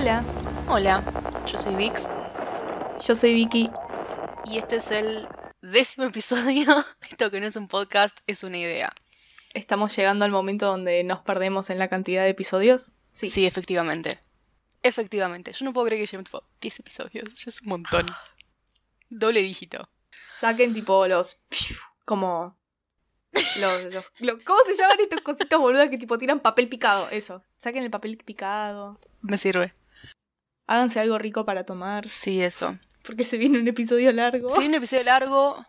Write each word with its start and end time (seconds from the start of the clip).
Hola, 0.00 0.24
Hola, 0.68 1.42
yo 1.46 1.58
soy 1.58 1.74
Vix 1.74 2.08
yo 3.06 3.14
soy 3.14 3.34
Vicky. 3.34 3.66
y 4.46 4.56
este 4.58 4.76
es 4.76 4.90
el 4.90 5.28
décimo 5.60 6.06
episodio. 6.06 6.64
Esto 7.10 7.30
que 7.30 7.38
no 7.40 7.46
es 7.46 7.56
un 7.56 7.68
podcast, 7.68 8.18
es 8.26 8.42
una 8.42 8.56
idea. 8.58 8.92
Estamos 9.54 9.94
llegando 9.96 10.24
al 10.24 10.30
momento 10.30 10.66
donde 10.66 11.04
nos 11.04 11.20
perdemos 11.20 11.70
en 11.70 11.78
la 11.78 11.88
cantidad 11.88 12.22
de 12.24 12.30
episodios. 12.30 12.92
Sí, 13.12 13.44
efectivamente. 13.46 14.20
Efectivamente. 14.82 15.52
Yo 15.52 15.64
no 15.64 15.72
puedo 15.72 15.86
creer 15.86 16.02
que 16.02 16.06
llevemos 16.06 16.26
tipo 16.30 16.44
10 16.60 16.80
episodios. 16.80 17.34
Ya 17.34 17.44
es 17.48 17.60
un 17.62 17.68
montón. 17.68 18.06
Doble 19.10 19.40
dígito. 19.42 19.88
Saquen 20.38 20.72
tipo 20.74 21.06
los... 21.08 21.42
como... 22.04 22.58
Los, 23.60 23.84
los- 23.94 24.06
lo- 24.18 24.38
¿Cómo 24.44 24.58
se 24.66 24.74
llaman 24.74 24.98
estos 25.00 25.20
cositos 25.22 25.60
boludas 25.60 25.88
que 25.88 25.98
tipo 25.98 26.18
tiran 26.18 26.40
papel 26.40 26.68
picado? 26.68 27.08
Eso. 27.10 27.42
Saquen 27.58 27.82
el 27.84 27.90
papel 27.90 28.16
picado. 28.18 28.98
Me 29.22 29.38
sirve. 29.38 29.72
Háganse 30.70 31.00
algo 31.00 31.18
rico 31.18 31.44
para 31.44 31.64
tomar. 31.64 32.06
Sí, 32.06 32.40
eso. 32.40 32.78
Porque 33.02 33.24
se 33.24 33.38
viene 33.38 33.58
un 33.58 33.66
episodio 33.66 34.12
largo. 34.12 34.54
Sí, 34.54 34.66
un 34.66 34.74
episodio 34.74 35.02
largo 35.02 35.66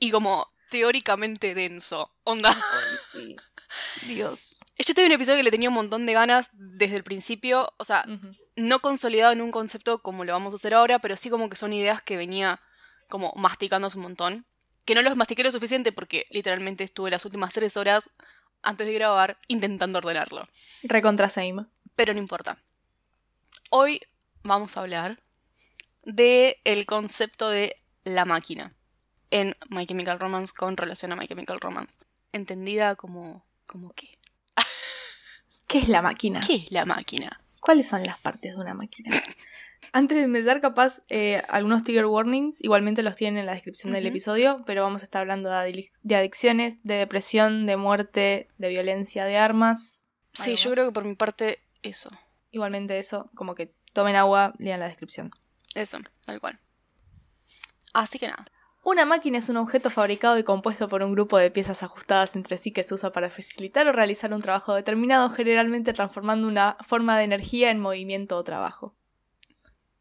y 0.00 0.10
como 0.10 0.48
teóricamente 0.70 1.54
denso. 1.54 2.10
Onda. 2.24 2.50
Ay, 2.50 2.96
sí. 3.12 3.36
Dios. 4.08 4.58
Yo 4.76 4.92
tuve 4.92 5.06
un 5.06 5.12
episodio 5.12 5.36
que 5.36 5.44
le 5.44 5.52
tenía 5.52 5.68
un 5.68 5.76
montón 5.76 6.04
de 6.04 6.14
ganas 6.14 6.50
desde 6.52 6.96
el 6.96 7.04
principio. 7.04 7.72
O 7.76 7.84
sea, 7.84 8.04
no 8.56 8.80
consolidado 8.80 9.32
en 9.32 9.40
un 9.40 9.52
concepto 9.52 10.02
como 10.02 10.24
lo 10.24 10.32
vamos 10.32 10.52
a 10.52 10.56
hacer 10.56 10.74
ahora, 10.74 10.98
pero 10.98 11.16
sí 11.16 11.30
como 11.30 11.48
que 11.48 11.54
son 11.54 11.72
ideas 11.72 12.02
que 12.02 12.16
venía 12.16 12.60
como 13.08 13.32
masticando 13.36 13.86
hace 13.86 13.98
un 13.98 14.02
montón. 14.02 14.46
Que 14.84 14.96
no 14.96 15.02
los 15.02 15.14
mastiqué 15.14 15.44
lo 15.44 15.52
suficiente 15.52 15.92
porque 15.92 16.26
literalmente 16.28 16.82
estuve 16.82 17.12
las 17.12 17.24
últimas 17.24 17.52
tres 17.52 17.76
horas 17.76 18.10
antes 18.62 18.88
de 18.88 18.94
grabar 18.94 19.38
intentando 19.46 19.98
ordenarlo. 19.98 20.42
Recontra 20.82 21.28
same. 21.28 21.66
Pero 21.94 22.14
no 22.14 22.18
importa. 22.18 22.58
Hoy 23.70 24.00
vamos 24.42 24.76
a 24.76 24.80
hablar 24.80 25.18
de 26.04 26.60
el 26.64 26.86
concepto 26.86 27.50
de 27.50 27.76
la 28.04 28.24
máquina 28.24 28.74
en 29.30 29.56
My 29.68 29.86
Chemical 29.86 30.18
Romance 30.18 30.52
con 30.56 30.76
relación 30.76 31.12
a 31.12 31.16
My 31.16 31.26
Chemical 31.26 31.60
Romance. 31.60 31.98
Entendida 32.32 32.96
como... 32.96 33.44
como 33.66 33.92
qué. 33.92 34.18
¿Qué 35.66 35.78
es 35.78 35.88
la 35.88 36.02
máquina? 36.02 36.40
¿Qué 36.46 36.54
es 36.54 36.72
la 36.72 36.84
máquina? 36.84 37.40
¿Cuáles 37.60 37.88
son 37.88 38.04
las 38.04 38.18
partes 38.18 38.52
de 38.52 38.56
una 38.56 38.74
máquina? 38.74 39.10
Antes 39.92 40.18
de 40.18 40.24
empezar, 40.24 40.60
capaz, 40.60 41.00
eh, 41.08 41.42
algunos 41.48 41.82
trigger 41.82 42.06
warnings, 42.06 42.62
igualmente 42.62 43.02
los 43.02 43.16
tienen 43.16 43.38
en 43.40 43.46
la 43.46 43.52
descripción 43.52 43.92
del 43.92 44.06
episodio, 44.06 44.62
pero 44.64 44.82
vamos 44.82 45.02
a 45.02 45.04
estar 45.04 45.22
hablando 45.22 45.50
de, 45.50 45.90
de 46.02 46.16
adicciones, 46.16 46.76
de 46.84 46.94
depresión, 46.94 47.66
de 47.66 47.76
muerte, 47.76 48.48
de 48.58 48.68
violencia, 48.68 49.24
de 49.24 49.36
armas. 49.36 50.02
Sí, 50.32 50.50
¿Algo 50.50 50.62
yo 50.62 50.70
creo 50.70 50.86
que 50.86 50.92
por 50.92 51.04
mi 51.04 51.16
parte 51.16 51.60
eso. 51.82 52.10
Igualmente 52.52 52.98
eso, 52.98 53.30
como 53.34 53.54
que 53.54 53.72
tomen 53.92 54.16
agua, 54.16 54.54
lean 54.58 54.80
la 54.80 54.86
descripción. 54.86 55.30
Eso, 55.74 55.98
tal 56.24 56.40
cual. 56.40 56.58
Así 57.92 58.18
que 58.18 58.28
nada. 58.28 58.44
Una 58.82 59.04
máquina 59.04 59.38
es 59.38 59.48
un 59.50 59.58
objeto 59.58 59.90
fabricado 59.90 60.38
y 60.38 60.42
compuesto 60.42 60.88
por 60.88 61.02
un 61.02 61.12
grupo 61.12 61.36
de 61.36 61.50
piezas 61.50 61.82
ajustadas 61.82 62.34
entre 62.34 62.56
sí 62.56 62.72
que 62.72 62.82
se 62.82 62.94
usa 62.94 63.12
para 63.12 63.28
facilitar 63.28 63.86
o 63.86 63.92
realizar 63.92 64.32
un 64.32 64.40
trabajo 64.40 64.74
determinado, 64.74 65.28
generalmente 65.28 65.92
transformando 65.92 66.48
una 66.48 66.76
forma 66.86 67.18
de 67.18 67.24
energía 67.24 67.70
en 67.70 67.78
movimiento 67.78 68.36
o 68.38 68.44
trabajo. 68.44 68.96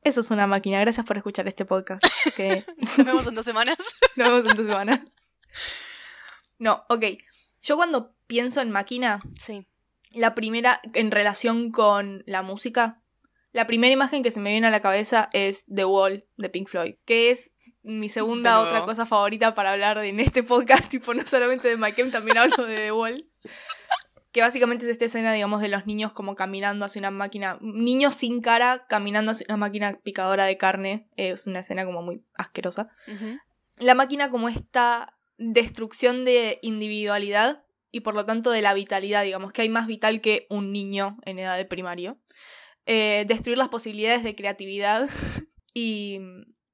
Eso 0.02 0.22
es 0.22 0.32
una 0.32 0.48
máquina. 0.48 0.80
Gracias 0.80 1.06
por 1.06 1.18
escuchar 1.18 1.48
este 1.50 1.66
podcast. 1.66 2.04
Que 2.38 2.64
Nos 2.98 3.06
vemos 3.06 3.28
en 3.28 3.36
dos 3.36 3.44
semanas. 3.46 3.76
Nos 4.16 4.28
vemos 4.30 4.46
en 4.50 4.56
dos 4.56 4.66
semanas. 4.66 5.02
No, 6.58 6.86
ok. 6.88 7.04
Yo 7.62 7.76
cuando 7.76 8.16
pienso 8.28 8.62
en 8.62 8.72
máquina, 8.72 9.22
Sí. 9.38 9.68
la 10.12 10.36
primera, 10.36 10.80
en 10.94 11.12
relación 11.12 11.72
con 11.72 12.24
la 12.26 12.42
música, 12.44 13.02
la 13.52 13.68
primera 13.68 13.94
imagen 13.94 14.24
que 14.24 14.32
se 14.32 14.40
me 14.40 14.52
viene 14.52 14.68
a 14.68 14.72
la 14.72 14.82
cabeza 14.82 15.30
es 15.34 15.66
The 15.74 15.86
Wall 15.86 16.26
de 16.38 16.50
Pink 16.50 16.68
Floyd, 16.68 16.96
que 17.06 17.32
es 17.32 17.52
mi 17.82 18.10
segunda 18.10 18.62
De 18.62 18.68
otra 18.68 18.84
cosa 18.84 19.06
favorita 19.06 19.56
para 19.56 19.72
hablar 19.72 19.98
en 20.00 20.20
este 20.20 20.44
podcast, 20.44 20.88
tipo 20.90 21.14
no 21.14 21.26
solamente 21.26 21.68
de 21.68 21.78
My 21.78 21.92
Chem, 21.94 22.12
también 22.12 22.38
hablo 22.38 22.66
de 22.66 22.76
The 22.76 22.92
Wall. 22.92 23.30
Que 24.32 24.42
básicamente 24.42 24.86
es 24.86 24.92
esta 24.92 25.06
escena, 25.06 25.34
digamos, 25.34 25.60
de 25.60 25.70
los 25.70 25.88
niños 25.88 26.12
como 26.12 26.36
caminando 26.36 26.86
hacia 26.86 27.00
una 27.00 27.10
máquina, 27.10 27.58
niños 27.62 28.16
sin 28.16 28.42
cara 28.42 28.86
caminando 28.88 29.32
hacia 29.32 29.46
una 29.50 29.58
máquina 29.58 30.00
picadora 30.04 30.46
de 30.46 30.58
carne, 30.58 31.10
es 31.16 31.48
una 31.48 31.60
escena 31.60 31.84
como 31.86 32.04
muy 32.04 32.24
asquerosa 32.36 32.90
la 33.80 33.96
máquina 33.96 34.30
como 34.30 34.50
esta 34.50 35.18
destrucción 35.38 36.26
de 36.26 36.60
individualidad 36.62 37.64
y 37.92 38.02
por 38.02 38.14
lo 38.14 38.26
tanto 38.26 38.52
de 38.52 38.62
la 38.62 38.74
vitalidad, 38.74 39.24
digamos, 39.24 39.52
que 39.52 39.64
hay 39.64 39.70
más 39.70 39.88
vital 39.88 40.22
que 40.22 40.46
un 40.50 40.72
niño 40.72 41.18
en 41.26 41.40
edad 41.40 41.58
de 41.58 41.66
primario. 41.66 42.20
Eh, 42.92 43.26
destruir 43.28 43.58
las 43.60 43.70
posibilidades 43.70 44.24
de 44.24 44.36
creatividad 44.36 45.08
y 45.76 46.20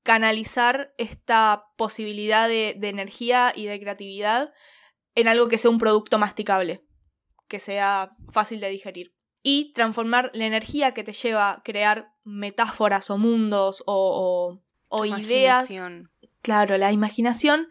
canalizar 0.02 0.94
esta 0.98 1.66
posibilidad 1.78 2.48
de, 2.48 2.74
de 2.78 2.88
energía 2.90 3.52
y 3.54 3.66
de 3.66 3.78
creatividad 3.82 4.54
en 5.16 5.28
algo 5.28 5.50
que 5.50 5.58
sea 5.58 5.72
un 5.72 5.78
producto 5.78 6.18
masticable, 6.18 6.86
que 7.50 7.60
sea 7.60 8.12
fácil 8.32 8.60
de 8.62 8.70
digerir. 8.70 9.14
Y 9.44 9.74
transformar 9.74 10.32
la 10.34 10.46
energía 10.46 10.94
que 10.94 11.04
te 11.04 11.12
lleva 11.14 11.50
a 11.52 11.64
crear 11.64 12.14
metáforas 12.24 13.10
o 13.10 13.18
mundos 13.18 13.84
o, 13.86 13.94
o- 13.96 14.64
o 14.88 15.06
ideas. 15.06 15.68
Claro, 16.42 16.78
la 16.78 16.92
imaginación, 16.92 17.68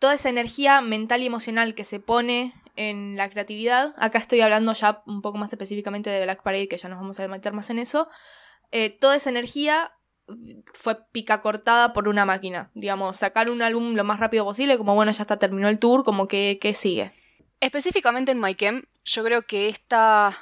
toda 0.00 0.14
esa 0.14 0.28
energía 0.28 0.80
mental 0.82 1.22
y 1.22 1.26
emocional 1.26 1.74
que 1.74 1.84
se 1.84 1.98
pone 1.98 2.52
en 2.76 3.16
la 3.16 3.30
creatividad, 3.30 3.94
acá 3.98 4.18
estoy 4.18 4.40
hablando 4.40 4.72
ya 4.72 5.02
un 5.06 5.22
poco 5.22 5.38
más 5.38 5.52
específicamente 5.52 6.10
de 6.10 6.24
Black 6.24 6.42
Parade, 6.42 6.68
que 6.68 6.76
ya 6.76 6.88
nos 6.88 6.98
vamos 6.98 7.18
a 7.20 7.28
meter 7.28 7.52
más 7.52 7.70
en 7.70 7.78
eso, 7.78 8.08
eh, 8.72 8.90
toda 8.90 9.16
esa 9.16 9.30
energía 9.30 9.92
fue 10.72 10.96
pica 11.12 11.40
cortada 11.42 11.92
por 11.92 12.08
una 12.08 12.24
máquina, 12.24 12.70
digamos, 12.74 13.18
sacar 13.18 13.50
un 13.50 13.60
álbum 13.62 13.94
lo 13.94 14.04
más 14.04 14.18
rápido 14.20 14.44
posible, 14.44 14.78
como 14.78 14.94
bueno, 14.94 15.12
ya 15.12 15.22
está, 15.22 15.38
terminó 15.38 15.68
el 15.68 15.78
tour, 15.78 16.02
como 16.02 16.26
que, 16.28 16.58
¿qué 16.60 16.72
sigue? 16.74 17.12
Específicamente 17.60 18.32
en 18.32 18.40
MyChem, 18.40 18.82
yo 19.04 19.24
creo 19.24 19.42
que 19.42 19.68
esta. 19.68 20.36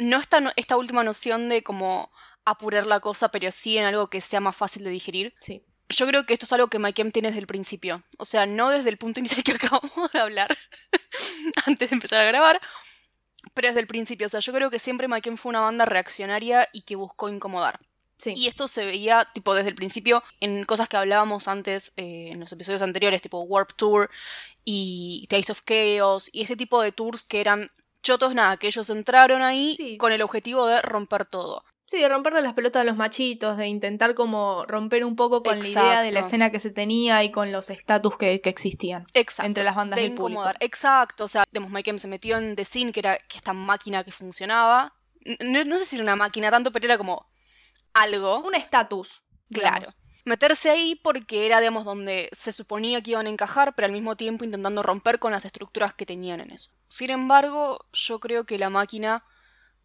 No 0.00 0.18
esta, 0.20 0.40
no- 0.40 0.52
esta 0.56 0.76
última 0.76 1.02
noción 1.02 1.48
de 1.48 1.62
como 1.62 2.10
apurar 2.44 2.86
la 2.86 3.00
cosa, 3.00 3.30
pero 3.30 3.50
sí 3.50 3.78
en 3.78 3.84
algo 3.84 4.08
que 4.10 4.20
sea 4.20 4.40
más 4.40 4.56
fácil 4.56 4.84
de 4.84 4.90
digerir. 4.90 5.34
Sí. 5.40 5.64
Yo 5.90 6.06
creo 6.06 6.26
que 6.26 6.34
esto 6.34 6.44
es 6.44 6.52
algo 6.52 6.68
que 6.68 6.78
MyChem 6.78 7.10
tiene 7.10 7.28
desde 7.28 7.40
el 7.40 7.46
principio. 7.46 8.02
O 8.18 8.24
sea, 8.24 8.46
no 8.46 8.70
desde 8.70 8.90
el 8.90 8.98
punto 8.98 9.20
inicial 9.20 9.42
que 9.42 9.52
acabamos 9.72 10.12
de 10.12 10.18
hablar 10.18 10.56
antes 11.66 11.90
de 11.90 11.94
empezar 11.96 12.20
a 12.20 12.24
grabar, 12.26 12.60
pero 13.54 13.68
desde 13.68 13.80
el 13.80 13.86
principio. 13.86 14.26
O 14.26 14.30
sea, 14.30 14.40
yo 14.40 14.52
creo 14.52 14.70
que 14.70 14.78
siempre 14.78 15.08
MyChem 15.08 15.36
fue 15.36 15.50
una 15.50 15.60
banda 15.60 15.84
reaccionaria 15.84 16.68
y 16.72 16.82
que 16.82 16.96
buscó 16.96 17.28
incomodar. 17.28 17.80
Sí. 18.18 18.34
Y 18.36 18.48
esto 18.48 18.66
se 18.66 18.84
veía, 18.84 19.28
tipo, 19.32 19.54
desde 19.54 19.70
el 19.70 19.76
principio 19.76 20.24
en 20.40 20.64
cosas 20.64 20.88
que 20.88 20.96
hablábamos 20.96 21.46
antes, 21.46 21.92
eh, 21.96 22.30
en 22.32 22.40
los 22.40 22.52
episodios 22.52 22.82
anteriores, 22.82 23.22
tipo 23.22 23.40
Warp 23.42 23.70
Tour 23.76 24.10
y 24.64 25.26
Taste 25.30 25.52
of 25.52 25.62
Chaos, 25.64 26.28
y 26.32 26.42
ese 26.42 26.56
tipo 26.56 26.82
de 26.82 26.90
tours 26.90 27.22
que 27.22 27.40
eran 27.40 27.70
chotos, 28.02 28.34
nada, 28.34 28.56
que 28.56 28.66
ellos 28.66 28.90
entraron 28.90 29.42
ahí 29.42 29.76
Sí. 29.76 29.96
con 29.98 30.10
el 30.12 30.22
objetivo 30.22 30.66
de 30.66 30.82
romper 30.82 31.26
todo. 31.26 31.64
Sí, 31.90 31.98
de 31.98 32.08
romperle 32.10 32.42
las 32.42 32.52
pelotas 32.52 32.82
a 32.82 32.84
los 32.84 32.96
machitos, 32.96 33.56
de 33.56 33.66
intentar 33.66 34.14
como 34.14 34.66
romper 34.66 35.06
un 35.06 35.16
poco 35.16 35.42
con 35.42 35.58
la 35.58 35.66
idea 35.66 36.02
de 36.02 36.12
la 36.12 36.20
escena 36.20 36.50
que 36.50 36.60
se 36.60 36.70
tenía 36.70 37.24
y 37.24 37.32
con 37.32 37.50
los 37.50 37.70
estatus 37.70 38.18
que, 38.18 38.42
que 38.42 38.50
existían 38.50 39.06
Exacto. 39.14 39.46
entre 39.46 39.64
las 39.64 39.74
bandas 39.74 39.96
de 39.96 40.02
del 40.02 40.10
público. 40.10 40.32
incomodar. 40.32 40.58
Exacto, 40.60 41.24
o 41.24 41.28
sea, 41.28 41.44
digamos, 41.50 41.72
Mike 41.72 41.98
se 41.98 42.06
metió 42.06 42.36
en 42.36 42.56
The 42.56 42.66
Scene, 42.66 42.92
que 42.92 43.00
era 43.00 43.16
que 43.16 43.38
esta 43.38 43.54
máquina 43.54 44.04
que 44.04 44.12
funcionaba. 44.12 44.92
No, 45.40 45.64
no 45.64 45.78
sé 45.78 45.86
si 45.86 45.96
era 45.96 46.02
una 46.02 46.14
máquina 46.14 46.50
tanto, 46.50 46.70
pero 46.72 46.84
era 46.84 46.98
como 46.98 47.26
algo. 47.94 48.40
Un 48.40 48.54
estatus. 48.54 49.22
Claro. 49.50 49.88
Meterse 50.26 50.68
ahí 50.68 50.94
porque 50.94 51.46
era, 51.46 51.58
digamos, 51.58 51.86
donde 51.86 52.28
se 52.32 52.52
suponía 52.52 53.00
que 53.00 53.12
iban 53.12 53.26
a 53.26 53.30
encajar, 53.30 53.74
pero 53.74 53.86
al 53.86 53.92
mismo 53.92 54.14
tiempo 54.14 54.44
intentando 54.44 54.82
romper 54.82 55.18
con 55.18 55.32
las 55.32 55.46
estructuras 55.46 55.94
que 55.94 56.04
tenían 56.04 56.40
en 56.40 56.50
eso. 56.50 56.70
Sin 56.86 57.08
embargo, 57.08 57.78
yo 57.94 58.20
creo 58.20 58.44
que 58.44 58.58
la 58.58 58.68
máquina, 58.68 59.24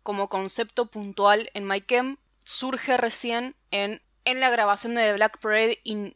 como 0.03 0.29
concepto 0.29 0.87
puntual 0.87 1.49
en 1.53 1.65
MyChem, 1.67 2.17
surge 2.43 2.97
recién 2.97 3.55
en, 3.71 4.01
en 4.25 4.39
la 4.39 4.49
grabación 4.49 4.95
de 4.95 5.01
The 5.03 5.13
Black 5.13 5.39
Parade 5.39 5.79
in 5.83 6.15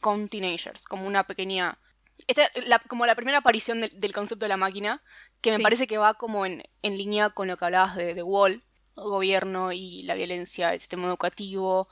con 0.00 0.28
Teenagers, 0.28 0.84
como 0.84 1.06
una 1.06 1.24
pequeña... 1.24 1.78
Esta, 2.26 2.50
la- 2.66 2.78
como 2.80 3.06
la 3.06 3.14
primera 3.14 3.38
aparición 3.38 3.80
del, 3.80 3.98
del 3.98 4.12
concepto 4.12 4.44
de 4.44 4.48
la 4.48 4.56
máquina, 4.56 5.02
que 5.40 5.50
me 5.50 5.56
Sí. 5.56 5.62
parece 5.62 5.86
que 5.86 5.98
va 5.98 6.14
como 6.14 6.46
en, 6.46 6.62
en 6.82 6.98
línea 6.98 7.30
con 7.30 7.48
lo 7.48 7.56
que 7.56 7.64
hablabas 7.64 7.96
de 7.96 8.14
The 8.14 8.22
Wall, 8.22 8.62
gobierno 8.94 9.72
y 9.72 10.02
la 10.02 10.14
violencia, 10.14 10.72
el 10.74 10.80
sistema 10.80 11.06
educativo, 11.06 11.88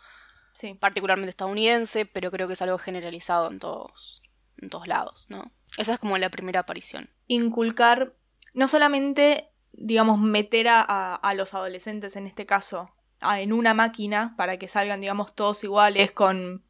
Sí. 0.53 0.75
particularmente 0.75 1.31
estadounidense, 1.31 2.07
pero 2.07 2.31
creo 2.31 2.47
que 2.47 2.53
es 2.55 2.63
algo 2.63 2.79
generalizado 2.79 3.51
en 3.51 3.59
todos, 3.61 4.21
en 4.59 4.69
todos 4.71 4.87
lados, 4.89 5.27
¿no? 5.29 5.51
Esa 5.79 5.95
es 5.95 6.01
como 6.01 6.19
la 6.19 6.29
primera 6.31 6.61
aparición. 6.61 7.09
Inculcar, 7.29 8.15
no 8.55 8.67
solamente, 8.69 9.50
digamos, 9.73 10.19
meter 10.19 10.69
a, 10.69 10.81
a- 10.87 11.15
a 11.15 11.35
los 11.35 11.55
adolescentes, 11.55 12.17
en 12.17 12.27
este 12.27 12.47
caso, 12.47 12.93
a- 13.21 13.41
en 13.41 13.53
una 13.53 13.75
máquina 13.75 14.35
para 14.37 14.59
que 14.59 14.69
salgan, 14.69 15.01
digamos, 15.01 15.35
todos 15.35 15.63
iguales 15.65 16.13
con, 16.13 16.65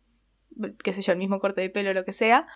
qué 0.83 0.93
sé 0.93 1.03
yo, 1.03 1.13
el 1.13 1.19
mismo 1.19 1.41
corte 1.41 1.61
de 1.61 1.71
pelo 1.71 1.91
o 1.91 1.95
lo 1.95 2.05
que 2.05 2.13
sea, 2.13 2.47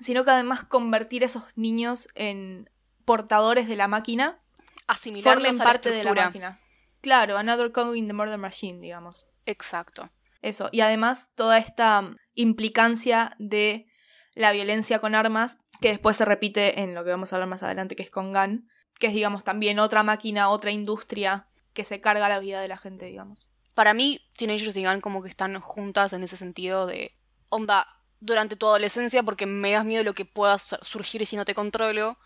sino 0.00 0.24
que 0.24 0.30
además 0.30 0.64
convertir 0.64 1.22
a 1.22 1.26
esos 1.26 1.44
niños 1.56 2.08
en 2.14 2.70
portadores 3.04 3.68
de 3.68 3.76
la 3.76 3.88
máquina, 3.88 4.40
Asimilarlos 4.86 5.42
formen 5.44 5.60
a 5.60 5.64
parte 5.64 5.90
la 5.90 5.96
de 5.96 6.04
la 6.04 6.14
máquina. 6.14 6.60
Claro, 7.00 7.38
another 7.38 7.72
cog 7.72 7.94
in 7.96 8.06
the 8.06 8.12
murder 8.12 8.38
machine, 8.38 8.80
digamos. 8.80 9.26
Exacto. 9.46 10.10
Eso. 10.42 10.68
Y 10.72 10.80
además 10.80 11.30
toda 11.34 11.58
esta 11.58 12.14
implicancia 12.34 13.34
de 13.38 13.86
la 14.34 14.52
violencia 14.52 14.98
con 15.00 15.14
armas, 15.14 15.58
que 15.80 15.88
después 15.88 16.16
se 16.16 16.24
repite 16.24 16.80
en 16.80 16.94
lo 16.94 17.04
que 17.04 17.10
vamos 17.10 17.32
a 17.32 17.36
hablar 17.36 17.48
más 17.48 17.62
adelante, 17.62 17.96
que 17.96 18.02
es 18.02 18.10
con 18.10 18.32
Gun, 18.32 18.68
que 19.00 19.08
es, 19.08 19.14
digamos, 19.14 19.42
también 19.42 19.80
otra 19.80 20.04
máquina, 20.04 20.50
otra 20.50 20.70
industria 20.70 21.48
que 21.72 21.84
se 21.84 22.00
carga 22.00 22.28
la 22.28 22.38
vida 22.38 22.60
de 22.60 22.68
la 22.68 22.76
gente, 22.76 23.06
digamos. 23.06 23.48
Para 23.74 23.94
mí, 23.94 24.20
Teenagers 24.36 24.76
y 24.76 24.84
Gun 24.84 25.00
como 25.00 25.22
que 25.22 25.28
están 25.28 25.58
juntas 25.60 26.12
en 26.12 26.22
ese 26.22 26.36
sentido 26.36 26.86
de 26.86 27.16
onda 27.48 27.88
durante 28.20 28.56
tu 28.56 28.66
adolescencia 28.66 29.22
porque 29.22 29.46
me 29.46 29.72
das 29.72 29.84
miedo 29.84 30.00
de 30.00 30.04
lo 30.04 30.14
que 30.14 30.26
pueda 30.26 30.58
surgir 30.58 31.26
si 31.26 31.36
no 31.36 31.44
te 31.44 31.54
controlo. 31.54 32.18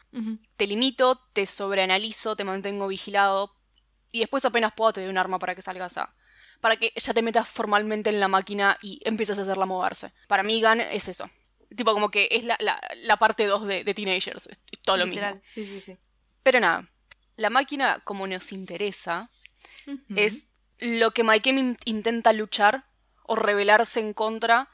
Te 0.57 0.67
limito, 0.67 1.21
te 1.33 1.47
sobreanalizo, 1.47 2.37
te 2.37 2.45
mantengo 2.45 2.89
vigilado 2.89 3.55
y 4.13 4.21
después 4.21 4.45
apenas 4.45 4.73
puedo 4.75 4.93
te 4.93 5.01
doy 5.01 5.11
un 5.11 5.19
arma 5.19 5.39
para 5.39 5.55
que 5.55 5.63
salgas 5.63 5.97
a... 5.99 6.15
Para 6.61 6.77
que 6.77 6.93
ya 6.97 7.13
te 7.13 7.21
metas 7.21 7.47
formalmente 7.47 8.11
en 8.11 8.21
la 8.21 8.29
máquina 8.29 8.79
y 8.81 9.01
empieces 9.05 9.39
a 9.39 9.43
hacerla 9.43 9.67
moverse. 9.67 10.13
Para 10.29 10.43
mí 10.43 10.63
Gun 10.63 10.81
es 10.81 11.09
eso. 11.09 11.29
Tipo 11.77 11.93
como 11.93 12.11
que 12.11 12.29
es 12.31 12.45
la, 12.45 12.57
la, 12.61 13.17
parte 13.17 13.47
2 13.47 13.67
de, 13.67 13.85
de, 13.85 13.95
Teenagers. 13.95 14.47
Es 14.47 14.81
todo 14.83 14.97
lo 14.97 15.07
mismo. 15.07 15.41
Sí, 15.45 15.65
sí, 15.65 15.81
sí. 15.81 15.99
Pero 16.45 16.61
nada, 16.61 16.89
la 17.37 17.51
máquina 17.51 18.01
como 18.05 18.29
nos 18.29 18.53
interesa 18.53 19.29
es 20.15 20.47
lo 20.79 21.11
que 21.11 21.25
Mike 21.25 21.77
intenta 21.87 22.33
luchar 22.33 22.85
o 23.25 23.35
rebelarse 23.35 24.01
en 24.01 24.13
contra 24.13 24.69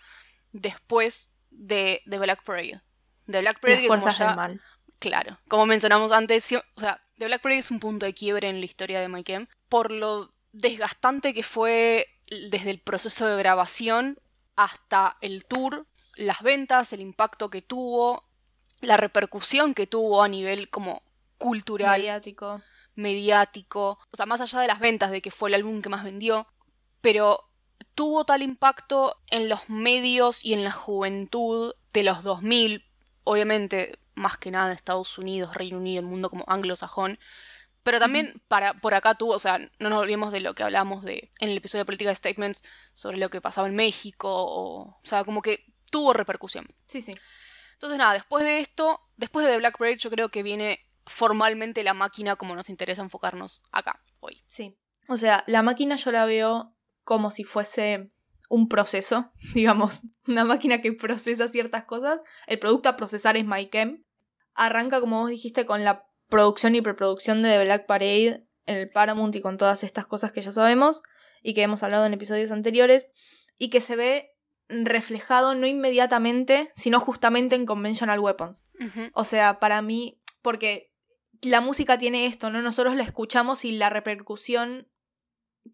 después 0.52 1.30
de, 1.50 2.02
de 2.04 2.18
Black 2.18 2.42
Parade. 2.42 2.82
De 3.26 3.40
Black 3.40 3.60
Parade, 3.60 3.86
como 3.86 4.10
ya, 4.10 4.58
Claro, 4.98 5.38
como 5.48 5.64
mencionamos 5.64 6.12
antes, 6.12 6.52
o 6.52 6.80
sea, 6.80 7.00
The 7.16 7.26
Black 7.26 7.40
Parade 7.40 7.60
es 7.60 7.70
un 7.70 7.80
punto 7.80 8.04
de 8.04 8.12
quiebre 8.12 8.48
en 8.48 8.60
la 8.60 8.66
historia 8.66 9.00
de 9.00 9.08
Mike 9.08 9.46
por 9.68 9.90
lo 9.90 10.30
desgastante 10.52 11.32
que 11.32 11.42
fue 11.42 12.06
desde 12.50 12.70
el 12.70 12.80
proceso 12.80 13.26
de 13.26 13.38
grabación 13.38 14.18
hasta 14.56 15.16
el 15.20 15.46
tour, 15.46 15.86
las 16.16 16.42
ventas, 16.42 16.92
el 16.92 17.00
impacto 17.00 17.48
que 17.48 17.62
tuvo, 17.62 18.24
la 18.80 18.96
repercusión 18.96 19.72
que 19.72 19.86
tuvo 19.86 20.22
a 20.22 20.28
nivel 20.28 20.68
como 20.68 21.02
cultural. 21.40 21.98
Mediático. 21.98 22.62
Mediático. 22.94 23.98
O 24.12 24.16
sea, 24.16 24.26
más 24.26 24.40
allá 24.40 24.60
de 24.60 24.68
las 24.68 24.78
ventas, 24.78 25.10
de 25.10 25.22
que 25.22 25.30
fue 25.30 25.48
el 25.48 25.54
álbum 25.54 25.82
que 25.82 25.88
más 25.88 26.04
vendió. 26.04 26.46
Pero 27.00 27.50
tuvo 27.94 28.24
tal 28.24 28.42
impacto 28.42 29.16
en 29.30 29.48
los 29.48 29.68
medios 29.68 30.44
y 30.44 30.52
en 30.52 30.62
la 30.62 30.70
juventud 30.70 31.74
de 31.92 32.02
los 32.04 32.22
2000. 32.22 32.84
Obviamente, 33.24 33.98
más 34.14 34.36
que 34.36 34.50
nada 34.50 34.66
en 34.66 34.72
Estados 34.72 35.18
Unidos, 35.18 35.54
Reino 35.54 35.78
Unido, 35.78 36.00
el 36.00 36.06
mundo 36.06 36.30
como 36.30 36.44
anglosajón. 36.46 37.18
Pero 37.82 37.98
también 37.98 38.42
para, 38.46 38.74
por 38.74 38.92
acá 38.92 39.14
tuvo, 39.14 39.32
o 39.32 39.38
sea, 39.38 39.58
no 39.78 39.88
nos 39.88 40.00
olvidemos 40.00 40.32
de 40.32 40.40
lo 40.40 40.54
que 40.54 40.62
hablamos 40.62 41.02
de, 41.02 41.32
en 41.40 41.48
el 41.48 41.56
episodio 41.56 41.82
de 41.82 41.86
Política 41.86 42.14
Statements 42.14 42.62
sobre 42.92 43.16
lo 43.16 43.30
que 43.30 43.40
pasaba 43.40 43.66
en 43.66 43.74
México. 43.74 44.28
O, 44.30 44.80
o 44.82 45.00
sea, 45.02 45.24
como 45.24 45.40
que 45.40 45.64
tuvo 45.90 46.12
repercusión. 46.12 46.68
Sí, 46.86 47.00
sí. 47.00 47.12
Entonces, 47.72 47.98
nada, 47.98 48.12
después 48.12 48.44
de 48.44 48.60
esto, 48.60 49.00
después 49.16 49.46
de 49.46 49.52
The 49.52 49.58
Black 49.58 49.78
Parade, 49.78 49.96
yo 49.96 50.10
creo 50.10 50.28
que 50.28 50.42
viene 50.42 50.84
formalmente 51.10 51.82
la 51.82 51.94
máquina 51.94 52.36
como 52.36 52.54
nos 52.54 52.70
interesa 52.70 53.02
enfocarnos 53.02 53.62
acá 53.72 54.02
hoy. 54.20 54.42
Sí. 54.46 54.76
O 55.08 55.16
sea, 55.16 55.44
la 55.46 55.62
máquina 55.62 55.96
yo 55.96 56.12
la 56.12 56.24
veo 56.24 56.74
como 57.04 57.30
si 57.30 57.44
fuese 57.44 58.12
un 58.48 58.68
proceso, 58.68 59.32
digamos, 59.54 60.04
una 60.26 60.44
máquina 60.44 60.80
que 60.80 60.92
procesa 60.92 61.48
ciertas 61.48 61.84
cosas. 61.84 62.20
El 62.46 62.58
producto 62.58 62.88
a 62.88 62.96
procesar 62.96 63.36
es 63.36 63.44
MyChem. 63.44 64.04
Arranca, 64.54 65.00
como 65.00 65.20
vos 65.20 65.30
dijiste, 65.30 65.66
con 65.66 65.84
la 65.84 66.06
producción 66.28 66.74
y 66.74 66.80
preproducción 66.80 67.42
de 67.42 67.50
The 67.50 67.64
Black 67.64 67.86
Parade 67.86 68.46
en 68.66 68.76
el 68.76 68.88
Paramount 68.88 69.34
y 69.34 69.40
con 69.40 69.58
todas 69.58 69.82
estas 69.82 70.06
cosas 70.06 70.32
que 70.32 70.42
ya 70.42 70.52
sabemos 70.52 71.02
y 71.42 71.54
que 71.54 71.62
hemos 71.62 71.82
hablado 71.82 72.06
en 72.06 72.12
episodios 72.12 72.50
anteriores 72.50 73.08
y 73.58 73.70
que 73.70 73.80
se 73.80 73.96
ve 73.96 74.30
reflejado 74.68 75.54
no 75.56 75.66
inmediatamente, 75.66 76.70
sino 76.74 77.00
justamente 77.00 77.56
en 77.56 77.66
Conventional 77.66 78.20
Weapons. 78.20 78.62
O 79.14 79.24
sea, 79.24 79.58
para 79.58 79.82
mí, 79.82 80.20
porque 80.42 80.89
la 81.42 81.60
música 81.60 81.98
tiene 81.98 82.26
esto, 82.26 82.50
¿no? 82.50 82.62
Nosotros 82.62 82.96
la 82.96 83.02
escuchamos 83.02 83.64
y 83.64 83.72
la 83.72 83.90
repercusión 83.90 84.88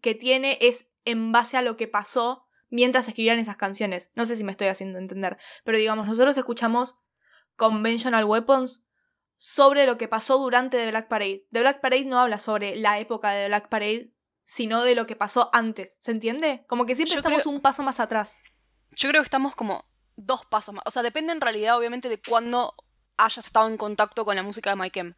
que 0.01 0.15
tiene 0.15 0.57
es 0.61 0.87
en 1.05 1.31
base 1.31 1.57
a 1.57 1.61
lo 1.61 1.75
que 1.75 1.87
pasó 1.87 2.45
mientras 2.69 3.07
escribían 3.07 3.39
esas 3.39 3.57
canciones. 3.57 4.11
No 4.15 4.25
sé 4.25 4.35
si 4.35 4.43
me 4.43 4.51
estoy 4.51 4.67
haciendo 4.67 4.97
entender, 4.99 5.37
pero 5.63 5.77
digamos, 5.77 6.07
nosotros 6.07 6.37
escuchamos 6.37 6.99
Conventional 7.55 8.25
Weapons 8.25 8.85
sobre 9.37 9.85
lo 9.85 9.97
que 9.97 10.07
pasó 10.07 10.37
durante 10.37 10.77
The 10.77 10.89
Black 10.89 11.07
Parade. 11.07 11.45
The 11.51 11.61
Black 11.61 11.81
Parade 11.81 12.05
no 12.05 12.19
habla 12.19 12.39
sobre 12.39 12.75
la 12.75 12.99
época 12.99 13.31
de 13.31 13.43
The 13.43 13.47
Black 13.47 13.69
Parade, 13.69 14.13
sino 14.43 14.83
de 14.83 14.95
lo 14.95 15.05
que 15.07 15.15
pasó 15.15 15.49
antes, 15.53 15.97
¿se 16.01 16.11
entiende? 16.11 16.65
Como 16.67 16.85
que 16.85 16.95
siempre 16.95 17.17
estamos 17.17 17.45
un 17.45 17.59
paso 17.59 17.83
más 17.83 17.99
atrás. 17.99 18.41
Yo 18.95 19.09
creo 19.09 19.21
que 19.21 19.27
estamos 19.27 19.55
como 19.55 19.89
dos 20.15 20.45
pasos 20.45 20.73
más. 20.73 20.83
O 20.85 20.91
sea, 20.91 21.03
depende 21.03 21.33
en 21.33 21.41
realidad, 21.41 21.77
obviamente, 21.77 22.09
de 22.09 22.21
cuándo 22.21 22.73
hayas 23.17 23.45
estado 23.45 23.67
en 23.67 23.77
contacto 23.77 24.25
con 24.25 24.35
la 24.35 24.43
música 24.43 24.69
de 24.69 24.75
Mike 24.77 24.99
M 25.01 25.15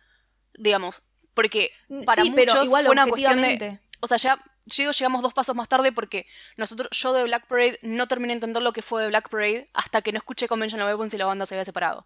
digamos, 0.57 1.04
porque 1.34 1.72
para 2.06 2.24
muchos 2.24 2.66
igual 2.66 2.86
fue 2.86 2.92
una 2.92 3.07
cuestión 3.07 3.42
de... 3.42 3.80
O 4.01 4.07
sea, 4.07 4.18
ya 4.18 4.40
llegamos 4.69 5.22
dos 5.22 5.34
pasos 5.34 5.56
más 5.56 5.68
tarde 5.68 5.92
porque 5.92 6.28
nosotros, 6.57 6.90
yo 6.92 7.13
de 7.13 7.24
Black 7.24 7.48
Parade 7.48 7.80
no 7.81 8.07
terminé 8.07 8.34
de 8.34 8.36
entender 8.36 8.62
lo 8.62 8.74
que 8.74 8.81
fue 8.81 9.01
de 9.01 9.10
Black 9.10 9.30
Parade 9.30 9.69
hasta 9.74 10.01
que 10.01 10.12
no 10.12 10.18
escuché 10.18 10.48
Conventional 10.48 10.88
Weapons 10.88 11.13
y 11.13 11.18
la 11.18 11.25
banda 11.25 11.46
se 11.46 11.56
había 11.56 11.66
separado. 11.66 12.06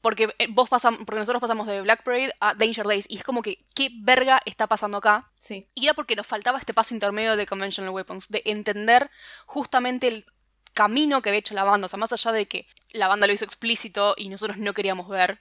Porque 0.00 0.34
eh, 0.38 0.48
vos 0.50 0.68
pasam, 0.68 1.04
porque 1.06 1.20
nosotros 1.20 1.40
pasamos 1.40 1.68
de 1.68 1.80
Black 1.80 2.02
Parade 2.02 2.34
a 2.40 2.54
Danger 2.54 2.86
Days 2.86 3.06
y 3.08 3.18
es 3.18 3.24
como 3.24 3.40
que 3.40 3.64
qué 3.74 3.88
verga 4.02 4.42
está 4.46 4.66
pasando 4.66 4.98
acá. 4.98 5.28
Sí. 5.38 5.68
Y 5.74 5.84
era 5.84 5.94
porque 5.94 6.16
nos 6.16 6.26
faltaba 6.26 6.58
este 6.58 6.74
paso 6.74 6.92
intermedio 6.92 7.36
de 7.36 7.46
Conventional 7.46 7.92
Weapons, 7.92 8.28
de 8.28 8.42
entender 8.46 9.10
justamente 9.46 10.08
el 10.08 10.26
camino 10.72 11.22
que 11.22 11.28
había 11.28 11.38
hecho 11.38 11.54
la 11.54 11.62
banda, 11.62 11.86
o 11.86 11.88
sea, 11.88 12.00
más 12.00 12.12
allá 12.12 12.32
de 12.32 12.46
que 12.46 12.66
la 12.90 13.06
banda 13.06 13.28
lo 13.28 13.32
hizo 13.32 13.44
explícito 13.44 14.14
y 14.16 14.28
nosotros 14.28 14.58
no 14.58 14.74
queríamos 14.74 15.08
ver. 15.08 15.38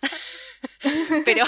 pero 1.25 1.45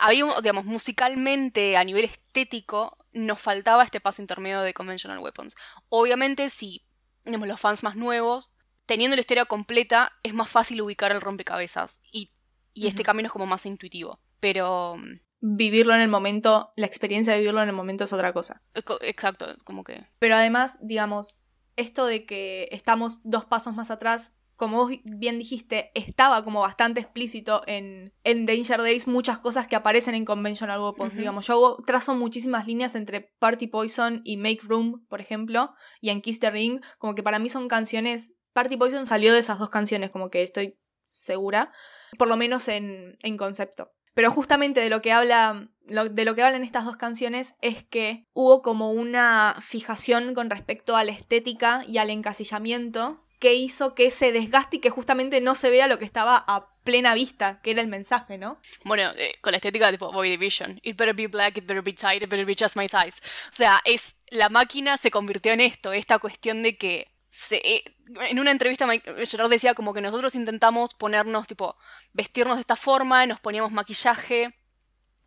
había, 0.00 0.24
digamos, 0.42 0.64
musicalmente, 0.64 1.76
a 1.76 1.84
nivel 1.84 2.04
estético, 2.04 2.96
nos 3.12 3.40
faltaba 3.40 3.84
este 3.84 4.00
paso 4.00 4.22
intermedio 4.22 4.62
de 4.62 4.74
Conventional 4.74 5.18
Weapons. 5.18 5.56
Obviamente, 5.88 6.48
si, 6.48 6.84
digamos, 7.24 7.48
los 7.48 7.60
fans 7.60 7.82
más 7.82 7.96
nuevos, 7.96 8.54
teniendo 8.86 9.16
la 9.16 9.20
historia 9.20 9.44
completa, 9.44 10.12
es 10.22 10.34
más 10.34 10.48
fácil 10.48 10.80
ubicar 10.82 11.12
el 11.12 11.20
rompecabezas. 11.20 12.00
Y, 12.12 12.32
este 12.74 13.02
camino 13.02 13.26
es 13.26 13.32
como 13.32 13.46
más 13.46 13.66
intuitivo. 13.66 14.20
Pero. 14.40 14.96
Mm, 14.96 15.20
vivirlo 15.40 15.94
en 15.94 16.00
el 16.00 16.08
momento, 16.08 16.70
la 16.76 16.86
experiencia 16.86 17.32
de 17.32 17.40
vivirlo 17.40 17.62
en 17.62 17.68
el 17.68 17.74
momento 17.74 18.04
es 18.04 18.12
otra 18.12 18.32
cosa. 18.32 18.62
Exacto, 19.02 19.46
como 19.64 19.84
que. 19.84 20.06
Pero 20.18 20.36
además, 20.36 20.78
digamos, 20.80 21.42
esto 21.76 22.06
de 22.06 22.24
que 22.24 22.68
estamos 22.72 23.20
dos 23.22 23.44
pasos 23.44 23.74
más 23.74 23.90
atrás 23.90 24.32
como 24.60 24.76
vos 24.76 24.92
bien 25.04 25.38
dijiste, 25.38 25.90
estaba 25.94 26.44
como 26.44 26.60
bastante 26.60 27.00
explícito 27.00 27.62
en, 27.66 28.12
en 28.24 28.44
Danger 28.44 28.82
Days 28.82 29.06
muchas 29.06 29.38
cosas 29.38 29.66
que 29.66 29.74
aparecen 29.74 30.14
en 30.14 30.26
Conventional 30.26 30.82
Weapons. 30.82 31.16
Digamos, 31.16 31.46
yo 31.46 31.78
trazo 31.86 32.14
muchísimas 32.14 32.66
líneas 32.66 32.94
entre 32.94 33.22
Party 33.38 33.68
Poison 33.68 34.20
y 34.22 34.36
Make 34.36 34.60
Room, 34.64 35.06
por 35.08 35.22
ejemplo, 35.22 35.72
y 36.02 36.10
en 36.10 36.20
Kiss 36.20 36.40
the 36.40 36.50
Ring, 36.50 36.82
como 36.98 37.14
que 37.14 37.22
para 37.22 37.38
mí 37.38 37.48
son 37.48 37.68
canciones. 37.68 38.34
Party 38.52 38.76
Poison 38.76 39.06
salió 39.06 39.32
de 39.32 39.38
esas 39.38 39.58
dos 39.58 39.70
canciones, 39.70 40.10
como 40.10 40.28
que 40.28 40.42
estoy 40.42 40.78
segura, 41.04 41.72
por 42.18 42.28
lo 42.28 42.36
menos 42.36 42.68
en, 42.68 43.16
en 43.22 43.38
concepto. 43.38 43.94
Pero 44.12 44.30
justamente 44.30 44.80
de 44.80 44.90
lo 44.90 45.00
que 45.00 45.12
habla 45.12 45.70
de 46.10 46.24
lo 46.26 46.34
que 46.34 46.42
hablan 46.42 46.64
estas 46.64 46.84
dos 46.84 46.98
canciones 46.98 47.54
es 47.62 47.82
que 47.82 48.26
hubo 48.34 48.60
como 48.60 48.92
una 48.92 49.56
fijación 49.62 50.34
con 50.34 50.50
respecto 50.50 50.96
a 50.96 51.04
la 51.04 51.12
estética 51.12 51.82
y 51.88 51.96
al 51.96 52.10
encasillamiento 52.10 53.24
que 53.40 53.54
hizo 53.54 53.94
que 53.94 54.10
se 54.10 54.30
desgaste 54.30 54.76
y 54.76 54.80
que 54.80 54.90
justamente 54.90 55.40
no 55.40 55.54
se 55.54 55.70
vea 55.70 55.88
lo 55.88 55.98
que 55.98 56.04
estaba 56.04 56.44
a 56.46 56.68
plena 56.84 57.14
vista, 57.14 57.60
que 57.62 57.72
era 57.72 57.80
el 57.80 57.88
mensaje, 57.88 58.38
¿no? 58.38 58.58
Bueno, 58.84 59.10
eh, 59.16 59.34
con 59.40 59.52
la 59.52 59.56
estética 59.56 59.90
tipo 59.90 60.12
Boy 60.12 60.30
Division. 60.30 60.78
It 60.82 60.96
better 60.96 61.14
be 61.14 61.26
black, 61.26 61.56
it 61.56 61.66
better 61.66 61.82
be 61.82 61.92
tight, 61.92 62.22
it 62.22 62.28
better 62.28 62.46
be 62.46 62.54
just 62.54 62.76
my 62.76 62.86
size. 62.86 63.20
O 63.48 63.52
sea, 63.52 63.80
es 63.84 64.14
la 64.28 64.48
máquina 64.50 64.96
se 64.96 65.10
convirtió 65.10 65.52
en 65.52 65.60
esto, 65.60 65.92
esta 65.92 66.18
cuestión 66.18 66.62
de 66.62 66.76
que 66.76 67.06
se, 67.30 67.56
eh, 67.56 67.84
en 68.28 68.38
una 68.38 68.50
entrevista 68.50 68.86
Gerard 69.26 69.50
decía 69.50 69.74
como 69.74 69.94
que 69.94 70.00
nosotros 70.00 70.34
intentamos 70.34 70.94
ponernos 70.94 71.46
tipo 71.46 71.76
vestirnos 72.12 72.56
de 72.56 72.62
esta 72.62 72.76
forma, 72.76 73.24
nos 73.26 73.40
poníamos 73.40 73.72
maquillaje 73.72 74.54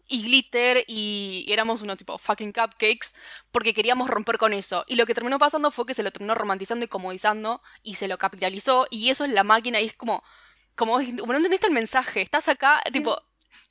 y 0.07 0.23
glitter 0.23 0.83
y 0.87 1.45
éramos 1.47 1.81
unos 1.81 1.97
tipo 1.97 2.17
fucking 2.17 2.51
cupcakes 2.51 3.13
porque 3.51 3.73
queríamos 3.73 4.09
romper 4.09 4.37
con 4.37 4.53
eso. 4.53 4.83
Y 4.87 4.95
lo 4.95 5.05
que 5.05 5.13
terminó 5.13 5.39
pasando 5.39 5.71
fue 5.71 5.85
que 5.85 5.93
se 5.93 6.03
lo 6.03 6.11
terminó 6.11 6.35
romantizando 6.35 6.85
y 6.85 6.87
comodizando 6.87 7.61
y 7.83 7.95
se 7.95 8.07
lo 8.07 8.17
capitalizó 8.17 8.87
y 8.89 9.09
eso 9.09 9.25
es 9.25 9.31
la 9.31 9.43
máquina 9.43 9.81
y 9.81 9.85
es 9.85 9.93
como, 9.93 10.23
como, 10.75 10.99
no 10.99 11.35
entendiste 11.35 11.67
el 11.67 11.73
mensaje, 11.73 12.21
estás 12.21 12.47
acá, 12.47 12.81
tipo, 12.91 13.21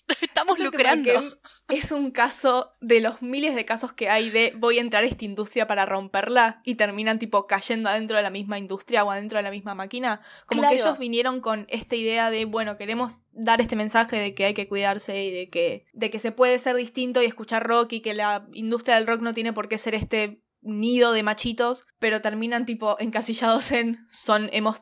Estamos 0.21 0.59
lucrando. 0.59 1.39
Es 1.73 1.91
un 1.91 2.11
caso 2.11 2.75
de 2.83 3.01
los 3.01 3.23
miles 3.23 3.55
de 3.55 3.65
casos 3.65 3.95
que 3.95 4.11
hay 4.11 4.29
de 4.29 4.53
voy 4.59 4.77
a 4.77 4.83
entrar 4.83 5.05
a 5.05 5.07
esta 5.07 5.25
industria 5.25 5.67
para 5.67 5.87
romperla 5.87 6.61
y 6.65 6.75
terminan 6.75 7.19
tipo 7.19 7.47
cayendo 7.47 7.89
adentro 7.89 8.19
de 8.19 8.23
la 8.23 8.29
misma 8.29 8.59
industria 8.59 9.03
o 9.05 9.11
adentro 9.11 9.39
de 9.39 9.43
la 9.43 9.51
misma 9.51 9.75
máquina. 9.75 10.21
Como 10.45 10.69
que 10.69 10.75
ellos 10.75 10.99
vinieron 10.99 11.41
con 11.41 11.65
esta 11.71 11.97
idea 11.97 12.31
de, 12.31 12.45
bueno, 12.45 12.77
queremos 12.77 13.21
dar 13.31 13.63
este 13.63 13.75
mensaje 13.75 14.19
de 14.19 14.35
que 14.35 14.45
hay 14.45 14.53
que 14.53 14.69
cuidarse 14.69 15.25
y 15.25 15.31
de 15.31 15.49
que, 15.49 15.87
de 15.95 16.11
que 16.11 16.19
se 16.19 16.31
puede 16.31 16.59
ser 16.59 16.77
distinto 16.77 17.23
y 17.23 17.25
escuchar 17.25 17.67
rock 17.67 17.95
y 17.95 18.01
que 18.01 18.13
la 18.13 18.47
industria 18.53 18.97
del 18.97 19.07
rock 19.07 19.23
no 19.23 19.33
tiene 19.33 19.55
por 19.55 19.71
qué 19.71 19.79
ser 19.79 19.95
este 19.95 20.43
nido 20.61 21.13
de 21.13 21.23
machitos, 21.23 21.87
pero 21.99 22.21
terminan 22.21 22.67
tipo 22.67 22.97
encasillados 23.01 23.73
en 23.73 24.05
son 24.11 24.51
hemos 24.53 24.81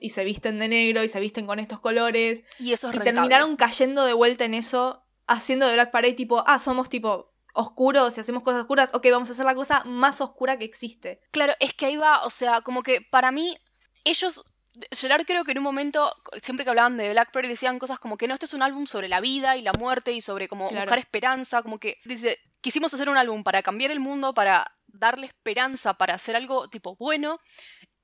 y 0.00 0.10
se 0.10 0.24
visten 0.24 0.58
de 0.58 0.68
negro 0.68 1.02
y 1.02 1.08
se 1.08 1.20
visten 1.20 1.46
con 1.46 1.58
estos 1.58 1.80
colores. 1.80 2.44
Y 2.58 2.74
eso 2.74 2.88
es 2.88 2.94
Y 2.94 2.98
rentable. 2.98 3.12
terminaron 3.14 3.56
cayendo 3.56 4.04
de 4.04 4.12
vuelta 4.12 4.44
en 4.44 4.54
eso, 4.54 5.07
haciendo 5.28 5.66
de 5.66 5.74
Black 5.74 5.90
Parade 5.90 6.14
tipo, 6.14 6.42
ah, 6.46 6.58
somos 6.58 6.88
tipo 6.88 7.32
oscuros 7.54 8.16
y 8.16 8.20
hacemos 8.20 8.42
cosas 8.42 8.62
oscuras, 8.62 8.90
ok, 8.94 9.06
vamos 9.10 9.28
a 9.28 9.32
hacer 9.32 9.44
la 9.44 9.54
cosa 9.54 9.82
más 9.84 10.20
oscura 10.20 10.58
que 10.58 10.64
existe. 10.64 11.20
Claro, 11.30 11.54
es 11.60 11.74
que 11.74 11.86
ahí 11.86 11.96
va, 11.96 12.24
o 12.24 12.30
sea, 12.30 12.60
como 12.62 12.82
que 12.82 13.00
para 13.00 13.30
mí, 13.30 13.56
ellos. 14.04 14.44
Gerard 14.92 15.26
creo 15.26 15.42
que 15.44 15.50
en 15.52 15.58
un 15.58 15.64
momento, 15.64 16.14
siempre 16.40 16.62
que 16.64 16.70
hablaban 16.70 16.96
de 16.96 17.10
Black 17.10 17.32
Parade, 17.32 17.48
decían 17.48 17.80
cosas 17.80 17.98
como 17.98 18.16
que 18.16 18.28
no, 18.28 18.34
este 18.34 18.46
es 18.46 18.54
un 18.54 18.62
álbum 18.62 18.86
sobre 18.86 19.08
la 19.08 19.20
vida 19.20 19.56
y 19.56 19.62
la 19.62 19.72
muerte 19.72 20.12
y 20.12 20.20
sobre 20.20 20.46
como 20.46 20.68
Claro. 20.68 20.84
buscar 20.84 21.00
esperanza, 21.00 21.62
como 21.62 21.80
que 21.80 21.96
dice, 22.04 22.38
quisimos 22.60 22.94
hacer 22.94 23.08
un 23.08 23.16
álbum 23.16 23.42
para 23.42 23.62
cambiar 23.62 23.90
el 23.90 23.98
mundo, 23.98 24.34
para 24.34 24.70
darle 24.86 25.26
esperanza, 25.26 25.94
para 25.94 26.14
hacer 26.14 26.36
algo 26.36 26.68
tipo 26.68 26.94
bueno. 26.96 27.40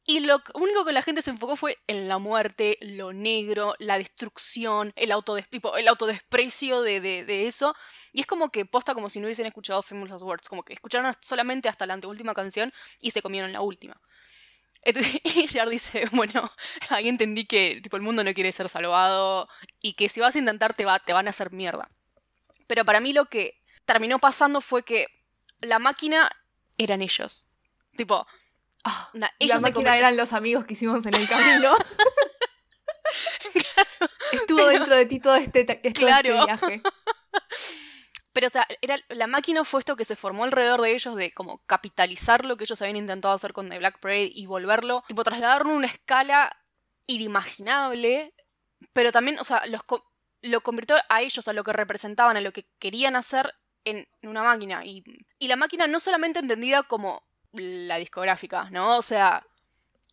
Y 0.06 0.20
lo 0.20 0.42
único 0.54 0.84
que 0.84 0.92
la 0.92 1.00
gente 1.00 1.22
se 1.22 1.30
enfocó 1.30 1.56
fue 1.56 1.76
en 1.86 2.08
la 2.08 2.18
muerte, 2.18 2.76
lo 2.82 3.14
negro, 3.14 3.74
la 3.78 3.96
destrucción, 3.96 4.92
el, 4.96 5.10
autodes 5.12 5.48
tipo, 5.48 5.76
el 5.78 5.88
autodesprecio 5.88 6.82
de, 6.82 7.00
de, 7.00 7.24
de 7.24 7.46
eso. 7.46 7.74
Y 8.12 8.20
es 8.20 8.26
como 8.26 8.50
que 8.50 8.66
posta 8.66 8.94
como 8.94 9.08
si 9.08 9.18
no 9.18 9.26
hubiesen 9.26 9.46
escuchado 9.46 9.82
Famous 9.82 10.20
Words, 10.20 10.48
como 10.48 10.62
que 10.62 10.74
escucharon 10.74 11.10
solamente 11.20 11.70
hasta 11.70 11.86
la 11.86 11.94
anteúltima 11.94 12.34
canción 12.34 12.72
y 13.00 13.12
se 13.12 13.22
comieron 13.22 13.52
la 13.52 13.62
última. 13.62 13.98
Y 15.24 15.48
Gerard 15.48 15.70
dice, 15.70 16.04
bueno, 16.12 16.50
ahí 16.90 17.08
entendí 17.08 17.46
que 17.46 17.80
tipo, 17.82 17.96
el 17.96 18.02
mundo 18.02 18.22
no 18.22 18.34
quiere 18.34 18.52
ser 18.52 18.68
salvado 18.68 19.48
y 19.80 19.94
que 19.94 20.08
si 20.08 20.20
vas 20.20 20.36
a 20.36 20.38
intentar 20.38 20.74
te, 20.74 20.84
va, 20.84 20.98
te 20.98 21.12
van 21.12 21.26
a 21.26 21.30
hacer 21.30 21.52
mierda. 21.52 21.90
Pero 22.66 22.84
para 22.84 23.00
mí 23.00 23.12
lo 23.12 23.26
que 23.26 23.60
terminó 23.84 24.18
pasando 24.18 24.60
fue 24.60 24.82
que 24.82 25.06
la 25.60 25.78
máquina 25.78 26.30
eran 26.78 27.02
ellos. 27.02 27.46
Tipo, 27.96 28.26
Ah, 28.84 29.10
ellos 29.38 29.62
la 29.62 29.68
máquina 29.68 29.96
eran 29.96 30.16
los 30.16 30.32
amigos 30.32 30.64
que 30.66 30.74
hicimos 30.74 31.06
en 31.06 31.14
el 31.14 31.28
camino. 31.28 31.74
Estuvo 34.32 34.66
dentro 34.66 34.96
de 34.96 35.06
ti 35.06 35.20
todo 35.20 35.36
este, 35.36 35.60
este 35.60 35.92
Claro. 35.92 36.44
viaje. 36.44 36.82
Pero, 38.32 38.48
o 38.48 38.50
sea, 38.50 38.66
era, 38.82 38.96
la 39.08 39.26
máquina 39.28 39.64
fue 39.64 39.78
esto 39.80 39.96
que 39.96 40.04
se 40.04 40.16
formó 40.16 40.42
alrededor 40.44 40.80
de 40.80 40.92
ellos 40.92 41.14
de 41.14 41.32
como 41.32 41.58
capitalizar 41.66 42.44
lo 42.44 42.56
que 42.56 42.64
ellos 42.64 42.80
habían 42.82 42.96
intentado 42.96 43.32
hacer 43.32 43.52
con 43.52 43.68
The 43.70 43.78
Black 43.78 44.00
Parade 44.00 44.30
y 44.34 44.46
volverlo, 44.46 45.04
tipo, 45.06 45.22
trasladarlo 45.22 45.72
a 45.72 45.76
una 45.76 45.86
escala 45.86 46.56
inimaginable, 47.06 48.34
pero 48.92 49.12
también, 49.12 49.38
o 49.38 49.44
sea, 49.44 49.64
los 49.66 49.82
co- 49.84 50.04
lo 50.42 50.62
convirtió 50.62 50.96
a 51.08 51.22
ellos, 51.22 51.46
a 51.46 51.52
lo 51.52 51.62
que 51.62 51.72
representaban, 51.72 52.36
a 52.36 52.40
lo 52.40 52.52
que 52.52 52.66
querían 52.80 53.14
hacer 53.14 53.54
en, 53.84 54.08
en 54.20 54.28
una 54.28 54.42
máquina. 54.42 54.84
Y, 54.84 55.04
y 55.38 55.46
la 55.48 55.56
máquina 55.56 55.86
no 55.86 56.00
solamente 56.00 56.40
entendida 56.40 56.82
como 56.82 57.22
la 57.54 57.96
discográfica, 57.96 58.68
¿no? 58.70 58.98
O 58.98 59.02
sea, 59.02 59.46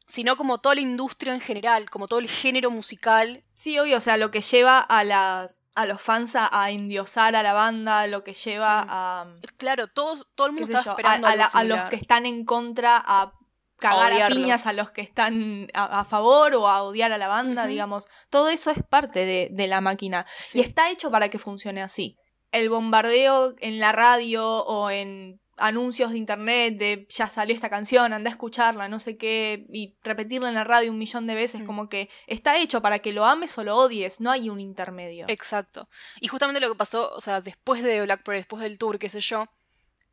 sino 0.08 0.36
como 0.36 0.58
toda 0.60 0.76
la 0.76 0.82
industria 0.82 1.34
en 1.34 1.40
general, 1.40 1.90
como 1.90 2.08
todo 2.08 2.20
el 2.20 2.28
género 2.28 2.70
musical. 2.70 3.44
Sí, 3.54 3.80
obvio, 3.80 3.98
o 3.98 4.02
sea, 4.02 4.18
lo 4.18 4.30
que 4.30 4.42
lleva 4.42 4.80
a 4.80 5.04
las 5.04 5.62
a 5.74 5.86
los 5.86 6.02
fans 6.02 6.36
a, 6.36 6.50
a 6.52 6.70
endiosar 6.72 7.34
a 7.36 7.44
la 7.44 7.54
banda, 7.54 8.06
lo 8.08 8.24
que 8.26 8.34
lleva 8.34 8.84
Mm. 8.84 8.90
a 8.90 9.26
Claro, 9.58 9.88
todos, 9.88 10.28
todo 10.36 10.48
el 10.48 10.54
mundo 10.54 10.68
yo, 10.74 10.78
a, 10.78 10.82
esperando 10.82 11.28
a 11.28 11.36
la- 11.36 11.46
a 11.46 11.64
los 11.64 11.86
que 11.86 11.96
están 11.96 12.26
en 12.26 12.44
contra 12.44 13.02
a 13.06 13.32
cagar 13.80 14.12
a 14.12 14.16
odiarlos. 14.16 14.38
piñas 14.38 14.68
a 14.68 14.74
los 14.74 14.92
que 14.92 15.02
están 15.02 15.70
a, 15.74 16.02
a 16.02 16.04
favor 16.04 16.54
o 16.56 16.68
a 16.68 16.84
odiar 16.84 17.12
a 17.14 17.18
la 17.18 17.28
banda, 17.30 17.66
digamos. 17.66 18.08
Todo 18.30 18.50
eso 18.50 18.70
es 18.70 18.80
parte 18.90 19.26
de, 19.26 19.48
de 19.52 19.68
la 19.68 19.80
máquina. 19.82 20.26
Sí. 20.44 20.60
Y 20.60 20.62
está 20.62 20.90
hecho 20.90 21.10
para 21.10 21.30
que 21.30 21.40
funcione 21.40 21.82
así. 21.82 22.18
El 22.52 22.70
bombardeo 22.70 23.56
en 23.60 23.80
la 23.80 23.94
radio 23.94 24.46
o 24.66 24.90
en 24.92 25.40
anuncios 25.62 26.12
de 26.12 26.18
internet 26.18 26.78
de 26.78 27.08
ya 27.10 27.28
salió 27.28 27.56
esta 27.56 27.70
canción, 27.70 28.12
anda 28.14 28.30
a 28.30 28.34
escucharla, 28.34 28.88
no 28.88 29.00
sé 29.00 29.16
qué, 29.18 29.66
y 29.72 29.96
repetirla 30.04 30.50
en 30.50 30.56
la 30.56 30.64
radio 30.64 30.92
un 30.92 30.98
millón 30.98 31.28
de 31.28 31.36
veces, 31.36 31.62
Mm. 31.62 31.66
como 31.66 31.88
que 31.90 32.10
está 32.28 32.58
hecho 32.58 32.82
para 32.82 33.00
que 33.00 33.14
lo 33.14 33.26
ames 33.26 33.58
o 33.58 33.64
lo 33.64 33.78
odies, 33.78 34.20
no 34.20 34.32
hay 34.32 34.50
un 34.50 34.60
intermedio. 34.60 35.26
Exacto. 35.30 35.88
Y 36.20 36.28
justamente 36.28 36.60
lo 36.60 36.70
que 36.70 36.78
pasó, 36.78 37.12
o 37.14 37.22
sea, 37.22 37.42
después 37.42 37.84
de 37.84 38.02
Black 38.04 38.24
Parade, 38.24 38.42
después 38.42 38.62
del 38.64 38.78
tour, 38.78 39.00
qué 39.00 39.08
sé 39.10 39.20
yo, 39.22 39.46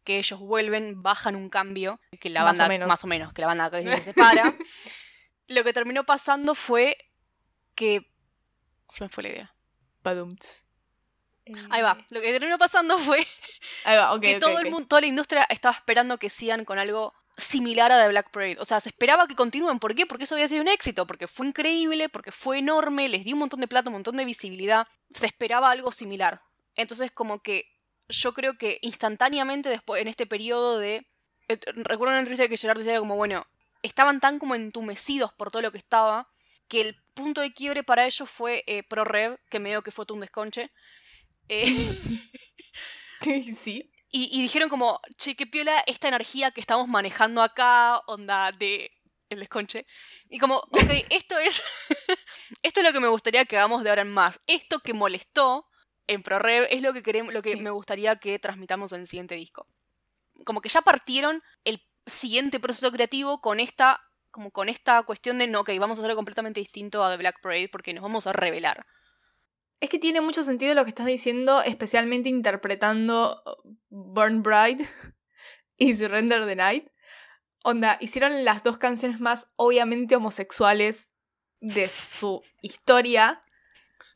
que 0.05 0.19
ellos 0.19 0.38
vuelven, 0.40 1.02
bajan 1.02 1.37
un 1.37 1.50
cambio, 1.50 2.00
que 2.21 2.31
la 2.31 2.40
Más 2.40 2.52
banda, 2.52 2.64
o 2.64 2.69
menos. 2.69 2.88
más 2.88 3.05
o 3.05 3.07
menos, 3.07 3.33
que 3.33 3.40
la 3.43 3.49
banda 3.49 3.71
se 3.71 4.00
separa. 4.00 4.55
lo 5.49 5.64
que 5.64 5.73
terminó 5.73 6.05
pasando 6.05 6.55
fue 6.55 6.97
que... 7.75 8.11
Se 8.88 9.05
me 9.05 9.09
fue 9.11 9.23
la 9.25 9.28
idea. 9.31 9.55
Badumts. 10.02 10.64
Ahí 11.71 11.83
va. 11.83 11.99
Lo 12.11 12.21
que 12.21 12.33
terminó 12.33 12.59
pasando 12.59 12.99
fue 12.99 13.26
Ahí 13.85 13.97
va, 13.97 14.14
ok. 14.14 14.21
que 14.21 14.40
todo 14.40 14.59
el 14.59 14.71
mundo, 14.71 14.88
toda 14.88 15.00
la 15.00 15.07
industria 15.07 15.47
estaba 15.49 15.75
esperando 15.75 16.19
que 16.19 16.31
sigan 16.31 16.64
con 16.64 16.78
algo 16.78 17.14
similar 17.37 17.93
a 17.93 18.02
The 18.02 18.09
Black 18.09 18.31
Parade. 18.31 18.57
O 18.59 18.64
sea, 18.64 18.81
se 18.81 18.88
esperaba 18.88 19.26
que 19.26 19.37
continúen. 19.37 19.78
¿Por 19.78 19.95
qué? 19.95 20.07
Porque 20.07 20.25
eso 20.25 20.35
había 20.35 20.49
sido 20.49 20.62
un 20.62 20.69
éxito, 20.69 21.07
porque 21.07 21.26
fue 21.26 21.47
increíble, 21.47 22.09
porque 22.09 22.33
fue 22.33 22.59
enorme, 22.59 23.09
les 23.09 23.25
dio 23.25 23.35
un 23.35 23.40
montón 23.40 23.61
de 23.61 23.69
plata, 23.69 23.88
un 23.88 23.95
montón 23.95 24.17
de 24.17 24.25
visibilidad. 24.25 24.87
Se 25.14 25.26
esperaba 25.26 25.71
algo 25.71 25.93
similar. 25.93 26.43
Entonces, 26.75 27.11
como 27.11 27.40
que 27.40 27.67
yo 28.09 28.35
creo 28.35 28.57
que 28.59 28.78
instantáneamente 28.83 29.69
después, 29.69 30.02
en 30.02 30.09
este 30.09 30.26
periodo 30.26 30.78
de... 30.78 31.07
eh, 31.49 31.59
recuerdo 31.76 32.12
una 32.12 32.21
entrevista 32.21 32.49
que 32.49 32.57
Gerard 32.57 32.78
decía 32.78 32.99
como, 32.99 33.17
bueno, 33.17 33.47
estaban 33.83 34.21
tan 34.21 34.38
como 34.38 34.55
entumecidos 34.55 35.33
por 35.33 35.50
todo 35.50 35.62
lo 35.62 35.73
que 35.73 35.78
estaba, 35.78 36.28
que 36.69 36.81
el 36.81 36.97
punto 37.14 37.40
de 37.40 37.52
quiebre 37.52 37.83
para 37.83 38.07
ellos 38.07 38.28
fue 38.28 38.64
eh, 38.67 38.83
Pro 38.83 39.05
Rev, 39.05 39.38
que 39.49 39.59
medio 39.59 39.83
que 39.83 39.90
fue 39.90 40.07
todo 40.07 40.14
un 40.14 40.21
desconche. 40.21 40.71
Eh, 41.49 41.90
sí. 43.61 43.90
y, 44.11 44.28
y 44.38 44.43
dijeron 44.43 44.69
como, 44.69 45.00
che, 45.17 45.35
qué 45.35 45.47
piola 45.47 45.83
esta 45.87 46.09
energía 46.09 46.50
que 46.50 46.61
estamos 46.61 46.88
manejando 46.88 47.43
acá, 47.43 47.99
onda 48.07 48.52
de 48.52 48.90
el 49.31 49.40
desconche. 49.40 49.87
Y 50.31 50.38
como, 50.38 50.57
ok, 50.57 50.71
esto 51.11 51.38
es, 51.38 51.62
esto 52.62 52.81
es 52.81 52.87
lo 52.87 52.93
que 52.93 53.00
me 53.00 53.09
gustaría 53.09 53.45
que 53.45 53.59
hagamos 53.59 53.83
de 53.85 53.90
ahora 53.90 54.02
en 54.02 54.12
más. 54.12 54.40
Esto 54.47 54.81
que 54.81 54.95
molestó 54.95 55.67
en 56.07 56.23
ProRev 56.23 56.67
es 56.71 56.81
lo 56.81 56.93
que 56.95 57.02
queremos, 57.02 57.35
lo 57.35 57.43
que 57.43 57.52
Sí. 57.52 57.57
me 57.61 57.71
gustaría 57.71 58.17
que 58.17 58.38
transmitamos 58.38 58.93
en 58.93 59.00
el 59.00 59.07
siguiente 59.07 59.35
disco. 59.35 59.67
Como 60.45 60.61
que 60.62 60.71
ya 60.71 60.81
partieron 60.81 61.43
el 61.64 61.83
siguiente 62.07 62.59
proceso 62.61 62.90
creativo 62.90 63.40
con 63.43 63.61
esta, 63.61 64.00
como 64.31 64.50
con 64.50 64.71
esta 64.71 65.02
cuestión 65.02 65.37
de 65.38 65.47
no, 65.47 65.61
ok, 65.61 65.71
vamos 65.78 65.99
a 65.99 66.00
hacerlo 66.00 66.17
completamente 66.17 66.61
distinto 66.61 67.05
a 67.05 67.11
The 67.11 67.19
Black 67.19 67.40
Parade 67.43 67.69
porque 67.69 67.93
nos 67.93 68.02
vamos 68.02 68.26
a 68.26 68.33
revelar. 68.33 68.87
Es 69.80 69.90
que 69.90 69.99
tiene 69.99 70.20
mucho 70.20 70.42
sentido 70.42 70.75
lo 70.75 70.85
que 70.85 70.90
estás 70.90 71.06
diciendo, 71.06 71.62
especialmente 71.62 72.28
interpretando 72.28 73.42
Burn 73.88 74.42
Bride 74.42 74.88
y 75.76 75.94
Surrender 75.94 76.47
the 76.47 76.56
Night. 76.56 76.88
Onda, 77.62 77.97
hicieron 78.00 78.44
las 78.44 78.62
dos 78.62 78.78
canciones 78.78 79.20
más 79.20 79.49
obviamente 79.56 80.16
homosexuales 80.16 81.12
de 81.61 81.88
su 81.88 82.42
historia. 82.62 83.42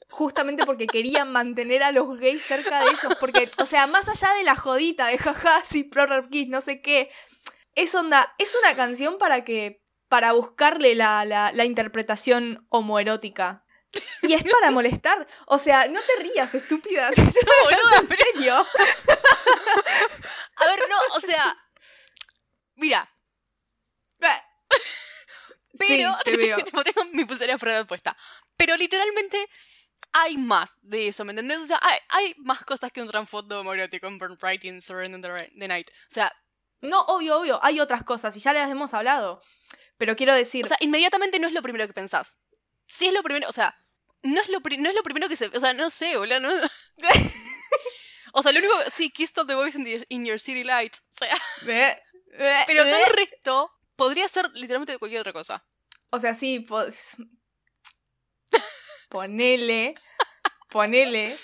Justamente 0.09 0.66
porque 0.66 0.87
querían 0.87 1.33
mantener 1.33 1.83
a 1.83 1.92
los 1.92 2.19
gays 2.19 2.42
cerca 2.42 2.81
de 2.81 2.90
ellos. 2.90 3.16
Porque, 3.19 3.50
o 3.59 3.66
sea, 3.66 3.87
más 3.87 4.09
allá 4.09 4.33
de 4.35 4.45
la 4.45 4.54
jodita 4.54 5.07
de 5.07 5.19
jaja, 5.19 5.62
sí, 5.64 5.85
pro 5.85 6.07
rap 6.07 6.28
kiss, 6.28 6.49
no 6.49 6.61
sé 6.61 6.83
qué. 6.83 7.11
Es 7.75 7.95
onda, 7.95 8.35
es 8.38 8.54
una 8.62 8.75
canción 8.75 9.16
para 9.16 9.45
que. 9.45 9.83
para 10.09 10.33
buscarle 10.33 10.95
la, 10.95 11.25
la 11.25 11.64
interpretación 11.64 12.66
homoerótica. 12.69 13.62
Y 14.23 14.35
es 14.35 14.45
para 14.45 14.71
molestar. 14.71 15.27
O 15.47 15.59
sea, 15.59 15.87
no 15.89 16.01
te 16.01 16.23
rías, 16.23 16.55
estúpida. 16.55 17.11
Boluda, 17.17 17.99
¿En 18.01 18.09
serio? 18.09 18.67
A 20.57 20.67
ver, 20.67 20.81
no, 20.89 20.99
o 21.15 21.21
sea. 21.21 21.57
Mira, 22.77 23.09
Sí, 25.81 25.87
pero 25.89 26.19
te 26.25 26.37
veo. 26.37 26.57
tengo 26.57 27.05
mi 27.13 27.25
pulsera 27.25 27.59
fuera 27.59 27.85
puesta. 27.87 28.17
Pero 28.57 28.77
literalmente 28.77 29.49
hay 30.13 30.37
más 30.37 30.77
de 30.83 31.09
eso, 31.09 31.25
¿me 31.25 31.33
entendés? 31.33 31.63
O 31.63 31.67
sea, 31.67 31.79
hay, 31.83 31.99
hay 32.09 32.35
más 32.39 32.63
cosas 32.65 32.93
que 32.93 33.01
un 33.01 33.09
trasfondo 33.09 33.61
homoerótico 33.61 34.07
en 34.07 34.19
Burn 34.19 34.37
Bright 34.41 34.65
en 34.67 34.83
Surrender 34.83 35.51
the 35.59 35.69
Night. 35.69 35.89
O 35.91 36.15
sea, 36.15 36.33
No, 36.83 37.01
obvio, 37.03 37.39
obvio. 37.39 37.59
Hay 37.63 37.81
otras 37.81 38.05
cosas 38.05 38.37
y 38.37 38.41
ya 38.41 38.53
las 38.53 38.71
hemos 38.71 38.93
hablado. 38.93 39.41
Pero 39.97 40.15
quiero 40.15 40.35
decir. 40.35 40.65
o 40.65 40.69
sea, 40.69 40.77
inmediatamente 40.81 41.39
no 41.39 41.49
es 41.49 41.55
lo 41.55 41.63
primero 41.63 41.87
que 41.87 41.95
pensás. 41.95 42.39
Sí 42.87 43.07
es 43.07 43.15
lo 43.15 43.23
primero, 43.23 43.49
o 43.49 43.53
sea, 43.53 43.75
no 44.23 44.41
es 44.41 44.49
lo, 44.49 44.61
no 44.79 44.88
es 44.88 44.95
lo 44.95 45.02
primero 45.02 45.29
que 45.29 45.37
se... 45.37 45.47
O 45.47 45.61
sea, 45.61 45.73
no 45.75 45.91
sé, 45.91 46.17
boludo, 46.17 46.41
no... 46.41 46.50
O 48.35 48.43
sea, 48.43 48.52
lo 48.52 48.61
único... 48.61 48.73
Sí, 48.91 49.11
Kiss 49.11 49.33
the 49.35 49.43
Voice 49.55 49.76
in, 49.76 49.85
the- 49.85 50.07
in 50.09 50.25
Your 50.25 50.41
City 50.41 50.64
Lights. 50.64 51.00
O 51.00 51.12
sea, 51.12 51.35
pero 52.67 52.85
todo 52.85 52.97
el 53.07 53.12
resto 53.17 53.71
podría 53.95 54.26
ser 54.29 54.50
literalmente 54.55 54.97
cualquier 54.99 55.21
otra 55.21 55.35
cosa. 55.35 55.67
O 56.11 56.19
sea, 56.19 56.33
sí, 56.33 56.61
po- 56.61 56.87
ponele, 59.09 59.95
ponele. 60.71 61.37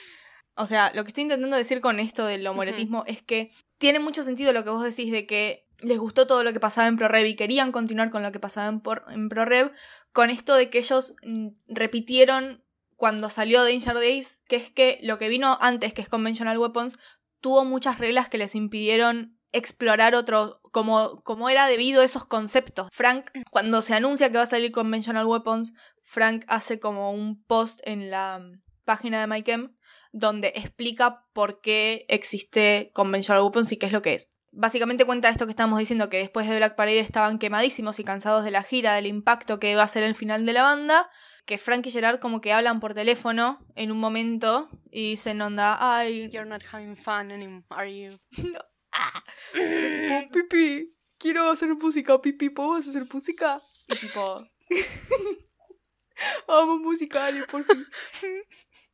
O 0.54 0.66
sea, 0.66 0.90
lo 0.94 1.04
que 1.04 1.08
estoy 1.08 1.22
intentando 1.22 1.56
decir 1.56 1.80
con 1.80 2.00
esto 2.00 2.24
del 2.26 2.46
homoerotismo 2.46 3.04
es 3.06 3.22
que 3.22 3.52
tiene 3.78 3.98
mucho 4.00 4.22
sentido 4.22 4.52
lo 4.52 4.64
que 4.64 4.70
vos 4.70 4.82
decís 4.82 5.12
de 5.12 5.26
que 5.26 5.66
les 5.78 5.98
gustó 5.98 6.26
todo 6.26 6.42
lo 6.42 6.52
que 6.52 6.58
pasaba 6.60 6.88
en 6.88 6.96
ProRev 6.96 7.26
y 7.26 7.36
querían 7.36 7.70
continuar 7.70 8.10
con 8.10 8.22
lo 8.22 8.32
que 8.32 8.40
pasaba 8.40 8.66
en, 8.68 8.80
por- 8.80 9.04
en 9.10 9.28
ProRev, 9.28 9.72
con 10.12 10.30
esto 10.30 10.54
de 10.56 10.70
que 10.70 10.78
ellos 10.78 11.14
mm, 11.22 11.48
repitieron 11.68 12.64
cuando 12.98 13.30
salió 13.30 13.62
Danger 13.62 13.94
Days, 13.94 14.42
que 14.48 14.56
es 14.56 14.72
que 14.72 14.98
lo 15.02 15.18
que 15.18 15.28
vino 15.28 15.56
antes, 15.60 15.94
que 15.94 16.02
es 16.02 16.08
Conventional 16.08 16.58
Weapons, 16.58 16.98
tuvo 17.40 17.64
muchas 17.64 17.98
reglas 17.98 18.28
que 18.28 18.38
les 18.38 18.56
impidieron 18.56 19.38
explorar 19.52 20.16
otros, 20.16 20.56
como, 20.72 21.22
como 21.22 21.48
era 21.48 21.68
debido 21.68 22.02
a 22.02 22.04
esos 22.04 22.24
conceptos. 22.24 22.88
Frank, 22.92 23.30
cuando 23.52 23.82
se 23.82 23.94
anuncia 23.94 24.30
que 24.30 24.38
va 24.38 24.42
a 24.42 24.46
salir 24.46 24.72
Conventional 24.72 25.26
Weapons, 25.26 25.74
Frank 26.02 26.44
hace 26.48 26.80
como 26.80 27.12
un 27.12 27.40
post 27.44 27.80
en 27.84 28.10
la 28.10 28.42
página 28.84 29.20
de 29.20 29.28
MyChem 29.28 29.76
donde 30.10 30.48
explica 30.56 31.24
por 31.32 31.60
qué 31.60 32.04
existe 32.08 32.90
Conventional 32.94 33.42
Weapons 33.42 33.70
y 33.70 33.76
qué 33.76 33.86
es 33.86 33.92
lo 33.92 34.02
que 34.02 34.14
es. 34.14 34.32
Básicamente 34.50 35.04
cuenta 35.04 35.28
esto 35.28 35.46
que 35.46 35.52
estamos 35.52 35.78
diciendo, 35.78 36.08
que 36.08 36.18
después 36.18 36.48
de 36.48 36.56
Black 36.56 36.74
Parade 36.74 36.98
estaban 36.98 37.38
quemadísimos 37.38 38.00
y 38.00 38.04
cansados 38.04 38.42
de 38.42 38.50
la 38.50 38.64
gira, 38.64 38.94
del 38.94 39.06
impacto 39.06 39.60
que 39.60 39.76
va 39.76 39.84
a 39.84 39.88
ser 39.88 40.02
el 40.02 40.16
final 40.16 40.44
de 40.46 40.52
la 40.52 40.64
banda, 40.64 41.08
que 41.48 41.56
Frank 41.56 41.86
y 41.86 41.90
Gerard 41.90 42.20
como 42.20 42.42
que 42.42 42.52
hablan 42.52 42.78
por 42.78 42.92
teléfono 42.92 43.58
en 43.74 43.90
un 43.90 43.98
momento 43.98 44.68
y 44.90 45.12
dicen 45.12 45.40
onda, 45.40 45.78
ay... 45.80 46.28
You're 46.28 46.48
not 46.48 46.62
having 46.70 46.94
fun 46.94 47.32
anymore, 47.32 47.64
are 47.70 47.90
you? 47.90 48.20
Ah, 48.90 49.22
pipi, 50.32 50.94
quiero 51.18 51.50
hacer 51.50 51.74
música, 51.74 52.20
pipi, 52.20 52.48
¿puedo 52.48 52.74
hacer 52.74 53.04
música? 53.12 53.60
Y 53.88 53.96
tipo... 53.96 54.46
Vamos 56.48 56.80
musicales, 56.80 57.46
por 57.46 57.62
fin. 57.64 57.86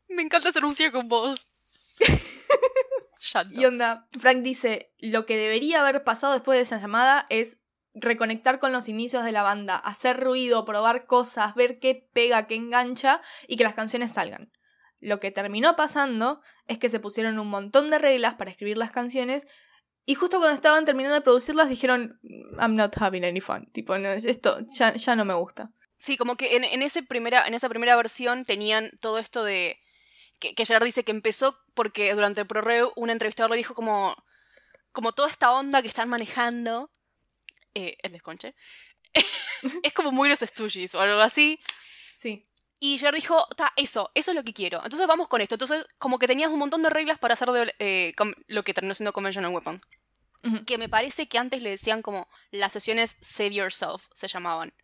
Me 0.09 0.23
encanta 0.23 0.49
hacer 0.51 0.63
música 0.63 0.91
con 0.93 1.09
vos. 1.09 1.47
y 3.51 3.65
onda, 3.65 4.09
Frank 4.19 4.43
dice, 4.43 4.93
lo 4.99 5.27
que 5.27 5.37
debería 5.37 5.81
haber 5.81 6.05
pasado 6.05 6.35
después 6.35 6.59
de 6.59 6.63
esa 6.63 6.81
llamada 6.81 7.25
es 7.31 7.59
reconectar 7.95 8.59
con 8.59 8.73
los 8.73 8.89
inicios 8.89 9.25
de 9.25 9.33
la 9.33 9.43
banda, 9.43 9.77
hacer 9.77 10.21
ruido, 10.21 10.65
probar 10.65 11.07
cosas, 11.07 11.55
ver 11.55 11.79
qué 11.79 12.09
pega, 12.13 12.47
qué 12.47 12.57
engancha 12.57 13.21
y 13.47 13.57
que 13.57 13.65
las 13.65 13.75
canciones 13.75 14.13
salgan. 14.13 14.51
Lo 15.01 15.21
que 15.21 15.31
terminó 15.31 15.77
pasando 15.77 16.41
es 16.67 16.79
que 16.79 16.89
se 16.89 17.01
pusieron 17.01 17.39
un 17.39 17.49
montón 17.49 17.91
de 17.91 17.99
reglas 17.99 18.35
para 18.35 18.51
escribir 18.51 18.77
las 18.77 18.91
canciones 18.91 19.47
y 20.07 20.15
justo 20.15 20.39
cuando 20.39 20.55
estaban 20.55 20.85
terminando 20.85 21.15
de 21.15 21.21
producirlas 21.23 21.69
dijeron, 21.69 22.19
I'm 22.59 22.75
not 22.75 22.97
having 23.01 23.25
any 23.25 23.41
fun. 23.41 23.71
Tipo, 23.73 23.95
esto 23.95 24.59
ya, 24.75 24.95
ya 24.95 25.17
no 25.17 25.25
me 25.25 25.35
gusta. 25.35 25.71
Sí, 25.97 26.17
como 26.17 26.37
que 26.37 26.57
en, 26.57 26.83
ese 26.83 27.03
primera, 27.03 27.47
en 27.47 27.55
esa 27.55 27.69
primera 27.69 27.97
versión 27.97 28.45
tenían 28.45 28.91
todo 29.01 29.19
esto 29.19 29.45
de... 29.45 29.79
Que, 30.41 30.55
que 30.55 30.67
Gerard 30.67 30.85
dice 30.85 31.05
que 31.05 31.13
empezó 31.13 31.57
porque 31.75 32.13
durante 32.13 32.43
el 32.43 32.47
ProReu 32.47 32.93
un 32.97 33.09
entrevistador 33.09 33.51
le 33.51 33.57
dijo 33.57 33.75
como... 33.75 34.15
Como 34.93 35.13
toda 35.13 35.29
esta 35.29 35.53
onda 35.53 35.81
que 35.81 35.89
están 35.89 36.09
manejando 36.09 36.91
eh, 37.75 37.97
el 38.03 38.13
desconche. 38.13 38.55
es 39.83 39.93
como 39.93 40.13
muy 40.13 40.29
los 40.29 40.41
Stooges 40.41 40.95
o 40.95 41.01
algo 41.01 41.21
así. 41.21 41.61
Sí. 42.15 42.49
Y 42.81 42.99
Jer 42.99 43.15
dijo, 43.15 43.47
eso, 43.77 44.11
eso 44.15 44.31
es 44.31 44.35
lo 44.35 44.45
que 44.45 44.53
quiero. 44.53 44.83
Entonces 44.85 45.07
vamos 45.07 45.29
con 45.29 45.41
esto. 45.41 45.55
Entonces, 45.55 45.87
como 45.99 46.19
que 46.19 46.27
tenías 46.27 46.51
un 46.51 46.59
montón 46.59 46.83
de 46.83 46.91
reglas 46.91 47.19
para 47.19 47.35
hacer 47.35 47.75
eh, 47.79 48.15
lo 48.47 48.63
que 48.63 48.75
terminó 48.75 48.95
siendo 48.95 49.13
Conventional 49.13 49.53
Weapons. 49.53 49.83
Que 50.67 50.77
me 50.77 50.91
parece 50.91 51.27
que 51.27 51.39
antes 51.39 51.63
le 51.63 51.71
decían 51.71 52.03
como 52.03 52.29
las 52.51 52.75
sesiones 52.75 53.17
Save 53.23 53.55
Yourself, 53.55 54.09
se 54.13 54.29
llamaban. 54.29 54.75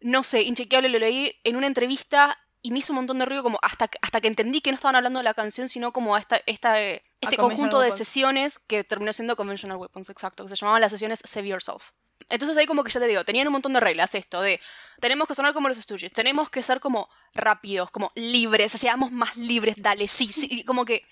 No 0.00 0.22
sé, 0.22 0.42
inchequeable, 0.42 0.88
lo 0.88 0.98
leí 0.98 1.38
en 1.44 1.56
una 1.56 1.66
entrevista 1.66 2.38
y 2.62 2.70
me 2.70 2.78
hizo 2.78 2.94
un 2.94 2.96
montón 2.96 3.18
de 3.18 3.26
ruido 3.26 3.42
como 3.42 3.58
hasta, 3.60 3.90
hasta 4.00 4.22
que 4.22 4.28
entendí 4.28 4.62
que 4.62 4.70
no 4.70 4.76
estaban 4.76 4.96
hablando 4.96 5.18
de 5.18 5.24
la 5.24 5.34
canción, 5.34 5.68
sino 5.68 5.92
como 5.92 6.16
esta, 6.16 6.40
esta, 6.46 6.80
este 6.80 7.36
conjunto 7.36 7.80
de 7.80 7.90
sesiones 7.90 8.58
que 8.58 8.84
terminó 8.84 9.12
siendo 9.12 9.36
Conventional 9.36 9.76
Weapons, 9.76 10.08
exacto. 10.08 10.44
Que 10.44 10.48
se 10.48 10.56
llamaban 10.56 10.80
las 10.80 10.92
sesiones 10.92 11.20
Save 11.22 11.48
Yourself. 11.48 11.90
Entonces 12.28 12.56
ahí 12.56 12.66
como 12.66 12.84
que 12.84 12.90
ya 12.90 13.00
te 13.00 13.06
digo, 13.06 13.24
tenían 13.24 13.46
un 13.46 13.52
montón 13.52 13.72
de 13.72 13.80
reglas 13.80 14.14
esto 14.14 14.40
de 14.40 14.60
tenemos 15.00 15.28
que 15.28 15.34
sonar 15.34 15.52
como 15.52 15.68
los 15.68 15.78
estudios, 15.78 16.12
tenemos 16.12 16.50
que 16.50 16.62
ser 16.62 16.80
como 16.80 17.08
rápidos, 17.34 17.90
como 17.90 18.12
libres, 18.14 18.72
seamos 18.72 19.12
más 19.12 19.36
libres, 19.36 19.76
dale, 19.78 20.08
sí, 20.08 20.32
sí, 20.32 20.64
como 20.64 20.84
que... 20.84 21.04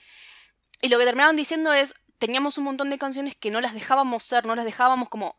Y 0.81 0.89
lo 0.89 0.99
que 0.99 1.05
terminaban 1.05 1.37
diciendo 1.37 1.73
es, 1.73 1.95
teníamos 2.19 2.59
un 2.59 2.65
montón 2.65 2.91
de 2.91 2.99
canciones 2.99 3.37
que 3.37 3.51
no 3.51 3.61
las 3.61 3.75
dejábamos 3.75 4.23
ser, 4.23 4.47
no 4.47 4.55
las 4.55 4.65
dejábamos 4.65 5.09
como 5.09 5.37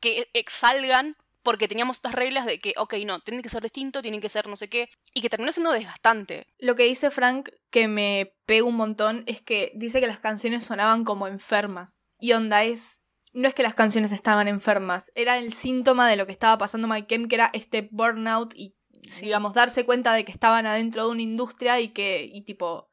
que 0.00 0.28
exalgan 0.32 1.16
porque 1.42 1.68
teníamos 1.68 1.96
estas 1.96 2.14
reglas 2.14 2.46
de 2.46 2.58
que, 2.58 2.72
ok, 2.76 2.94
no, 3.04 3.20
tienen 3.20 3.42
que 3.42 3.48
ser 3.48 3.62
distinto, 3.62 4.02
tienen 4.02 4.20
que 4.20 4.28
ser 4.28 4.46
no 4.46 4.56
sé 4.56 4.68
qué, 4.68 4.90
y 5.12 5.22
que 5.22 5.28
terminó 5.28 5.52
siendo 5.52 5.72
desgastante. 5.72 6.46
Lo 6.58 6.76
que 6.76 6.84
dice 6.84 7.10
Frank, 7.10 7.50
que 7.70 7.88
me 7.88 8.32
pega 8.46 8.64
un 8.64 8.76
montón, 8.76 9.24
es 9.26 9.40
que 9.40 9.72
dice 9.74 10.00
que 10.00 10.06
las 10.06 10.20
canciones 10.20 10.64
sonaban 10.64 11.04
como 11.04 11.26
enfermas. 11.26 12.00
Y 12.18 12.32
onda 12.32 12.62
es 12.62 13.01
no 13.32 13.48
es 13.48 13.54
que 13.54 13.62
las 13.62 13.74
canciones 13.74 14.12
estaban 14.12 14.48
enfermas, 14.48 15.10
era 15.14 15.38
el 15.38 15.52
síntoma 15.52 16.08
de 16.08 16.16
lo 16.16 16.26
que 16.26 16.32
estaba 16.32 16.58
pasando 16.58 16.88
Mike 16.88 17.06
Kemp, 17.06 17.28
que 17.28 17.36
era 17.36 17.50
este 17.52 17.88
burnout 17.90 18.52
y, 18.54 18.76
digamos, 19.20 19.54
darse 19.54 19.84
cuenta 19.84 20.12
de 20.14 20.24
que 20.24 20.32
estaban 20.32 20.66
adentro 20.66 21.06
de 21.06 21.10
una 21.12 21.22
industria 21.22 21.80
y 21.80 21.88
que, 21.88 22.28
y 22.32 22.42
tipo, 22.42 22.88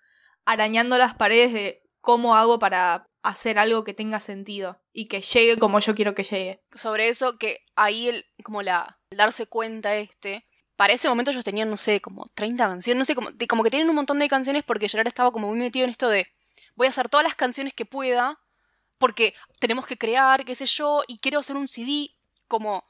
arañando 0.45 0.97
las 0.97 1.15
paredes 1.15 1.54
de 1.54 1.84
cómo 2.02 2.36
hago 2.36 2.60
para 2.60 3.06
hacer 3.21 3.60
algo 3.60 3.84
que 3.84 3.93
tenga 3.93 4.19
sentido 4.19 4.82
y 4.93 5.08
que 5.08 5.21
llegue 5.21 5.58
como 5.58 5.80
yo 5.80 5.93
quiero 5.93 6.15
que 6.15 6.23
llegue. 6.23 6.63
Sobre 6.71 7.10
eso, 7.10 7.38
que 7.38 7.65
ahí, 7.75 8.08
el, 8.08 8.25
como 8.43 8.62
la, 8.62 8.99
darse 9.12 9.45
cuenta 9.45 9.95
este, 9.95 10.47
para 10.75 10.93
ese 10.93 11.10
momento 11.10 11.32
ellos 11.32 11.43
tenían, 11.43 11.69
no 11.69 11.78
sé, 11.78 11.99
como 11.99 12.32
30 12.36 12.67
canciones, 12.67 12.97
no 12.97 13.06
sé, 13.06 13.15
como, 13.15 13.30
como 13.49 13.63
que 13.63 13.69
tienen 13.69 13.89
un 13.89 13.95
montón 13.95 14.19
de 14.19 14.30
canciones 14.30 14.63
porque 14.63 14.88
Gerard 14.88 15.08
estaba 15.08 15.32
como 15.32 15.49
muy 15.49 15.58
metido 15.58 15.84
en 15.84 15.91
esto 15.91 16.08
de, 16.08 16.28
voy 16.75 16.88
a 16.88 16.91
hacer 16.91 17.10
todas 17.10 17.25
las 17.25 17.36
canciones 17.36 17.73
que 17.73 17.86
pueda 17.86 18.39
porque 18.99 19.33
tenemos 19.59 19.88
que 19.88 19.97
crear, 19.97 20.45
qué 20.45 20.53
sé 20.53 20.65
yo, 20.65 21.03
y 21.07 21.17
quiero 21.17 21.39
hacer 21.39 21.55
un 21.55 21.67
CD 21.67 22.12
como 22.47 22.85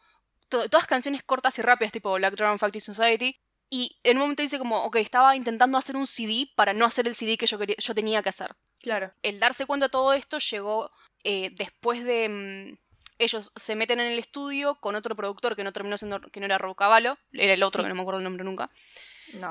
todas 0.49 0.87
canciones 0.87 1.23
cortas 1.23 1.57
y 1.59 1.61
rápidas, 1.61 1.93
tipo 1.93 2.13
Black 2.15 2.35
Drum 2.35 2.57
Factory 2.57 2.81
Society. 2.81 3.39
Y 3.69 3.99
en 4.03 4.17
un 4.17 4.21
momento 4.21 4.41
dice 4.41 4.57
como, 4.57 4.83
ok, 4.83 4.95
estaba 4.95 5.35
intentando 5.35 5.77
hacer 5.77 5.95
un 5.95 6.07
CD 6.07 6.49
para 6.55 6.73
no 6.73 6.85
hacer 6.85 7.07
el 7.07 7.15
CD 7.15 7.37
que 7.37 7.45
yo, 7.45 7.59
quería, 7.59 7.75
yo 7.77 7.93
tenía 7.93 8.23
que 8.23 8.29
hacer. 8.29 8.55
Claro. 8.79 9.13
El 9.21 9.39
darse 9.39 9.67
cuenta 9.67 9.85
de 9.85 9.91
todo 9.91 10.13
esto 10.13 10.39
llegó 10.39 10.91
eh, 11.23 11.51
después 11.55 12.03
de... 12.03 12.29
Mm, 12.29 12.89
ellos 13.19 13.51
se 13.53 13.75
meten 13.75 13.99
en 13.99 14.13
el 14.13 14.17
estudio 14.17 14.75
con 14.75 14.95
otro 14.95 15.13
productor 15.13 15.55
que 15.55 15.63
no 15.63 15.73
terminó 15.73 15.97
siendo, 15.97 16.21
que 16.21 16.39
no 16.39 16.45
era 16.45 16.57
Rob 16.57 16.75
Cavallo, 16.75 17.17
era 17.33 17.53
el 17.53 17.63
otro, 17.63 17.83
que 17.83 17.89
no 17.89 17.95
me 17.95 18.01
acuerdo 18.01 18.19
el 18.19 18.23
nombre 18.23 18.45
nunca. 18.45 18.71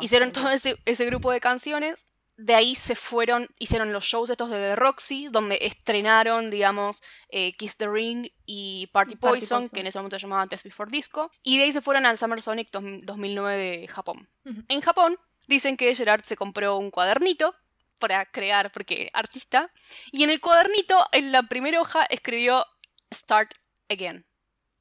Hicieron 0.00 0.32
todo 0.32 0.48
ese, 0.50 0.78
ese 0.86 1.04
grupo 1.04 1.30
de 1.30 1.40
canciones 1.40 2.06
de 2.38 2.54
ahí 2.54 2.76
se 2.76 2.94
fueron, 2.94 3.48
hicieron 3.58 3.92
los 3.92 4.04
shows 4.04 4.30
estos 4.30 4.48
de 4.48 4.56
The 4.58 4.76
Roxy, 4.76 5.26
donde 5.28 5.58
estrenaron, 5.60 6.50
digamos, 6.50 7.02
eh, 7.30 7.52
Kiss 7.54 7.76
the 7.76 7.88
Ring 7.88 8.28
y 8.46 8.86
Party 8.92 9.16
Poison, 9.16 9.68
que 9.68 9.80
en 9.80 9.88
ese 9.88 9.98
momento 9.98 10.16
se 10.16 10.22
llamaba 10.22 10.46
Test 10.46 10.62
Before 10.62 10.88
Disco, 10.88 11.32
y 11.42 11.58
de 11.58 11.64
ahí 11.64 11.72
se 11.72 11.80
fueron 11.80 12.06
al 12.06 12.16
Summer 12.16 12.40
Sonic 12.40 12.70
2009 12.70 13.56
de 13.56 13.88
Japón. 13.88 14.28
En 14.68 14.80
Japón 14.80 15.18
dicen 15.48 15.76
que 15.76 15.92
Gerard 15.96 16.22
se 16.22 16.36
compró 16.36 16.78
un 16.78 16.92
cuadernito 16.92 17.56
para 17.98 18.24
crear, 18.26 18.70
porque 18.70 19.10
artista, 19.14 19.72
y 20.12 20.22
en 20.22 20.30
el 20.30 20.40
cuadernito, 20.40 21.06
en 21.10 21.32
la 21.32 21.42
primera 21.42 21.80
hoja, 21.80 22.04
escribió 22.04 22.64
Start 23.12 23.52
Again. 23.88 24.24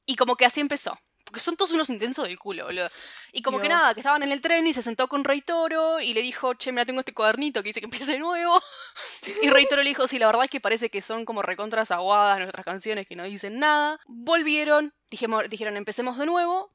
Y 0.06 0.14
como 0.14 0.36
que 0.36 0.44
así 0.44 0.60
empezó. 0.60 0.96
Porque 1.28 1.40
son 1.40 1.58
todos 1.58 1.72
unos 1.72 1.90
intensos 1.90 2.26
del 2.26 2.38
culo, 2.38 2.64
boludo. 2.64 2.88
Y 3.32 3.42
como 3.42 3.60
que 3.60 3.68
nada, 3.68 3.92
que 3.92 4.00
estaban 4.00 4.22
en 4.22 4.32
el 4.32 4.40
tren 4.40 4.66
y 4.66 4.72
se 4.72 4.80
sentó 4.80 5.08
con 5.08 5.24
Rey 5.24 5.42
Toro 5.42 6.00
y 6.00 6.14
le 6.14 6.22
dijo, 6.22 6.54
che, 6.54 6.72
mira, 6.72 6.86
tengo 6.86 7.00
este 7.00 7.12
cuadernito 7.12 7.62
que 7.62 7.68
dice 7.68 7.80
que 7.80 7.84
empiece 7.84 8.12
de 8.12 8.18
nuevo. 8.18 8.58
y 9.42 9.50
Rey 9.50 9.66
Toro 9.68 9.82
le 9.82 9.90
dijo, 9.90 10.08
sí, 10.08 10.18
la 10.18 10.24
verdad 10.24 10.44
es 10.44 10.50
que 10.50 10.58
parece 10.58 10.88
que 10.88 11.02
son 11.02 11.26
como 11.26 11.42
recontras 11.42 11.90
aguadas 11.90 12.38
nuestras 12.38 12.64
canciones 12.64 13.06
que 13.06 13.14
no 13.14 13.24
dicen 13.24 13.58
nada. 13.58 14.00
Volvieron, 14.06 14.94
dijimos, 15.10 15.44
dijeron, 15.50 15.76
empecemos 15.76 16.16
de 16.16 16.24
nuevo. 16.24 16.72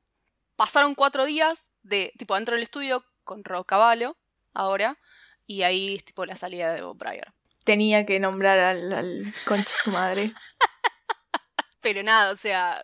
Pasaron 0.55 0.93
cuatro 0.93 1.25
días 1.25 1.71
de, 1.81 2.13
tipo, 2.19 2.35
dentro 2.35 2.53
del 2.53 2.61
estudio 2.61 3.03
con 3.23 3.43
Rob 3.43 3.65
Cavallo, 3.65 4.17
ahora. 4.53 4.99
Y 5.47 5.63
ahí, 5.63 5.97
tipo, 6.05 6.27
la 6.27 6.35
salida 6.35 6.73
de 6.73 6.83
Bob 6.83 6.99
Pryor. 6.99 7.33
Tenía 7.63 8.05
que 8.05 8.19
nombrar 8.19 8.59
al, 8.59 8.93
al 8.93 9.33
concha 9.45 9.73
su 9.75 9.89
madre. 9.89 10.31
Pero 11.81 12.03
nada, 12.03 12.31
o 12.31 12.35
sea, 12.35 12.83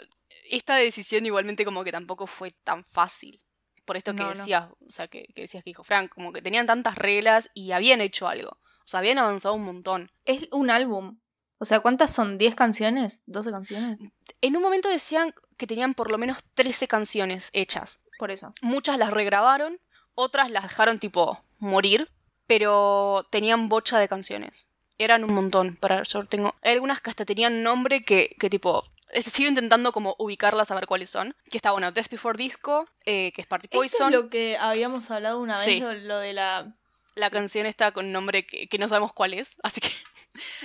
esta 0.49 0.75
decisión 0.75 1.25
igualmente 1.25 1.65
como 1.65 1.83
que 1.83 1.91
tampoco 1.91 2.27
fue 2.27 2.51
tan 2.51 2.83
fácil. 2.83 3.41
Por 3.85 3.97
esto 3.97 4.13
que 4.13 4.23
decías, 4.23 4.69
o 4.69 4.91
sea, 4.91 5.07
que, 5.07 5.33
decías 5.35 5.63
que 5.63 5.71
dijo 5.71 5.83
Frank, 5.83 6.13
como 6.13 6.31
que 6.31 6.43
tenían 6.43 6.67
tantas 6.67 6.95
reglas 6.95 7.49
y 7.55 7.71
habían 7.71 8.01
hecho 8.01 8.27
algo. 8.27 8.51
O 8.51 8.85
sea, 8.85 8.99
habían 8.99 9.17
avanzado 9.17 9.55
un 9.55 9.65
montón. 9.65 10.11
Es 10.25 10.47
un 10.51 10.69
álbum. 10.69 11.19
O 11.57 11.65
sea, 11.65 11.79
¿cuántas 11.79 12.13
son? 12.13 12.37
¿10 12.37 12.53
canciones? 12.55 13.23
¿12 13.25 13.51
canciones? 13.51 14.01
En 14.41 14.55
un 14.55 14.61
momento 14.61 14.89
decían 14.89 15.33
que 15.57 15.67
tenían 15.67 15.93
por 15.93 16.11
lo 16.11 16.17
menos 16.17 16.37
13 16.53 16.87
canciones 16.87 17.49
hechas. 17.53 18.01
Por 18.19 18.31
eso. 18.31 18.53
Muchas 18.61 18.97
las 18.97 19.11
regrabaron, 19.11 19.79
otras 20.13 20.51
las 20.51 20.63
dejaron 20.63 20.99
tipo 20.99 21.43
morir, 21.57 22.11
pero 22.45 23.27
tenían 23.31 23.69
bocha 23.69 23.97
de 23.97 24.07
canciones. 24.07 24.69
Eran 24.97 25.23
un 25.23 25.33
montón. 25.33 25.77
Para 25.77 26.03
yo 26.03 26.25
tengo. 26.25 26.55
Hay 26.61 26.73
algunas 26.73 27.01
que 27.01 27.09
hasta 27.09 27.25
tenían 27.25 27.63
nombre 27.63 28.03
que, 28.03 28.35
que 28.39 28.49
tipo 28.49 28.83
sigo 29.23 29.49
intentando 29.49 29.91
como 29.91 30.15
ubicarlas 30.17 30.71
a 30.71 30.75
ver 30.75 30.85
cuáles 30.85 31.09
son. 31.09 31.35
Que 31.49 31.57
está, 31.57 31.71
bueno, 31.71 31.91
Death 31.91 32.09
Before 32.09 32.37
Disco, 32.37 32.87
eh, 33.05 33.31
que 33.33 33.41
es 33.41 33.47
Party 33.47 33.67
Poison. 33.67 34.13
es 34.13 34.19
lo 34.19 34.29
que 34.29 34.57
habíamos 34.57 35.09
hablado 35.11 35.39
una 35.39 35.59
vez, 35.59 36.03
lo, 36.03 36.19
de 36.19 36.33
la... 36.33 36.75
La 37.15 37.29
canción 37.29 37.65
está 37.65 37.91
con 37.91 38.11
nombre 38.11 38.45
que, 38.45 38.77
no 38.77 38.87
sabemos 38.87 39.11
cuál 39.13 39.33
es, 39.33 39.57
así 39.63 39.81
que... 39.81 39.91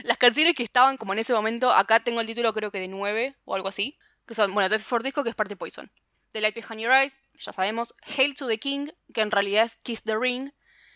las 0.05 0.19
canciones 0.19 0.55
que 0.55 0.63
estaban 0.63 0.97
como 0.97 1.13
en 1.13 1.19
ese 1.19 1.33
momento, 1.33 1.73
acá 1.73 2.01
tengo 2.01 2.21
el 2.21 2.27
título 2.27 2.53
creo 2.53 2.71
que 2.71 2.81
de 2.81 2.89
9 2.89 3.35
o 3.45 3.55
algo 3.55 3.69
así. 3.69 3.99
Que 4.27 4.35
son, 4.35 4.55
bueno, 4.55 4.69
Death 4.69 4.81
Before 4.81 5.05
Disco, 5.05 5.23
que 5.23 5.31
es 5.31 5.35
Party 5.35 5.55
Poison. 5.55 5.91
The 6.31 6.41
Light 6.41 6.55
Behind 6.55 6.81
Your 6.81 6.93
Eyes, 6.93 7.21
ya 7.35 7.53
sabemos. 7.53 7.95
Hail 8.17 8.35
to 8.35 8.49
the 8.49 8.59
King, 8.59 8.89
que 9.13 9.21
en 9.21 9.31
realidad 9.31 9.65
es 9.65 9.77
Kiss 9.77 10.03
the 10.03 10.17
Ring. 10.17 10.51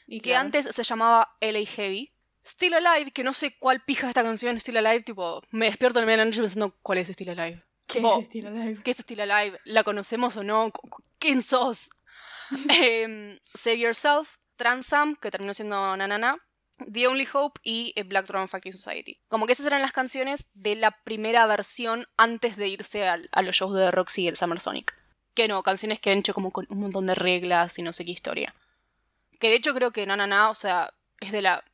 Y 0.06 0.20
que 0.20 0.34
antes 0.34 0.66
se 0.74 0.82
llamaba 0.82 1.36
LA 1.40 1.66
Heavy. 1.66 2.12
Still 2.46 2.74
Alive, 2.74 3.10
que 3.10 3.24
no 3.24 3.32
sé 3.32 3.56
cuál 3.58 3.80
pija 3.84 4.08
esta 4.08 4.22
canción, 4.22 4.58
Still 4.58 4.76
Alive, 4.78 5.02
tipo, 5.02 5.42
me 5.50 5.66
despierto 5.66 5.98
en 5.98 6.04
el 6.04 6.06
medio 6.06 6.18
de 6.18 6.24
la 6.24 6.30
noche 6.30 6.40
pensando 6.40 6.74
cuál 6.82 6.98
es 6.98 7.08
Still 7.08 7.30
Alive. 7.30 7.62
¿Qué 7.86 7.94
Tipo, 8.00 8.18
es 8.20 8.26
Still 8.26 8.46
Alive? 8.46 8.82
¿Qué 8.82 8.90
es 8.90 8.96
Still 8.98 9.20
Alive? 9.20 9.58
¿La 9.64 9.84
conocemos 9.84 10.36
o 10.36 10.44
no? 10.44 10.70
¿Quién 11.18 11.42
sos? 11.42 11.90
Em, 12.70 13.38
Save 13.54 13.78
Yourself, 13.78 14.36
Transam, 14.56 15.16
que 15.16 15.30
terminó 15.30 15.52
siendo 15.54 15.96
Nanana, 15.96 16.38
The 16.90 17.06
Only 17.08 17.28
Hope 17.32 17.60
y 17.62 17.92
Black 18.04 18.26
Drum 18.26 18.48
Fucking 18.48 18.72
Society. 18.72 19.20
Como 19.28 19.46
que 19.46 19.52
esas 19.52 19.66
eran 19.66 19.82
las 19.82 19.92
canciones 19.92 20.46
de 20.54 20.76
la 20.76 20.92
primera 20.92 21.44
versión 21.46 22.06
antes 22.16 22.56
de 22.56 22.68
irse 22.68 23.06
al- 23.06 23.28
a 23.32 23.42
los 23.42 23.56
shows 23.56 23.74
de 23.74 23.90
Roxy 23.90 24.22
y 24.22 24.28
el 24.28 24.36
Summer 24.36 24.60
Sonic. 24.60 24.94
Que 25.34 25.48
no, 25.48 25.62
canciones 25.62 26.00
que 26.00 26.10
han 26.10 26.18
hecho 26.18 26.34
como 26.34 26.50
con 26.50 26.66
un 26.70 26.80
montón 26.80 27.04
de 27.04 27.14
reglas 27.14 27.78
y 27.78 27.82
no 27.82 27.92
sé 27.92 28.04
qué 28.04 28.12
historia. 28.12 28.54
Que 29.40 29.48
de 29.50 29.56
hecho 29.56 29.74
creo 29.74 29.92
que 29.92 30.06
Nanana, 30.06 30.50
o 30.50 30.54
sea, 30.54 30.92
es 31.20 31.32
de 31.32 31.42
la... 31.42 31.64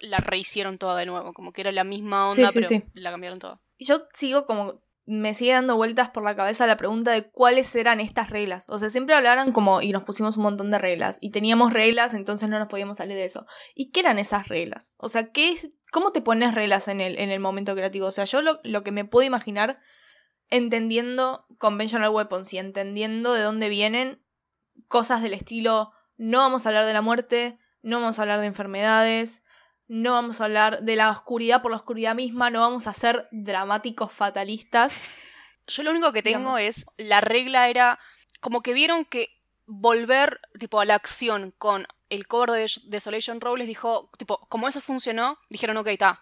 La 0.00 0.18
rehicieron 0.18 0.78
toda 0.78 0.96
de 0.98 1.06
nuevo, 1.06 1.32
como 1.32 1.52
que 1.52 1.62
era 1.62 1.72
la 1.72 1.84
misma 1.84 2.28
onda, 2.28 2.34
Sí, 2.34 2.46
sí, 2.46 2.54
pero 2.54 2.68
sí. 2.68 3.00
la 3.00 3.10
cambiaron 3.10 3.38
toda. 3.38 3.60
Y 3.76 3.86
yo 3.86 4.06
sigo 4.12 4.46
como. 4.46 4.84
Me 5.08 5.34
sigue 5.34 5.52
dando 5.52 5.76
vueltas 5.76 6.10
por 6.10 6.24
la 6.24 6.34
cabeza 6.34 6.66
la 6.66 6.76
pregunta 6.76 7.12
de 7.12 7.30
cuáles 7.30 7.72
eran 7.76 8.00
estas 8.00 8.28
reglas. 8.28 8.64
O 8.66 8.80
sea, 8.80 8.90
siempre 8.90 9.14
hablaran 9.14 9.52
como. 9.52 9.80
Y 9.80 9.92
nos 9.92 10.02
pusimos 10.02 10.36
un 10.36 10.42
montón 10.42 10.70
de 10.72 10.78
reglas. 10.78 11.18
Y 11.20 11.30
teníamos 11.30 11.72
reglas, 11.72 12.12
entonces 12.12 12.48
no 12.48 12.58
nos 12.58 12.66
podíamos 12.66 12.98
salir 12.98 13.16
de 13.16 13.24
eso. 13.24 13.46
¿Y 13.76 13.92
qué 13.92 14.00
eran 14.00 14.18
esas 14.18 14.48
reglas? 14.48 14.94
O 14.96 15.08
sea, 15.08 15.30
¿qué 15.30 15.52
es, 15.52 15.70
¿cómo 15.92 16.10
te 16.10 16.22
pones 16.22 16.54
reglas 16.56 16.88
en 16.88 17.00
el, 17.00 17.18
en 17.20 17.30
el 17.30 17.38
momento 17.38 17.74
creativo? 17.76 18.06
O 18.08 18.10
sea, 18.10 18.24
yo 18.24 18.42
lo, 18.42 18.58
lo 18.64 18.82
que 18.82 18.90
me 18.90 19.04
puedo 19.04 19.24
imaginar 19.24 19.78
entendiendo 20.48 21.46
conventional 21.58 22.10
weapons 22.10 22.52
y 22.52 22.58
entendiendo 22.58 23.32
de 23.32 23.42
dónde 23.42 23.68
vienen 23.68 24.22
cosas 24.88 25.22
del 25.22 25.34
estilo. 25.34 25.92
No 26.16 26.38
vamos 26.38 26.66
a 26.66 26.70
hablar 26.70 26.86
de 26.86 26.92
la 26.92 27.02
muerte, 27.02 27.58
no 27.82 28.00
vamos 28.00 28.18
a 28.18 28.22
hablar 28.22 28.40
de 28.40 28.46
enfermedades, 28.46 29.42
no 29.88 30.12
vamos 30.12 30.40
a 30.40 30.44
hablar 30.44 30.82
de 30.82 30.96
la 30.96 31.10
oscuridad 31.10 31.62
por 31.62 31.70
la 31.70 31.76
oscuridad 31.76 32.14
misma, 32.14 32.50
no 32.50 32.60
vamos 32.60 32.86
a 32.86 32.92
ser 32.92 33.28
dramáticos 33.30 34.12
fatalistas. 34.12 34.98
Yo 35.68 35.82
lo 35.82 35.90
único 35.90 36.12
que 36.12 36.22
tengo 36.22 36.56
Digamos. 36.56 36.60
es, 36.60 36.86
la 36.96 37.20
regla 37.20 37.68
era 37.68 37.98
como 38.40 38.62
que 38.62 38.72
vieron 38.74 39.04
que 39.04 39.28
volver 39.66 40.40
tipo 40.58 40.80
a 40.80 40.84
la 40.84 40.94
acción 40.94 41.52
con 41.58 41.86
el 42.08 42.26
cover 42.28 42.50
de 42.52 42.70
Desolation 42.84 43.40
Row 43.40 43.56
les 43.56 43.66
dijo, 43.66 44.10
tipo, 44.16 44.38
como 44.48 44.68
eso 44.68 44.80
funcionó, 44.80 45.38
dijeron, 45.50 45.76
ok, 45.76 45.88
está, 45.88 46.20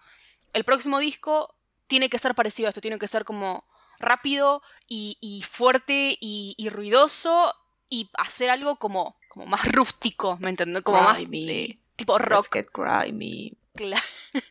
el 0.53 0.63
próximo 0.63 0.97
disco 0.99 1.55
tiene 1.87 2.09
que 2.09 2.17
ser 2.17 2.33
parecido 2.33 2.67
a 2.67 2.69
esto, 2.69 2.81
tiene 2.81 2.97
que 2.97 3.07
ser 3.07 3.23
como 3.23 3.65
rápido 3.99 4.63
y, 4.87 5.17
y 5.21 5.43
fuerte 5.43 6.17
y, 6.19 6.55
y 6.57 6.69
ruidoso 6.69 7.53
y 7.87 8.09
hacer 8.17 8.49
algo 8.49 8.77
como, 8.77 9.15
como 9.29 9.45
más 9.45 9.63
rústico, 9.71 10.37
¿me 10.39 10.49
entiendes? 10.49 10.81
Como 10.81 11.01
más 11.01 11.17
Grimy. 11.17 11.45
de- 11.45 11.79
tipo 11.95 12.17
rock. 12.17 12.47
Grimy. 12.73 13.53
Claro. 13.73 14.03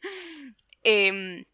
Em, 0.83 1.45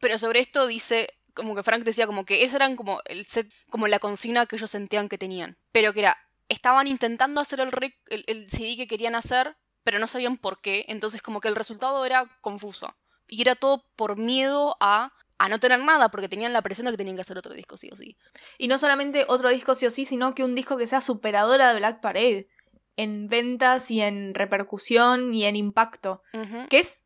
pero 0.00 0.18
sobre 0.18 0.40
esto 0.40 0.66
dice, 0.66 1.08
como 1.34 1.54
que 1.54 1.62
Frank 1.62 1.84
decía 1.84 2.06
como 2.06 2.24
que 2.24 2.44
ese 2.44 2.56
eran 2.56 2.76
como 2.76 3.00
el 3.04 3.26
set, 3.26 3.52
como 3.70 3.86
la 3.86 3.98
consigna 3.98 4.46
que 4.46 4.56
ellos 4.56 4.70
sentían 4.70 5.08
que 5.08 5.18
tenían. 5.18 5.58
Pero 5.72 5.92
que 5.92 6.00
era, 6.00 6.16
estaban 6.48 6.86
intentando 6.86 7.40
hacer 7.40 7.60
el, 7.60 7.70
rec- 7.70 7.98
el, 8.06 8.24
el 8.26 8.48
CD 8.48 8.76
que 8.76 8.86
querían 8.86 9.14
hacer, 9.14 9.56
pero 9.84 9.98
no 9.98 10.06
sabían 10.06 10.36
por 10.38 10.60
qué. 10.60 10.84
Entonces 10.88 11.22
como 11.22 11.40
que 11.40 11.48
el 11.48 11.56
resultado 11.56 12.04
era 12.06 12.24
confuso. 12.40 12.94
Y 13.28 13.42
era 13.42 13.54
todo 13.54 13.84
por 13.96 14.16
miedo 14.16 14.76
a, 14.80 15.12
a 15.38 15.48
no 15.48 15.58
tener 15.60 15.80
nada, 15.80 16.10
porque 16.10 16.28
tenían 16.28 16.52
la 16.52 16.62
presión 16.62 16.86
de 16.86 16.92
que 16.92 16.96
tenían 16.98 17.16
que 17.16 17.22
hacer 17.22 17.38
otro 17.38 17.54
disco, 17.54 17.76
sí 17.76 17.88
o 17.92 17.96
sí. 17.96 18.16
Y 18.58 18.68
no 18.68 18.78
solamente 18.78 19.24
otro 19.28 19.50
disco 19.50 19.74
sí 19.74 19.86
o 19.86 19.90
sí, 19.90 20.04
sino 20.04 20.34
que 20.34 20.44
un 20.44 20.54
disco 20.54 20.76
que 20.76 20.86
sea 20.86 21.00
superadora 21.00 21.72
de 21.72 21.78
Black 21.78 22.00
Parade. 22.00 22.48
En 22.96 23.28
ventas 23.28 23.90
y 23.90 24.00
en 24.00 24.34
repercusión 24.34 25.32
y 25.32 25.44
en 25.44 25.56
impacto. 25.56 26.22
Que 26.68 26.78
es 26.78 27.04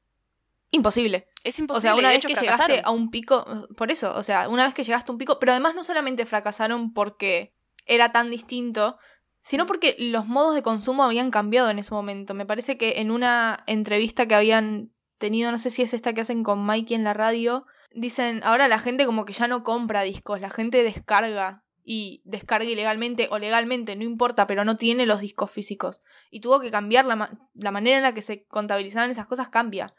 imposible. 0.70 1.26
Es 1.44 1.58
imposible. 1.58 1.78
O 1.78 1.80
sea, 1.80 1.94
una 1.94 2.08
de 2.08 2.16
vez 2.16 2.24
hecho, 2.24 2.28
que 2.28 2.36
fracasaron. 2.36 2.66
llegaste 2.68 2.88
a 2.88 2.90
un 2.90 3.10
pico, 3.10 3.68
por 3.76 3.90
eso, 3.90 4.14
o 4.16 4.22
sea, 4.22 4.48
una 4.48 4.64
vez 4.64 4.74
que 4.74 4.84
llegaste 4.84 5.10
a 5.10 5.12
un 5.12 5.18
pico, 5.18 5.38
pero 5.38 5.52
además 5.52 5.74
no 5.74 5.84
solamente 5.84 6.26
fracasaron 6.26 6.92
porque 6.92 7.54
era 7.86 8.10
tan 8.12 8.30
distinto, 8.30 8.98
sino 9.40 9.64
porque 9.64 9.94
los 9.98 10.26
modos 10.26 10.54
de 10.56 10.62
consumo 10.62 11.04
habían 11.04 11.30
cambiado 11.30 11.70
en 11.70 11.78
ese 11.78 11.94
momento. 11.94 12.34
Me 12.34 12.46
parece 12.46 12.76
que 12.76 13.00
en 13.00 13.12
una 13.12 13.62
entrevista 13.66 14.26
que 14.26 14.34
habían 14.34 14.92
tenido, 15.18 15.52
no 15.52 15.58
sé 15.58 15.70
si 15.70 15.82
es 15.82 15.94
esta 15.94 16.12
que 16.12 16.22
hacen 16.22 16.42
con 16.42 16.58
Mikey 16.64 16.96
en 16.96 17.04
la 17.04 17.14
radio, 17.14 17.64
dicen, 17.92 18.42
ahora 18.44 18.66
la 18.68 18.78
gente 18.78 19.06
como 19.06 19.24
que 19.24 19.32
ya 19.32 19.46
no 19.46 19.62
compra 19.62 20.02
discos, 20.02 20.40
la 20.40 20.50
gente 20.50 20.82
descarga 20.82 21.64
y 21.88 22.20
descarga 22.24 22.68
ilegalmente 22.68 23.28
o 23.30 23.38
legalmente, 23.38 23.94
no 23.94 24.02
importa, 24.02 24.48
pero 24.48 24.64
no 24.64 24.76
tiene 24.76 25.06
los 25.06 25.20
discos 25.20 25.52
físicos. 25.52 26.02
Y 26.32 26.40
tuvo 26.40 26.58
que 26.58 26.72
cambiar 26.72 27.04
la, 27.04 27.14
ma- 27.14 27.38
la 27.54 27.70
manera 27.70 27.96
en 27.96 28.02
la 28.02 28.12
que 28.12 28.22
se 28.22 28.44
contabilizaban 28.46 29.08
esas 29.12 29.26
cosas, 29.28 29.48
cambia. 29.48 29.94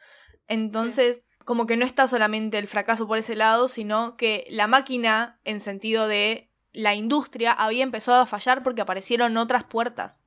Entonces, 0.49 1.23
como 1.45 1.65
que 1.65 1.77
no 1.77 1.85
está 1.85 2.07
solamente 2.07 2.57
el 2.57 2.67
fracaso 2.67 3.07
por 3.07 3.17
ese 3.17 3.37
lado, 3.37 3.69
sino 3.69 4.17
que 4.17 4.45
la 4.49 4.67
máquina, 4.67 5.39
en 5.45 5.61
sentido 5.61 6.07
de 6.07 6.51
la 6.73 6.93
industria, 6.93 7.53
había 7.53 7.83
empezado 7.83 8.21
a 8.21 8.25
fallar 8.25 8.63
porque 8.63 8.81
aparecieron 8.81 9.37
otras 9.37 9.63
puertas 9.63 10.25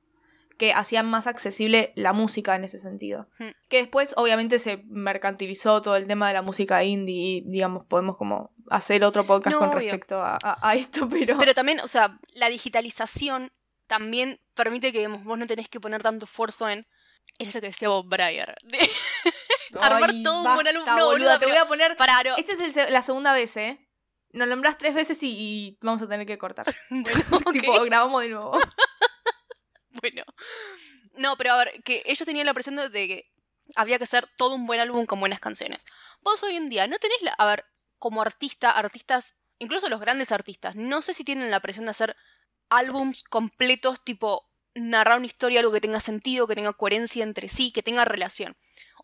que 0.61 0.73
hacían 0.73 1.09
más 1.09 1.25
accesible 1.25 1.91
la 1.95 2.13
música 2.13 2.53
en 2.55 2.63
ese 2.63 2.77
sentido. 2.77 3.27
Hmm. 3.39 3.49
Que 3.67 3.77
después, 3.77 4.13
obviamente, 4.15 4.59
se 4.59 4.83
mercantilizó 4.85 5.81
todo 5.81 5.95
el 5.95 6.05
tema 6.05 6.27
de 6.27 6.35
la 6.35 6.43
música 6.43 6.83
indie 6.83 7.15
y, 7.15 7.41
digamos, 7.41 7.83
podemos 7.85 8.15
como 8.15 8.53
hacer 8.69 9.03
otro 9.03 9.25
podcast 9.25 9.53
No, 9.55 9.59
con 9.59 9.69
obvio. 9.69 9.79
respecto 9.79 10.21
a, 10.21 10.37
a- 10.43 10.69
a 10.69 10.75
esto, 10.75 11.09
pero... 11.09 11.35
Pero 11.39 11.55
también, 11.55 11.79
o 11.79 11.87
sea, 11.87 12.19
la 12.35 12.47
digitalización 12.49 13.51
también 13.87 14.39
permite 14.53 14.91
que 14.91 14.99
digamos, 14.99 15.23
vos 15.23 15.39
no 15.39 15.47
tenés 15.47 15.67
que 15.67 15.79
poner 15.79 16.03
tanto 16.03 16.25
esfuerzo 16.25 16.69
en. 16.69 16.85
En 17.39 17.49
eso 17.49 17.59
que 17.59 17.67
decía 17.67 17.89
Bob 17.89 18.07
Breyer. 18.07 18.55
de 18.63 18.77
armar 19.81 20.13
todo 20.23 20.43
un 20.43 20.53
buen 20.55 20.67
álbum. 20.67 20.85
No, 20.85 21.05
boluda, 21.07 21.39
te 21.39 21.47
voy 21.47 21.55
a 21.57 21.65
poner... 21.67 21.95
Pará, 21.97 22.21
no. 22.23 22.37
Esta 22.37 22.53
es 22.53 22.77
el 22.77 22.93
la 22.93 23.01
segunda 23.01 23.33
vez, 23.33 23.57
¿eh? 23.57 23.87
Nos 24.33 24.47
nombrás 24.47 24.77
tres 24.77 24.93
veces 24.93 25.21
y, 25.23 25.29
y 25.29 25.77
vamos 25.81 26.01
a 26.03 26.07
tener 26.07 26.27
que 26.27 26.37
cortar. 26.37 26.67
Bueno, 26.89 27.51
tipo, 27.51 27.83
grabamos 27.83 28.21
de 28.21 28.29
nuevo. 28.29 28.51
bueno. 30.01 30.23
No, 31.13 31.37
pero 31.37 31.53
a 31.53 31.57
ver, 31.57 31.83
que 31.83 32.03
ellos 32.05 32.25
tenían 32.25 32.45
la 32.45 32.53
presión 32.53 32.75
de 32.75 32.89
que 32.89 33.31
había 33.75 33.97
que 33.97 34.05
hacer 34.05 34.27
todo 34.37 34.55
un 34.55 34.65
buen 34.65 34.79
álbum 34.79 35.05
con 35.05 35.19
buenas 35.19 35.39
canciones. 35.39 35.85
Vos 36.21 36.43
hoy 36.43 36.55
en 36.55 36.69
día 36.69 36.87
no 36.87 36.97
tenés 36.99 37.21
la. 37.21 37.31
A 37.33 37.45
ver, 37.45 37.65
como 37.99 38.21
artista, 38.21 38.71
artistas, 38.71 39.37
incluso 39.59 39.89
los 39.89 39.99
grandes 39.99 40.31
artistas, 40.31 40.75
no 40.75 41.01
sé 41.01 41.13
si 41.13 41.23
tienen 41.23 41.51
la 41.51 41.59
presión 41.59 41.85
de 41.85 41.91
hacer 41.91 42.15
álbums 42.69 43.23
completos, 43.23 44.03
tipo 44.03 44.49
narrar 44.73 45.17
una 45.17 45.27
historia, 45.27 45.59
algo 45.59 45.73
que 45.73 45.81
tenga 45.81 45.99
sentido, 45.99 46.47
que 46.47 46.55
tenga 46.55 46.73
coherencia 46.73 47.23
entre 47.23 47.49
sí, 47.49 47.71
que 47.71 47.83
tenga 47.83 48.05
relación. 48.05 48.55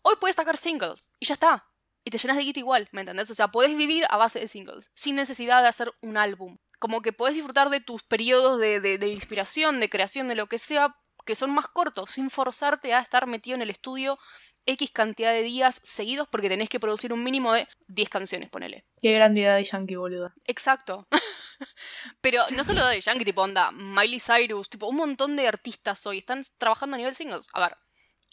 Hoy 0.02 0.16
puedes 0.18 0.36
sacar 0.36 0.56
singles 0.56 1.10
y 1.18 1.26
ya 1.26 1.34
está. 1.34 1.66
Y 2.04 2.10
te 2.10 2.18
llenas 2.18 2.38
de 2.38 2.44
guita 2.44 2.60
igual, 2.60 2.88
¿me 2.92 3.02
entendés? 3.02 3.30
O 3.30 3.34
sea, 3.34 3.48
podés 3.48 3.76
vivir 3.76 4.06
a 4.08 4.16
base 4.16 4.40
de 4.40 4.48
singles, 4.48 4.90
sin 4.94 5.16
necesidad 5.16 5.60
de 5.60 5.68
hacer 5.68 5.92
un 6.00 6.16
álbum. 6.16 6.56
Como 6.78 7.02
que 7.02 7.12
podés 7.12 7.34
disfrutar 7.34 7.70
de 7.70 7.80
tus 7.80 8.02
periodos 8.02 8.58
de, 8.60 8.80
de- 8.80 8.98
de 8.98 9.08
inspiración, 9.08 9.80
de 9.80 9.88
creación, 9.90 10.28
de 10.28 10.34
lo 10.36 10.46
que 10.46 10.58
sea, 10.58 10.94
que 11.26 11.34
son 11.34 11.52
más 11.52 11.68
cortos, 11.68 12.10
sin 12.10 12.30
forzarte 12.30 12.94
a 12.94 13.00
estar 13.00 13.26
metido 13.26 13.56
en 13.56 13.62
el 13.62 13.70
estudio 13.70 14.18
X 14.66 14.90
cantidad 14.90 15.32
de 15.32 15.42
días 15.42 15.80
seguidos 15.82 16.28
porque 16.30 16.48
tenés 16.48 16.68
que 16.68 16.78
producir 16.80 17.12
un 17.12 17.24
mínimo 17.24 17.52
de 17.54 17.66
10 17.86 18.08
canciones, 18.10 18.50
ponele. 18.50 18.84
Qué 19.02 19.12
gran 19.12 19.36
idea 19.36 19.54
de 19.54 19.64
Yankee, 19.64 19.96
boludo. 19.96 20.32
Exacto. 20.46 21.06
Pero 22.20 22.44
no 22.54 22.64
solo 22.64 22.86
de 22.86 23.00
Yankee, 23.00 23.24
tipo 23.24 23.42
onda, 23.42 23.70
Miley 23.72 24.20
Cyrus, 24.20 24.68
tipo 24.68 24.86
un 24.86 24.96
montón 24.96 25.36
de 25.36 25.48
artistas 25.48 26.06
hoy 26.06 26.18
están 26.18 26.44
trabajando 26.58 26.94
a 26.94 26.98
nivel 26.98 27.14
singles. 27.14 27.48
A 27.52 27.60
ver, 27.60 27.76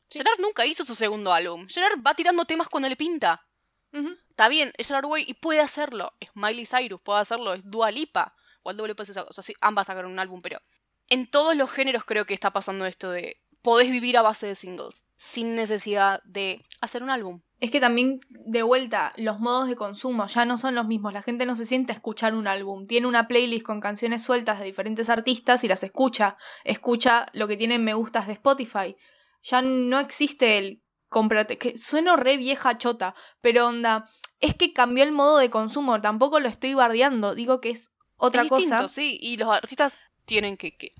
Sí. 0.09 0.19
Gerard 0.19 0.39
nunca 0.39 0.65
hizo 0.67 0.85
su 0.85 0.93
segundo 0.93 1.33
álbum. 1.33 1.67
Gerard 1.67 1.99
va 2.05 2.13
tirando 2.13 2.45
temas 2.45 2.67
cuando 2.69 2.87
le 2.87 2.95
pinta. 2.95 3.43
Ujú. 3.91 4.15
Está 4.35 4.49
bien, 4.49 4.73
es 4.75 4.89
Gerard 4.89 5.05
Way 5.05 5.23
y 5.29 5.33
puede 5.35 5.61
hacerlo. 5.61 6.11
Es 6.19 6.29
Miley 6.33 6.65
Cyrus, 6.65 6.99
puede 6.99 7.21
hacerlo. 7.21 7.53
Es 7.53 7.61
Dua 7.63 7.89
Lipa. 7.89 8.35
O 8.63 8.71
el 8.71 8.75
doble 8.75 8.93
puede 8.93 9.13
ser, 9.13 9.23
o 9.25 9.31
sea, 9.31 9.41
sí, 9.41 9.53
ambas 9.61 9.87
sacaron 9.87 10.11
un 10.11 10.19
álbum, 10.19 10.41
pero 10.41 10.59
en 11.07 11.25
todos 11.25 11.55
los 11.55 11.71
géneros 11.71 12.03
creo 12.03 12.25
que 12.25 12.33
está 12.33 12.51
pasando 12.51 12.85
esto 12.85 13.11
de 13.11 13.37
podés 13.61 13.89
vivir 13.89 14.17
a 14.17 14.23
base 14.23 14.45
de 14.45 14.55
singles, 14.55 15.05
sin 15.15 15.55
necesidad 15.55 16.21
de 16.25 16.65
hacer 16.81 17.01
un 17.01 17.11
álbum. 17.11 17.43
Es 17.61 17.71
que 17.71 17.79
también, 17.79 18.19
de 18.29 18.61
vuelta, 18.61 19.13
los 19.15 19.39
modos 19.39 19.69
de 19.69 19.77
consumo 19.77 20.27
ya 20.27 20.43
no 20.43 20.57
son 20.57 20.75
los 20.75 20.85
mismos. 20.85 21.13
La 21.13 21.21
gente 21.21 21.45
no 21.45 21.55
se 21.55 21.63
siente 21.63 21.93
a 21.93 21.95
escuchar 21.95 22.35
un 22.35 22.47
álbum. 22.47 22.87
Tiene 22.87 23.07
una 23.07 23.29
playlist 23.29 23.65
con 23.65 23.79
canciones 23.79 24.21
sueltas 24.21 24.59
de 24.59 24.65
diferentes 24.65 25.09
artistas 25.09 25.63
y 25.63 25.69
las 25.69 25.81
escucha. 25.81 26.35
Escucha 26.65 27.25
lo 27.31 27.47
que 27.47 27.55
tienen 27.55 27.85
me 27.85 27.93
gustas 27.93 28.27
de 28.27 28.33
Spotify. 28.33 28.97
Ya 29.43 29.61
no 29.61 29.97
existe 29.97 30.57
el 30.57 30.83
cómprate. 31.07 31.57
Que 31.57 31.77
sueno 31.77 32.17
re 32.17 32.35
vieja 32.35 32.77
chota, 32.77 33.15
pero 33.39 33.67
onda. 33.67 34.09
Es 34.45 34.53
que 34.55 34.73
cambió 34.73 35.03
el 35.03 35.11
modo 35.11 35.37
de 35.37 35.49
consumo. 35.49 35.99
Tampoco 36.01 36.39
lo 36.39 36.47
estoy 36.47 36.73
bardeando. 36.73 37.35
Digo 37.35 37.61
que 37.61 37.71
es 37.71 37.93
otra 38.17 38.43
es 38.43 38.49
cosa. 38.49 38.61
distinto, 38.61 38.87
sí, 38.87 39.17
y 39.21 39.37
los 39.37 39.49
artistas 39.49 39.99
tienen 40.25 40.57
que, 40.57 40.75
que. 40.77 40.93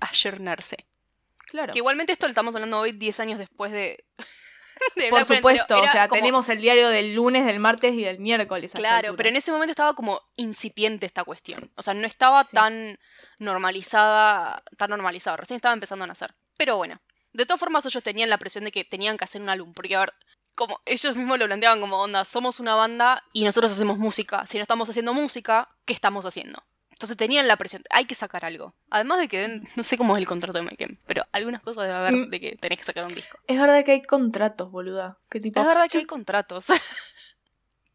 Claro. 1.46 1.72
Que 1.72 1.78
igualmente 1.78 2.12
esto 2.12 2.26
lo 2.26 2.30
estamos 2.30 2.54
hablando 2.54 2.78
hoy 2.78 2.92
10 2.92 3.20
años 3.20 3.38
después 3.38 3.72
de... 3.72 4.04
de 4.96 5.08
Por 5.08 5.24
supuesto, 5.24 5.80
o 5.80 5.88
sea, 5.88 6.08
como- 6.08 6.18
tenemos 6.20 6.48
el 6.48 6.60
diario 6.60 6.88
del 6.88 7.14
lunes, 7.14 7.46
del 7.46 7.58
martes 7.60 7.94
y 7.94 8.02
del 8.02 8.18
miércoles. 8.18 8.72
Claro, 8.74 9.16
pero 9.16 9.28
en 9.28 9.36
ese 9.36 9.52
momento 9.52 9.70
estaba 9.70 9.94
como 9.94 10.20
incipiente 10.36 11.06
esta 11.06 11.24
cuestión. 11.24 11.70
O 11.76 11.82
sea, 11.82 11.94
no 11.94 12.06
estaba 12.06 12.44
Sí. 12.44 12.54
tan 12.54 12.98
normalizada, 13.38 14.62
tan 14.76 14.90
normalizada, 14.90 15.36
recién 15.36 15.56
estaba 15.56 15.72
empezando 15.72 16.04
a 16.04 16.08
nacer. 16.08 16.34
Pero 16.56 16.76
bueno, 16.76 17.00
de 17.32 17.46
todas 17.46 17.60
formas 17.60 17.86
ellos 17.86 18.02
tenían 18.02 18.28
la 18.30 18.38
presión 18.38 18.64
de 18.64 18.72
que 18.72 18.84
tenían 18.84 19.16
que 19.16 19.24
hacer 19.24 19.40
un 19.40 19.48
álbum, 19.48 19.72
porque 19.72 19.96
a 19.96 20.00
ver, 20.00 20.14
como 20.56 20.80
ellos 20.84 21.14
mismos 21.16 21.38
lo 21.38 21.46
planteaban 21.46 21.80
como 21.80 21.98
onda, 22.02 22.24
somos 22.24 22.58
una 22.58 22.74
banda 22.74 23.22
y 23.32 23.44
nosotros 23.44 23.70
hacemos 23.72 23.98
música. 23.98 24.44
Si 24.46 24.58
no 24.58 24.62
estamos 24.62 24.88
haciendo 24.90 25.14
música, 25.14 25.68
¿qué 25.84 25.92
estamos 25.92 26.26
haciendo? 26.26 26.60
Entonces 26.90 27.16
tenían 27.18 27.46
la 27.46 27.56
presión, 27.58 27.82
hay 27.90 28.06
que 28.06 28.14
sacar 28.14 28.44
algo. 28.46 28.74
Además 28.88 29.18
de 29.18 29.28
que, 29.28 29.60
no 29.76 29.82
sé 29.82 29.98
cómo 29.98 30.16
es 30.16 30.20
el 30.20 30.26
contrato 30.26 30.58
de 30.58 30.64
Mike 30.64 30.96
pero 31.06 31.24
algunas 31.30 31.62
cosas 31.62 31.84
debe 31.84 31.94
haber 31.94 32.12
Mm. 32.14 32.30
de 32.30 32.40
que 32.40 32.56
tenés 32.56 32.78
que 32.78 32.84
sacar 32.86 33.04
un 33.04 33.14
disco. 33.14 33.38
Es 33.46 33.60
verdad 33.60 33.84
que 33.84 33.92
hay 33.92 34.02
contratos, 34.02 34.70
boluda. 34.70 35.18
¿Qué 35.28 35.38
tipo? 35.38 35.60
Es 35.60 35.66
verdad 35.66 35.88
que 35.90 35.98
hay 35.98 36.06
contratos. 36.06 36.66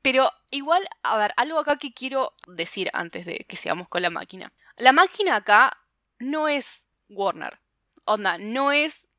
Pero 0.04 0.32
igual, 0.50 0.88
a 1.04 1.18
ver, 1.18 1.34
algo 1.38 1.60
acá 1.60 1.78
que 1.78 1.94
quiero 1.94 2.34
decir 2.48 2.90
antes 2.94 3.26
de 3.26 3.46
que 3.48 3.56
sigamos 3.56 3.88
con 3.88 4.02
la 4.02 4.10
máquina. 4.10 4.52
La 4.78 4.92
máquina 4.94 5.36
acá 5.36 5.78
no 6.20 6.48
es 6.48 6.88
Warner. 7.10 7.60
Onda, 8.06 8.38
no 8.40 8.72
es 8.72 9.10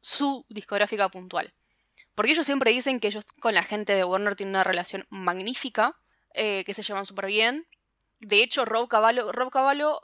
su 0.00 0.44
discográfica 0.48 1.08
puntual. 1.08 1.52
Porque 2.14 2.32
ellos 2.32 2.46
siempre 2.46 2.70
dicen 2.70 3.00
que 3.00 3.08
ellos 3.08 3.24
con 3.40 3.54
la 3.54 3.62
gente 3.62 3.94
de 3.94 4.04
Warner 4.04 4.36
tienen 4.36 4.54
una 4.54 4.64
relación 4.64 5.06
magnífica, 5.10 5.96
eh, 6.34 6.62
que 6.64 6.74
se 6.74 6.82
llevan 6.82 7.06
súper 7.06 7.26
bien. 7.26 7.66
De 8.20 8.42
hecho, 8.42 8.64
Rob 8.64 8.88
Cavallo, 8.88 9.32
Rob 9.32 9.50
Cavallo 9.50 10.00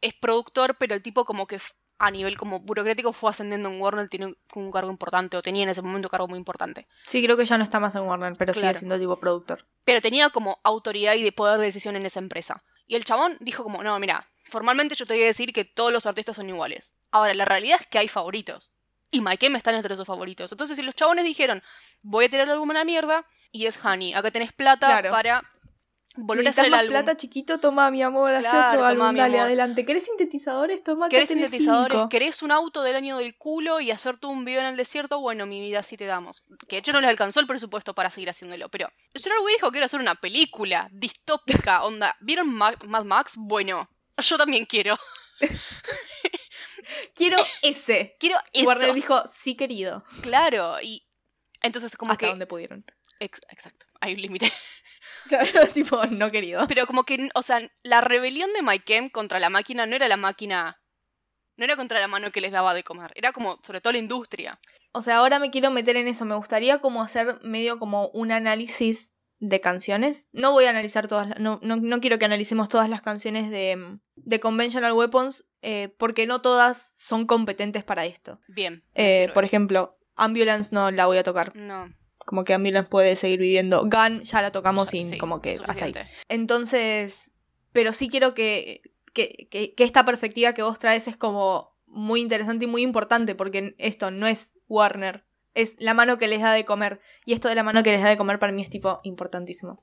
es 0.00 0.14
productor, 0.14 0.76
pero 0.78 0.94
el 0.94 1.02
tipo 1.02 1.24
como 1.24 1.46
que 1.46 1.60
a 2.00 2.12
nivel 2.12 2.38
como 2.38 2.60
burocrático 2.60 3.12
fue 3.12 3.30
ascendiendo 3.30 3.68
en 3.68 3.80
Warner, 3.80 4.08
tiene 4.08 4.32
un 4.54 4.70
cargo 4.70 4.88
importante, 4.88 5.36
o 5.36 5.42
tenía 5.42 5.64
en 5.64 5.68
ese 5.68 5.82
momento 5.82 6.06
un 6.06 6.10
cargo 6.10 6.28
muy 6.28 6.38
importante. 6.38 6.86
Sí, 7.04 7.20
creo 7.24 7.36
que 7.36 7.44
ya 7.44 7.58
no 7.58 7.64
está 7.64 7.80
más 7.80 7.96
en 7.96 8.02
Warner, 8.02 8.36
pero 8.38 8.54
sigue 8.54 8.62
Claro. 8.66 8.78
siendo 8.78 8.98
tipo 8.98 9.16
productor. 9.16 9.66
pero 9.84 10.00
tenía 10.00 10.30
como 10.30 10.60
autoridad 10.62 11.14
y 11.14 11.22
de 11.24 11.32
poder 11.32 11.58
de 11.58 11.64
decisión 11.64 11.96
en 11.96 12.06
esa 12.06 12.20
empresa. 12.20 12.62
Y 12.86 12.94
el 12.94 13.04
chabón 13.04 13.36
dijo 13.40 13.64
como, 13.64 13.82
no, 13.82 13.98
mira, 13.98 14.28
formalmente 14.44 14.94
yo 14.94 15.06
te 15.06 15.14
voy 15.14 15.22
a 15.24 15.26
decir 15.26 15.52
que 15.52 15.64
todos 15.64 15.92
los 15.92 16.06
artistas 16.06 16.36
son 16.36 16.48
iguales. 16.48 16.94
Ahora, 17.10 17.34
la 17.34 17.44
realidad 17.46 17.78
es 17.80 17.86
que 17.88 17.98
hay 17.98 18.06
favoritos. 18.06 18.70
Y 19.10 19.20
Mike 19.20 19.46
M 19.46 19.56
está 19.56 19.70
entre 19.74 19.94
esos 19.94 20.06
favoritos. 20.06 20.52
Entonces, 20.52 20.76
si 20.76 20.82
los 20.82 20.94
chabones 20.94 21.24
dijeron, 21.24 21.62
voy 22.02 22.26
a 22.26 22.28
tirar 22.28 22.46
el 22.46 22.52
álbum 22.52 22.70
a 22.70 22.74
la 22.74 22.84
mierda, 22.84 23.24
y 23.52 23.66
es 23.66 23.82
Honey, 23.84 24.12
acá 24.14 24.30
tenés 24.30 24.52
plata 24.52 24.86
Claro. 24.86 25.10
para 25.10 25.42
volver 26.20 26.46
a 26.46 26.50
¿Necesitas 26.50 26.52
hacer 26.58 26.64
el 26.66 26.70
más 26.72 26.80
álbum. 26.80 26.90
plata, 26.92 27.16
chiquito? 27.16 27.58
Toma, 27.60 27.90
mi 27.90 28.02
amor, 28.02 28.30
hace 28.32 28.42
Claro, 28.50 28.58
otro 28.68 28.78
toma, 28.80 28.88
álbum, 28.90 29.12
mi 29.14 29.20
dale, 29.20 29.36
amor. 29.38 29.46
adelante. 29.46 29.86
¿Querés 29.86 30.04
sintetizadores? 30.04 30.82
Toma, 30.82 31.08
¿Querés 31.08 31.28
tenés 31.28 31.44
sintetizadores? 31.48 31.92
cinco. 31.96 32.08
¿Querés 32.10 32.42
un 32.42 32.50
auto 32.50 32.82
del 32.82 32.96
año 32.96 33.16
del 33.18 33.36
culo 33.38 33.80
y 33.80 33.90
hacerte 33.92 34.26
un 34.26 34.44
video 34.44 34.60
en 34.60 34.66
el 34.66 34.76
desierto? 34.76 35.20
Bueno, 35.20 35.46
mi 35.46 35.60
vida 35.60 35.82
sí 35.82 35.96
te 35.96 36.04
damos. 36.06 36.42
Que 36.68 36.76
de 36.76 36.80
hecho 36.80 36.92
no 36.92 37.00
les 37.00 37.08
alcanzó 37.08 37.40
el 37.40 37.46
presupuesto 37.46 37.94
para 37.94 38.10
seguir 38.10 38.28
haciéndolo. 38.28 38.68
Pero 38.68 38.88
Gerard 39.14 39.42
Way 39.42 39.54
dijo 39.54 39.70
que 39.70 39.78
era 39.78 39.86
hacer 39.86 40.00
una 40.00 40.16
película 40.16 40.88
distópica. 40.92 41.84
Onda, 41.84 42.14
¿vieron 42.20 42.52
Ma- 42.52 42.74
Mad 42.86 43.04
Max? 43.04 43.34
Bueno, 43.36 43.88
yo 44.18 44.36
también 44.36 44.66
quiero. 44.66 44.98
Quiero 47.14 47.38
ese. 47.62 48.16
Quiero 48.18 48.38
eso. 48.52 48.66
Warner 48.66 48.94
dijo, 48.94 49.22
sí, 49.26 49.56
querido. 49.56 50.04
Claro, 50.22 50.80
y 50.80 51.06
entonces 51.62 51.96
como 51.96 52.12
Hasta 52.12 52.26
que... 52.26 52.30
donde 52.30 52.46
pudieron. 52.46 52.84
Ex- 53.20 53.40
exacto, 53.50 53.86
hay 54.00 54.14
un 54.14 54.22
límite. 54.22 54.52
Claro, 55.28 55.66
tipo, 55.74 56.04
no 56.06 56.30
querido. 56.30 56.66
Pero 56.68 56.86
como 56.86 57.04
que, 57.04 57.28
o 57.34 57.42
sea, 57.42 57.60
la 57.82 58.00
rebelión 58.00 58.52
de 58.54 58.62
Mike 58.62 59.10
contra 59.10 59.38
la 59.38 59.50
máquina 59.50 59.86
no 59.86 59.94
era 59.94 60.08
la 60.08 60.16
máquina... 60.16 60.80
No 61.56 61.64
era 61.64 61.76
contra 61.76 62.00
la 62.00 62.08
mano 62.08 62.30
que 62.30 62.40
les 62.40 62.52
daba 62.52 62.72
de 62.72 62.84
comer, 62.84 63.12
era 63.16 63.32
como 63.32 63.58
sobre 63.62 63.80
todo 63.80 63.92
la 63.92 63.98
industria. 63.98 64.58
O 64.92 65.02
sea, 65.02 65.18
ahora 65.18 65.38
me 65.38 65.50
quiero 65.50 65.70
meter 65.70 65.96
en 65.96 66.08
eso. 66.08 66.24
Me 66.24 66.36
gustaría 66.36 66.78
como 66.78 67.02
hacer 67.02 67.40
medio 67.42 67.78
como 67.78 68.08
un 68.08 68.30
análisis 68.30 69.17
de 69.40 69.60
canciones. 69.60 70.28
No 70.32 70.52
voy 70.52 70.64
a 70.64 70.70
analizar 70.70 71.06
todas, 71.08 71.38
no, 71.38 71.60
no, 71.62 71.76
no 71.76 72.00
quiero 72.00 72.18
que 72.18 72.24
analicemos 72.24 72.68
todas 72.68 72.88
las 72.88 73.02
canciones 73.02 73.50
de, 73.50 73.98
de 74.16 74.40
Conventional 74.40 74.92
Weapons, 74.92 75.48
eh, 75.62 75.94
porque 75.98 76.26
no 76.26 76.40
todas 76.40 76.92
son 76.96 77.26
competentes 77.26 77.84
para 77.84 78.04
esto. 78.06 78.40
Bien. 78.48 78.84
Eh, 78.94 79.28
por 79.34 79.44
ejemplo, 79.44 79.98
Ambulance 80.16 80.74
no 80.74 80.90
la 80.90 81.06
voy 81.06 81.18
a 81.18 81.22
tocar. 81.22 81.54
No. 81.56 81.92
Como 82.18 82.44
que 82.44 82.52
Ambulance 82.54 82.90
puede 82.90 83.14
seguir 83.16 83.38
viviendo. 83.40 83.82
Gun 83.82 84.22
ya 84.24 84.42
la 84.42 84.50
tocamos 84.52 84.88
Sí, 84.90 85.16
como 85.18 85.40
que 85.40 85.50
hasta 85.52 85.72
ahí. 85.72 85.78
suficiente. 85.78 86.04
Entonces, 86.28 87.30
pero 87.72 87.92
sí 87.92 88.08
quiero 88.08 88.34
que, 88.34 88.82
que, 89.12 89.46
que- 89.50 89.74
que 89.74 89.84
esta 89.84 90.04
perspectiva 90.04 90.52
que 90.54 90.62
vos 90.62 90.78
traes 90.78 91.06
es 91.06 91.16
como 91.16 91.76
muy 91.86 92.20
interesante 92.20 92.64
y 92.64 92.68
muy 92.68 92.82
importante, 92.82 93.34
porque 93.34 93.74
esto 93.78 94.10
no 94.10 94.26
es 94.26 94.58
Warner, 94.68 95.24
es 95.58 95.74
la 95.80 95.92
mano 95.92 96.18
que 96.18 96.28
les 96.28 96.40
da 96.40 96.52
de 96.52 96.64
comer. 96.64 97.00
Y 97.24 97.32
esto 97.32 97.48
de 97.48 97.56
la 97.56 97.64
mano 97.64 97.82
que 97.82 97.90
les 97.90 98.00
da 98.00 98.08
de 98.08 98.16
comer 98.16 98.38
para 98.38 98.52
mí 98.52 98.62
es 98.62 98.70
tipo 98.70 99.00
importantísimo. 99.02 99.76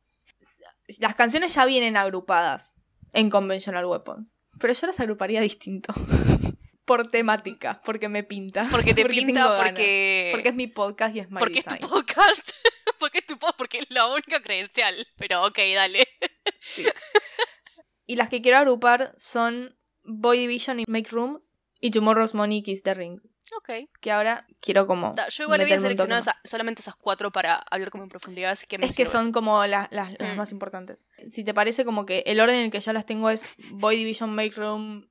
Las 1.00 1.16
canciones 1.16 1.54
ya 1.54 1.66
vienen 1.66 1.98
agrupadas 1.98 2.74
en 3.14 3.30
Conventional 3.30 3.86
Weapons, 3.86 4.36
pero 4.60 4.74
yo 4.74 4.88
las 4.88 5.00
agruparía 5.02 5.42
distinto. 5.42 5.94
Por 6.86 7.10
temática, 7.10 7.82
porque 7.84 8.10
me 8.10 8.22
pinta. 8.24 8.68
Porque 8.70 8.94
te 8.94 9.06
pinta, 9.06 9.58
porque... 9.58 10.30
Porque 10.32 10.50
es 10.50 10.56
mi 10.56 10.68
podcast 10.68 11.16
y 11.16 11.20
es 11.20 11.32
my 11.32 11.40
porque 11.40 11.58
es 11.58 11.66
tu 11.66 11.74
design. 11.74 11.90
podcast. 11.90 12.50
porque 13.00 13.18
es 13.18 13.26
tu 13.26 13.40
podcast, 13.40 13.58
porque 13.58 13.80
es 13.80 13.88
la 13.90 14.06
única 14.06 14.40
credencial. 14.44 15.08
Pero 15.18 15.48
ok, 15.48 15.58
dale. 15.74 16.08
Y 18.06 18.18
las 18.18 18.30
que 18.30 18.44
quiero 18.44 18.60
agrupar 18.60 19.16
son 19.18 19.76
Boy 20.04 20.38
Division 20.38 20.80
y 20.80 20.84
Make 20.88 21.10
Room 21.10 21.42
y 21.82 21.90
Tomorrow's 21.90 22.36
Money 22.36 22.62
Kiss 22.62 22.84
the 22.84 22.94
Ring. 22.94 23.20
Ok. 23.58 23.70
Que 24.02 24.12
ahora 24.12 24.46
quiero 24.60 24.88
como. 24.88 25.14
Da, 25.14 25.28
Yo 25.30 25.44
igual 25.44 25.62
había 25.62 25.78
seleccionado 25.80 26.20
esa- 26.20 26.40
solamente 26.44 26.82
esas 26.82 26.96
cuatro 26.96 27.32
para 27.32 27.56
hablar 27.70 27.92
como 27.92 28.04
en 28.04 28.10
profundidad, 28.10 28.52
así 28.52 28.66
que 28.68 28.78
me 28.78 28.86
Es 28.88 28.96
que 28.96 29.06
son 29.06 29.32
como 29.32 29.66
las, 29.68 29.88
las, 29.92 30.14
las 30.20 30.34
Mm. 30.34 30.38
más 30.38 30.52
importantes. 30.52 31.06
Si 31.32 31.44
te 31.44 31.54
parece, 31.54 31.86
como 31.86 32.06
que 32.06 32.24
el 32.26 32.40
orden 32.40 32.56
en 32.58 32.66
el 32.66 32.72
que 32.72 32.80
ya 32.80 32.92
las 32.94 33.06
tengo 33.06 33.30
es 33.30 33.48
Boy 33.72 33.98
Division, 33.98 34.34
Make 34.34 34.56
Room, 34.56 35.08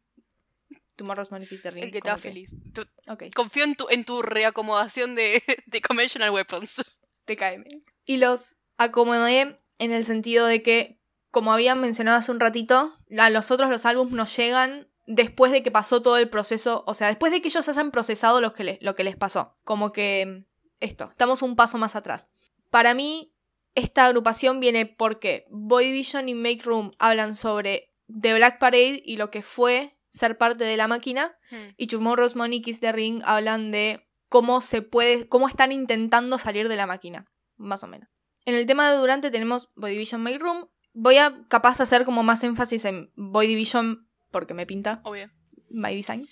Tomorrow's 0.96 1.28
the 1.28 1.70
Ring. 1.70 1.84
el 1.84 1.90
que 1.92 2.00
te 2.00 2.08
da 2.08 2.16
feliz. 2.18 2.56
Tú- 2.72 2.86
Ok, 3.08 3.24
Confío 3.34 3.64
en 3.64 3.74
tu, 3.74 3.86
en 3.90 4.04
tu 4.04 4.22
reacomodación 4.22 5.14
de, 5.14 5.42
de 5.66 5.80
Conventional 5.80 6.30
Weapons. 6.30 6.82
TKM. 7.26 7.64
Y 8.04 8.18
los 8.18 8.58
acomodé 8.76 9.60
en 9.78 9.92
el 9.92 10.04
sentido 10.04 10.46
de 10.46 10.62
que, 10.62 11.00
como 11.30 11.52
habían 11.52 11.80
mencionado 11.80 12.18
hace 12.18 12.30
un 12.30 12.38
ratito, 12.40 12.96
a 13.18 13.30
los 13.30 13.50
otros 13.50 13.70
los 13.70 13.86
álbumes 13.86 14.12
nos 14.14 14.36
llegan 14.36 14.88
después 15.06 15.52
de 15.52 15.62
que 15.62 15.70
pasó 15.70 16.02
todo 16.02 16.16
el 16.18 16.28
proceso, 16.28 16.84
o 16.86 16.94
sea, 16.94 17.08
después 17.08 17.32
de 17.32 17.42
que 17.42 17.48
ellos 17.48 17.68
hayan 17.68 17.90
procesado 17.90 18.40
lo 18.40 18.52
que, 18.54 18.64
les, 18.64 18.82
lo 18.82 18.94
que 18.94 19.04
les 19.04 19.16
pasó. 19.16 19.46
Como 19.64 19.92
que 19.92 20.44
esto, 20.80 21.08
estamos 21.10 21.42
un 21.42 21.56
paso 21.56 21.78
más 21.78 21.96
atrás. 21.96 22.28
Para 22.70 22.94
mí, 22.94 23.34
esta 23.74 24.06
agrupación 24.06 24.60
viene 24.60 24.86
porque 24.86 25.46
Boy 25.50 25.86
Division 25.86 26.28
y 26.28 26.34
Make 26.34 26.62
Room 26.62 26.92
hablan 26.98 27.36
sobre 27.36 27.92
The 28.08 28.34
Black 28.34 28.58
Parade 28.58 29.02
y 29.04 29.16
lo 29.16 29.30
que 29.30 29.42
fue 29.42 29.96
ser 30.08 30.38
parte 30.38 30.62
de 30.62 30.76
la 30.76 30.86
máquina, 30.86 31.36
y 31.76 31.88
Tomorrow's 31.88 32.36
Money 32.36 32.62
Kiss 32.62 32.78
the 32.78 32.92
Ring 32.92 33.20
hablan 33.24 33.72
de 33.72 34.06
cómo 34.28 34.60
se 34.60 34.80
puede, 34.80 35.28
cómo 35.28 35.48
están 35.48 35.72
intentando 35.72 36.38
salir 36.38 36.68
de 36.68 36.76
la 36.76 36.86
máquina, 36.86 37.26
más 37.56 37.82
o 37.82 37.88
menos. 37.88 38.08
En 38.44 38.54
el 38.54 38.66
tema 38.66 38.90
de 38.90 38.96
Durante 38.96 39.32
tenemos 39.32 39.70
Boy 39.74 39.90
Division 39.90 40.22
Make 40.22 40.38
Room. 40.38 40.68
Voy 40.92 41.16
a 41.16 41.44
capaz 41.48 41.80
hacer 41.80 42.04
como 42.04 42.22
más 42.22 42.44
énfasis 42.44 42.84
en 42.84 43.10
Boy 43.16 43.48
Division 43.48 44.03
porque 44.34 44.52
me 44.52 44.66
pinta 44.66 45.00
Obvio. 45.04 45.30
My 45.70 45.94
Design. 45.94 46.26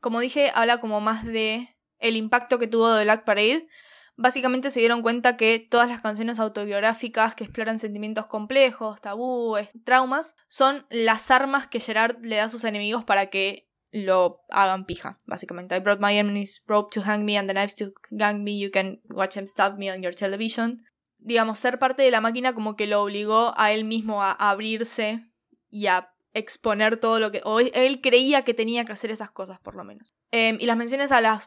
Como 0.00 0.18
dije, 0.18 0.50
habla 0.52 0.80
como 0.80 1.00
más 1.00 1.24
de 1.24 1.76
el 2.00 2.16
impacto 2.16 2.58
que 2.58 2.66
tuvo 2.66 2.92
The 2.96 3.04
Black 3.04 3.24
Parade. 3.24 3.68
Básicamente 4.16 4.70
se 4.70 4.80
dieron 4.80 5.00
cuenta 5.00 5.36
que 5.36 5.60
todas 5.60 5.88
las 5.88 6.00
canciones 6.00 6.40
autobiográficas 6.40 7.36
que 7.36 7.44
exploran 7.44 7.78
sentimientos 7.78 8.26
complejos, 8.26 9.00
tabúes, 9.00 9.68
traumas, 9.84 10.34
son 10.48 10.86
las 10.90 11.30
armas 11.30 11.68
que 11.68 11.78
Gerard 11.78 12.16
le 12.24 12.36
da 12.36 12.44
a 12.44 12.48
sus 12.48 12.64
enemigos 12.64 13.04
para 13.04 13.26
que 13.26 13.68
lo 13.92 14.40
hagan 14.50 14.86
pija, 14.86 15.20
básicamente. 15.24 15.76
I 15.76 15.78
brought 15.78 16.00
my 16.00 16.18
enemies 16.18 16.64
rope 16.66 16.90
to 16.92 17.06
hang 17.06 17.24
me 17.24 17.38
and 17.38 17.48
the 17.48 17.54
knives 17.54 17.76
to 17.76 17.92
gang 18.10 18.42
me. 18.42 18.58
You 18.58 18.72
can 18.72 19.00
watch 19.10 19.34
them 19.34 19.46
stab 19.46 19.78
me 19.78 19.88
on 19.92 20.02
your 20.02 20.14
television. 20.14 20.84
Digamos, 21.18 21.60
ser 21.60 21.78
parte 21.78 22.02
de 22.02 22.10
la 22.10 22.20
máquina 22.20 22.54
como 22.54 22.74
que 22.74 22.88
lo 22.88 23.02
obligó 23.02 23.54
a 23.56 23.70
él 23.70 23.84
mismo 23.84 24.20
a 24.24 24.32
abrirse 24.32 25.30
y 25.70 25.86
a 25.86 26.12
exponer 26.36 26.98
todo 26.98 27.18
lo 27.20 27.30
que... 27.32 27.40
O 27.44 27.60
él 27.60 28.00
creía 28.02 28.42
que 28.44 28.54
tenía 28.54 28.84
que 28.84 28.92
hacer 28.92 29.10
esas 29.10 29.30
cosas, 29.30 29.58
por 29.58 29.74
lo 29.74 29.84
menos. 29.84 30.14
Eh, 30.32 30.56
y 30.60 30.66
las 30.66 30.76
menciones 30.76 31.10
a 31.12 31.20
la 31.20 31.42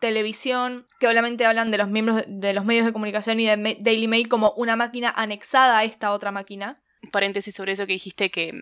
televisión, 0.00 0.86
que 0.98 1.06
obviamente 1.08 1.44
hablan 1.44 1.70
de 1.70 1.78
los 1.78 1.88
miembros 1.88 2.22
de 2.26 2.54
los 2.54 2.64
medios 2.64 2.86
de 2.86 2.92
comunicación 2.92 3.38
y 3.38 3.46
de 3.46 3.76
Daily 3.80 4.08
Mail 4.08 4.28
como 4.28 4.52
una 4.56 4.74
máquina 4.76 5.12
anexada 5.14 5.78
a 5.78 5.84
esta 5.84 6.12
otra 6.12 6.30
máquina. 6.32 6.82
Paréntesis 7.12 7.54
sobre 7.54 7.72
eso 7.72 7.86
que 7.86 7.92
dijiste 7.94 8.30
que 8.30 8.52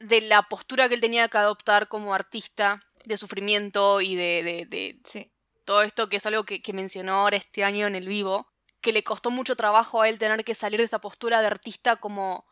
de 0.00 0.20
la 0.22 0.42
postura 0.44 0.88
que 0.88 0.94
él 0.94 1.00
tenía 1.00 1.28
que 1.28 1.38
adoptar 1.38 1.88
como 1.88 2.14
artista 2.14 2.82
de 3.04 3.16
sufrimiento 3.16 4.00
y 4.00 4.16
de, 4.16 4.42
de- 4.42 4.66
de 4.66 5.00
Sí. 5.04 5.30
todo 5.64 5.82
esto 5.82 6.08
que 6.08 6.16
es 6.16 6.26
algo 6.26 6.44
que, 6.44 6.62
que 6.62 6.72
mencionó 6.72 7.14
ahora 7.14 7.36
este 7.36 7.64
año 7.64 7.86
en 7.86 7.94
el 7.94 8.08
vivo, 8.08 8.46
que 8.80 8.92
le 8.92 9.02
costó 9.04 9.30
mucho 9.30 9.56
trabajo 9.56 10.02
a 10.02 10.08
él 10.08 10.18
tener 10.18 10.44
que 10.44 10.54
salir 10.54 10.78
de 10.80 10.84
esa 10.84 11.00
postura 11.00 11.40
de 11.40 11.46
artista 11.48 11.96
como 11.96 12.46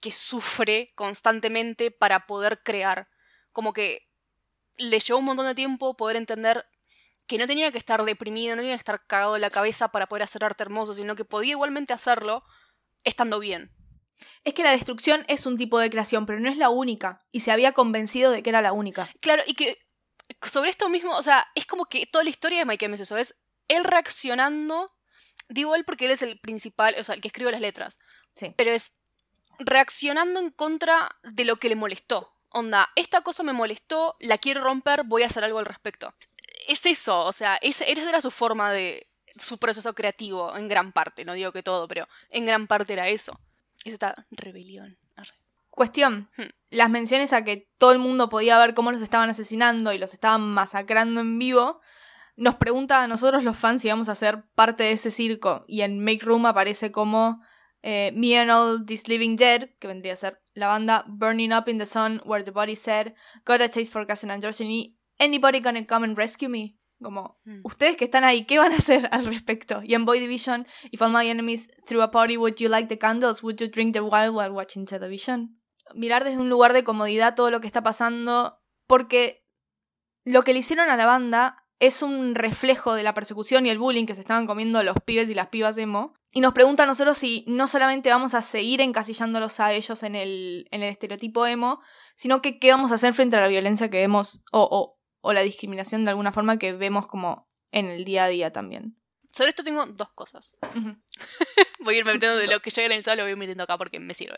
que 0.00 0.12
sufre 0.12 0.92
constantemente 0.94 1.90
para 1.90 2.26
poder 2.26 2.62
crear. 2.62 3.08
Como 3.52 3.72
que 3.72 4.08
le 4.76 4.98
llevó 5.00 5.18
un 5.18 5.24
montón 5.24 5.46
de 5.46 5.54
tiempo 5.54 5.96
poder 5.96 6.16
entender 6.16 6.66
que 7.26 7.38
no 7.38 7.46
tenía 7.46 7.72
que 7.72 7.78
estar 7.78 8.04
deprimido, 8.04 8.54
no 8.54 8.62
tenía 8.62 8.74
que 8.76 8.80
estar 8.80 9.04
cagado 9.06 9.34
de 9.34 9.40
la 9.40 9.50
cabeza 9.50 9.88
para 9.88 10.06
poder 10.06 10.22
hacer 10.22 10.44
arte 10.44 10.62
hermoso, 10.62 10.94
sino 10.94 11.16
que 11.16 11.24
podía 11.24 11.52
igualmente 11.52 11.92
hacerlo 11.92 12.44
estando 13.04 13.38
bien. 13.40 13.72
Es 14.44 14.54
que 14.54 14.62
la 14.62 14.70
destrucción 14.70 15.24
es 15.28 15.44
un 15.44 15.56
tipo 15.56 15.78
de 15.78 15.90
creación, 15.90 16.24
pero 16.24 16.40
no 16.40 16.48
es 16.48 16.56
la 16.56 16.70
única. 16.70 17.24
Y 17.32 17.40
se 17.40 17.50
había 17.50 17.72
convencido 17.72 18.30
de 18.30 18.42
que 18.42 18.50
era 18.50 18.62
la 18.62 18.72
única. 18.72 19.08
Claro, 19.20 19.42
y 19.46 19.54
que 19.54 19.78
sobre 20.42 20.70
esto 20.70 20.88
mismo, 20.88 21.16
o 21.16 21.22
sea, 21.22 21.46
es 21.54 21.66
como 21.66 21.86
que 21.86 22.06
toda 22.06 22.24
la 22.24 22.30
historia 22.30 22.58
de 22.60 22.64
Mike 22.64 22.84
M 22.86 22.94
es 22.94 23.00
eso, 23.00 23.16
es 23.16 23.36
él 23.68 23.84
reaccionando, 23.84 24.92
digo 25.48 25.74
él 25.74 25.84
porque 25.84 26.06
él 26.06 26.12
es 26.12 26.22
el 26.22 26.38
principal, 26.38 26.94
o 26.98 27.04
sea, 27.04 27.14
el 27.14 27.20
que 27.20 27.28
escribe 27.28 27.50
las 27.50 27.60
letras, 27.60 27.98
Sí. 28.34 28.54
pero 28.56 28.70
es 28.70 28.94
reaccionando 29.58 30.40
en 30.40 30.50
contra 30.50 31.16
de 31.22 31.44
lo 31.44 31.56
que 31.56 31.68
le 31.68 31.76
molestó. 31.76 32.32
onda, 32.50 32.88
esta 32.96 33.20
cosa 33.20 33.42
me 33.42 33.52
molestó, 33.52 34.16
la 34.20 34.38
quiero 34.38 34.62
romper, 34.62 35.04
voy 35.04 35.22
a 35.22 35.26
hacer 35.26 35.44
algo 35.44 35.58
al 35.58 35.66
respecto. 35.66 36.14
Es 36.68 36.86
eso, 36.86 37.24
o 37.24 37.32
sea, 37.32 37.56
esa 37.56 37.84
era 37.84 38.20
su 38.20 38.30
forma 38.30 38.72
de, 38.72 39.08
su 39.36 39.58
proceso 39.58 39.94
creativo, 39.94 40.56
en 40.56 40.68
gran 40.68 40.92
parte, 40.92 41.24
no 41.24 41.34
digo 41.34 41.52
que 41.52 41.62
todo, 41.62 41.86
pero 41.88 42.08
en 42.30 42.46
gran 42.46 42.66
parte 42.66 42.92
era 42.92 43.08
eso. 43.08 43.38
Es 43.84 43.92
esta 43.92 44.14
rebelión. 44.30 44.98
Cuestión, 45.70 46.30
hmm. 46.38 46.44
las 46.70 46.88
menciones 46.88 47.34
a 47.34 47.44
que 47.44 47.68
todo 47.76 47.92
el 47.92 47.98
mundo 47.98 48.30
podía 48.30 48.58
ver 48.58 48.72
cómo 48.72 48.92
los 48.92 49.02
estaban 49.02 49.28
asesinando 49.28 49.92
y 49.92 49.98
los 49.98 50.14
estaban 50.14 50.40
masacrando 50.40 51.20
en 51.20 51.38
vivo, 51.38 51.82
nos 52.34 52.54
pregunta 52.54 53.02
a 53.02 53.06
nosotros 53.06 53.44
los 53.44 53.58
fans 53.58 53.82
si 53.82 53.88
vamos 53.88 54.08
a 54.08 54.14
ser 54.14 54.42
parte 54.54 54.84
de 54.84 54.92
ese 54.92 55.10
circo. 55.10 55.66
Y 55.68 55.82
en 55.82 56.02
Make 56.02 56.24
Room 56.24 56.46
aparece 56.46 56.92
como 56.92 57.42
eh, 57.88 58.10
Me 58.14 58.36
and 58.36 58.50
All 58.50 58.84
This 58.84 59.06
Living 59.08 59.36
Dead, 59.36 59.70
que 59.78 59.86
vendría 59.86 60.14
a 60.14 60.16
ser 60.16 60.40
la 60.54 60.66
banda 60.66 61.04
Burning 61.06 61.52
Up 61.52 61.68
in 61.68 61.78
the 61.78 61.86
Sun, 61.86 62.20
Where 62.24 62.42
the 62.42 62.50
Body 62.50 62.74
Said, 62.74 63.14
Got 63.44 63.60
a 63.60 63.68
Taste 63.68 63.92
for 63.92 64.06
Cousin 64.06 64.30
and 64.30 64.42
George 64.42 64.64
Anybody 65.18 65.60
Gonna 65.60 65.86
Come 65.86 66.04
and 66.04 66.16
Rescue 66.16 66.48
Me? 66.48 66.76
Como, 67.00 67.38
hmm. 67.44 67.60
ustedes 67.62 67.96
que 67.96 68.06
están 68.06 68.24
ahí, 68.24 68.44
¿qué 68.44 68.58
van 68.58 68.72
a 68.72 68.76
hacer 68.76 69.08
al 69.12 69.26
respecto? 69.26 69.82
Y 69.84 69.94
en 69.94 70.04
Boy 70.04 70.18
Division, 70.18 70.66
If 70.90 71.00
all 71.00 71.12
my 71.12 71.28
enemies 71.28 71.68
threw 71.86 72.02
a 72.02 72.10
party, 72.10 72.36
would 72.36 72.56
you 72.56 72.68
like 72.68 72.88
the 72.88 72.98
candles? 72.98 73.42
Would 73.42 73.60
you 73.60 73.68
drink 73.68 73.94
the 73.94 74.00
wild 74.00 74.34
while 74.34 74.50
watching 74.50 74.84
television? 74.84 75.56
mirar 75.94 76.24
desde 76.24 76.38
un 76.38 76.48
lugar 76.48 76.72
de 76.72 76.84
comodidad 76.84 77.34
todo 77.34 77.50
lo 77.50 77.60
que 77.60 77.66
está 77.66 77.82
pasando, 77.82 78.58
porque 78.86 79.44
lo 80.24 80.42
que 80.42 80.52
le 80.52 80.60
hicieron 80.60 80.90
a 80.90 80.96
la 80.96 81.06
banda 81.06 81.64
es 81.78 82.02
un 82.02 82.34
reflejo 82.34 82.94
de 82.94 83.02
la 83.02 83.14
persecución 83.14 83.66
y 83.66 83.70
el 83.70 83.78
bullying 83.78 84.06
que 84.06 84.14
se 84.14 84.22
estaban 84.22 84.46
comiendo 84.46 84.82
los 84.82 84.96
pibes 85.04 85.30
y 85.30 85.34
las 85.34 85.48
pibas 85.48 85.76
emo. 85.78 86.14
Y 86.36 86.42
nos 86.42 86.52
pregunta 86.52 86.82
a 86.82 86.86
nosotros 86.86 87.16
si 87.16 87.44
no 87.48 87.66
solamente 87.66 88.10
vamos 88.10 88.34
a 88.34 88.42
seguir 88.42 88.82
encasillándolos 88.82 89.58
a 89.58 89.72
ellos 89.72 90.02
en 90.02 90.14
el, 90.14 90.68
en 90.70 90.82
el 90.82 90.90
estereotipo 90.90 91.46
emo, 91.46 91.80
sino 92.14 92.42
que 92.42 92.58
qué 92.58 92.72
vamos 92.72 92.92
a 92.92 92.96
hacer 92.96 93.14
frente 93.14 93.36
a 93.36 93.40
la 93.40 93.48
violencia 93.48 93.88
que 93.88 94.02
vemos 94.02 94.42
o, 94.52 94.98
o, 95.22 95.32
la 95.32 95.40
discriminación 95.40 96.04
de 96.04 96.10
alguna 96.10 96.32
forma 96.32 96.58
que 96.58 96.74
vemos 96.74 97.06
como 97.06 97.48
en 97.72 97.86
el 97.86 98.04
día 98.04 98.24
a 98.24 98.28
día 98.28 98.52
también. 98.52 98.98
Sobre 99.32 99.48
esto 99.48 99.64
tengo 99.64 99.86
dos 99.86 100.10
cosas. 100.12 100.58
voy 101.80 101.94
a 101.94 101.98
ir 102.00 102.04
metiendo 102.04 102.36
de 102.36 102.48
lo 102.48 102.60
que 102.60 102.68
ya 102.68 102.82
he 102.82 102.84
organizado, 102.84 103.16
lo 103.16 103.22
voy 103.22 103.30
a 103.30 103.32
ir 103.32 103.38
metiendo 103.38 103.64
acá 103.64 103.78
porque 103.78 103.98
me 103.98 104.12
sirve. 104.12 104.36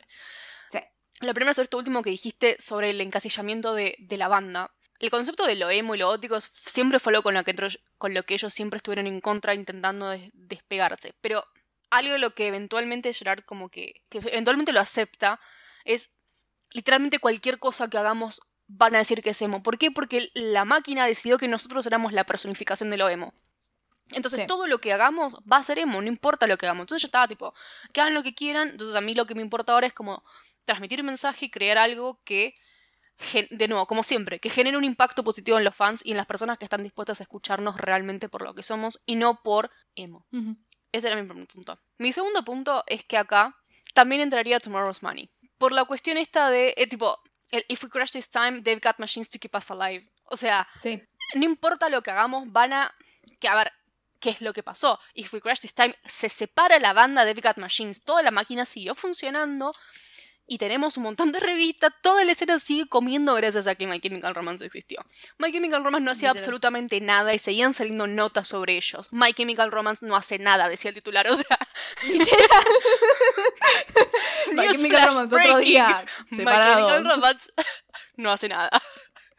La 1.19 1.35
primera 1.35 1.53
sobre 1.53 1.65
esto 1.65 1.79
último 1.79 2.03
que 2.03 2.11
dijiste 2.11 2.55
sobre 2.61 2.91
el 2.91 3.01
encasillamiento 3.01 3.75
de, 3.75 3.97
la 4.11 4.29
banda. 4.29 4.73
El 5.01 5.11
concepto 5.11 5.47
de 5.47 5.57
lo 5.57 5.69
emo 5.69 5.97
y 5.97 5.99
lo 5.99 6.07
gótico 6.07 6.41
siempre 6.41 7.01
fue 7.01 7.13
lo 7.13 7.25
con 7.25 7.35
lo 7.35 7.43
que, 7.43 7.57
con 7.97 8.15
lo 8.15 8.23
que 8.23 8.35
ellos 8.35 8.55
siempre 8.55 8.77
estuvieron 8.77 9.09
en 9.09 9.21
contra 9.21 9.53
intentando 9.53 10.15
despegarse. 10.33 11.17
Pero 11.21 11.45
algo 11.91 12.13
de 12.15 12.19
lo 12.19 12.35
que 12.35 12.49
eventualmente 12.49 13.13
Gerard 13.13 13.45
como 13.45 13.69
que, 13.69 14.03
que 14.09 14.19
eventualmente 14.19 14.73
lo 14.73 14.81
acepta 14.81 15.41
es 15.85 16.15
literalmente 16.73 17.19
cualquier 17.19 17.59
cosa 17.59 17.89
que 17.89 17.99
hagamos 17.99 18.41
van 18.67 18.95
a 18.95 18.99
decir 18.99 19.23
que 19.23 19.31
es 19.31 19.43
emo. 19.43 19.63
¿Por 19.63 19.79
qué? 19.79 19.91
Porque 19.91 20.31
la 20.35 20.65
máquina 20.65 21.07
decidió 21.07 21.39
que 21.39 21.49
nosotros 21.49 21.87
éramos 21.87 22.13
la 22.13 22.25
personificación 22.25 22.91
de 22.91 22.99
lo 22.99 23.09
emo. 23.09 23.33
Entonces 24.13 24.47
todo 24.47 24.67
lo 24.67 24.79
que 24.79 24.93
hagamos 24.93 25.37
va 25.51 25.59
a 25.59 25.63
ser 25.63 25.79
emo, 25.79 26.01
no 26.01 26.09
importa 26.09 26.47
lo 26.47 26.57
que 26.57 26.67
hagamos. 26.67 26.83
Entonces 26.83 27.03
yo 27.03 27.09
estaba 27.09 27.29
tipo, 27.29 27.55
que 27.93 28.01
hagan 28.01 28.15
lo 28.15 28.23
que 28.23 28.35
quieran. 28.35 28.69
Entonces 28.69 28.97
a 28.97 29.01
mí 29.01 29.15
lo 29.15 29.27
que 29.27 29.35
me 29.35 29.43
importa 29.43 29.73
ahora 29.73 29.87
es 29.87 29.93
como 29.93 30.25
transmitir 30.65 31.01
un 31.01 31.07
mensaje 31.07 31.47
y 31.47 31.51
crear 31.51 31.79
algo 31.79 32.21
que, 32.25 32.55
de 33.51 33.69
nuevo, 33.69 33.87
como 33.87 34.03
siempre, 34.03 34.39
que 34.39 34.51
genere 34.51 34.77
un 34.77 34.85
impacto 34.85 35.25
positivo 35.25 35.59
en 35.59 35.65
los 35.65 35.75
fans 35.75 36.03
y 36.05 36.13
en 36.13 36.17
las 36.17 36.27
personas 36.27 36.59
que 36.59 36.65
están 36.65 36.83
dispuestas 36.83 37.21
a 37.21 37.25
escucharnos 37.25 37.77
realmente 37.79 38.29
por 38.29 38.43
lo 38.43 38.55
que 38.55 38.63
somos 38.63 39.03
y 39.05 39.17
no 39.17 39.43
por 39.43 39.71
emo. 39.95 40.27
Ese 40.93 41.09
era 41.09 41.21
mi 41.21 41.27
primer 41.27 41.47
punto. 41.47 41.79
Mi 41.99 42.13
segundo 42.13 42.45
punto 42.45 42.85
es 42.87 43.05
que 43.05 43.17
acá 43.17 43.57
también 43.95 44.21
entraría 44.21 44.61
Tomorrow's 44.61 45.03
Money. 45.03 45.29
Por 45.59 45.73
la 45.73 45.85
cuestión 45.85 46.17
esta 46.17 46.51
de, 46.51 46.75
eh, 46.77 46.87
tipo, 46.87 47.19
el 47.51 47.65
If 47.69 47.85
we 47.85 47.91
crash 47.91 48.13
this 48.13 48.31
time, 48.31 48.63
they've 48.63 48.81
got 48.83 48.99
machines 48.99 49.29
to 49.31 49.39
keep 49.39 49.55
us 49.55 49.71
alive. 49.71 50.09
O 50.25 50.37
sea, 50.37 50.69
no 51.35 51.45
importa 51.45 51.89
lo 51.89 52.03
que 52.03 52.11
hagamos, 52.11 52.51
van 52.53 52.73
a... 52.73 52.95
Que 53.41 53.49
a 53.49 53.55
ver, 53.55 53.73
¿Qué 54.21 54.31
es 54.31 54.41
lo 54.41 54.53
que 54.53 54.63
pasó? 54.63 54.99
If 55.15 55.33
We 55.33 55.41
Crash 55.41 55.61
This 55.61 55.75
Time 55.75 55.95
se 56.05 56.29
separa 56.29 56.79
la 56.81 56.93
banda 56.93 57.25
de 57.25 57.35
Cat 57.41 57.59
Machines, 57.59 58.03
toda 58.03 58.23
la 58.23 58.31
máquina 58.31 58.65
siguió 58.65 58.95
funcionando 58.95 59.73
y 60.49 60.59
tenemos 60.59 60.97
un 60.97 61.05
montón 61.05 61.31
de 61.31 61.41
revistas, 61.41 61.93
toda 62.03 62.25
la 62.25 62.33
escena 62.33 62.59
sigue 62.59 62.89
comiendo 62.89 63.35
gracias 63.35 63.67
a 63.67 63.75
que 63.75 63.87
My 63.87 64.01
Chemical 64.01 64.35
Romance 64.35 64.65
existió. 64.65 65.05
My 65.39 65.53
Chemical 65.53 65.85
Romance 65.85 66.05
no 66.05 66.11
hacía 66.11 66.31
absolutamente 66.31 67.01
nada 67.01 67.35
y 67.35 67.39
seguían 67.39 67.75
saliendo 67.75 68.07
notas 68.07 68.49
sobre 68.49 68.77
ellos. 68.77 69.09
My 69.13 69.35
Chemical 69.35 69.71
Romance 69.71 70.05
no 70.05 70.17
hace 70.17 70.39
nada, 70.39 70.69
decía 70.69 70.89
el 70.89 70.95
titular, 70.95 71.29
o 71.29 71.37
sea, 71.37 71.59
literal. 72.05 72.65
My 74.55 74.69
Chemical 74.69 75.07
Romance 75.09 75.37
otro 75.37 75.59
día, 75.59 76.05
separados. 76.31 76.83
My 76.83 76.89
Chemical 76.89 77.05
Romance 77.05 77.53
no 78.17 78.33
hace 78.33 78.49
nada. 78.49 78.71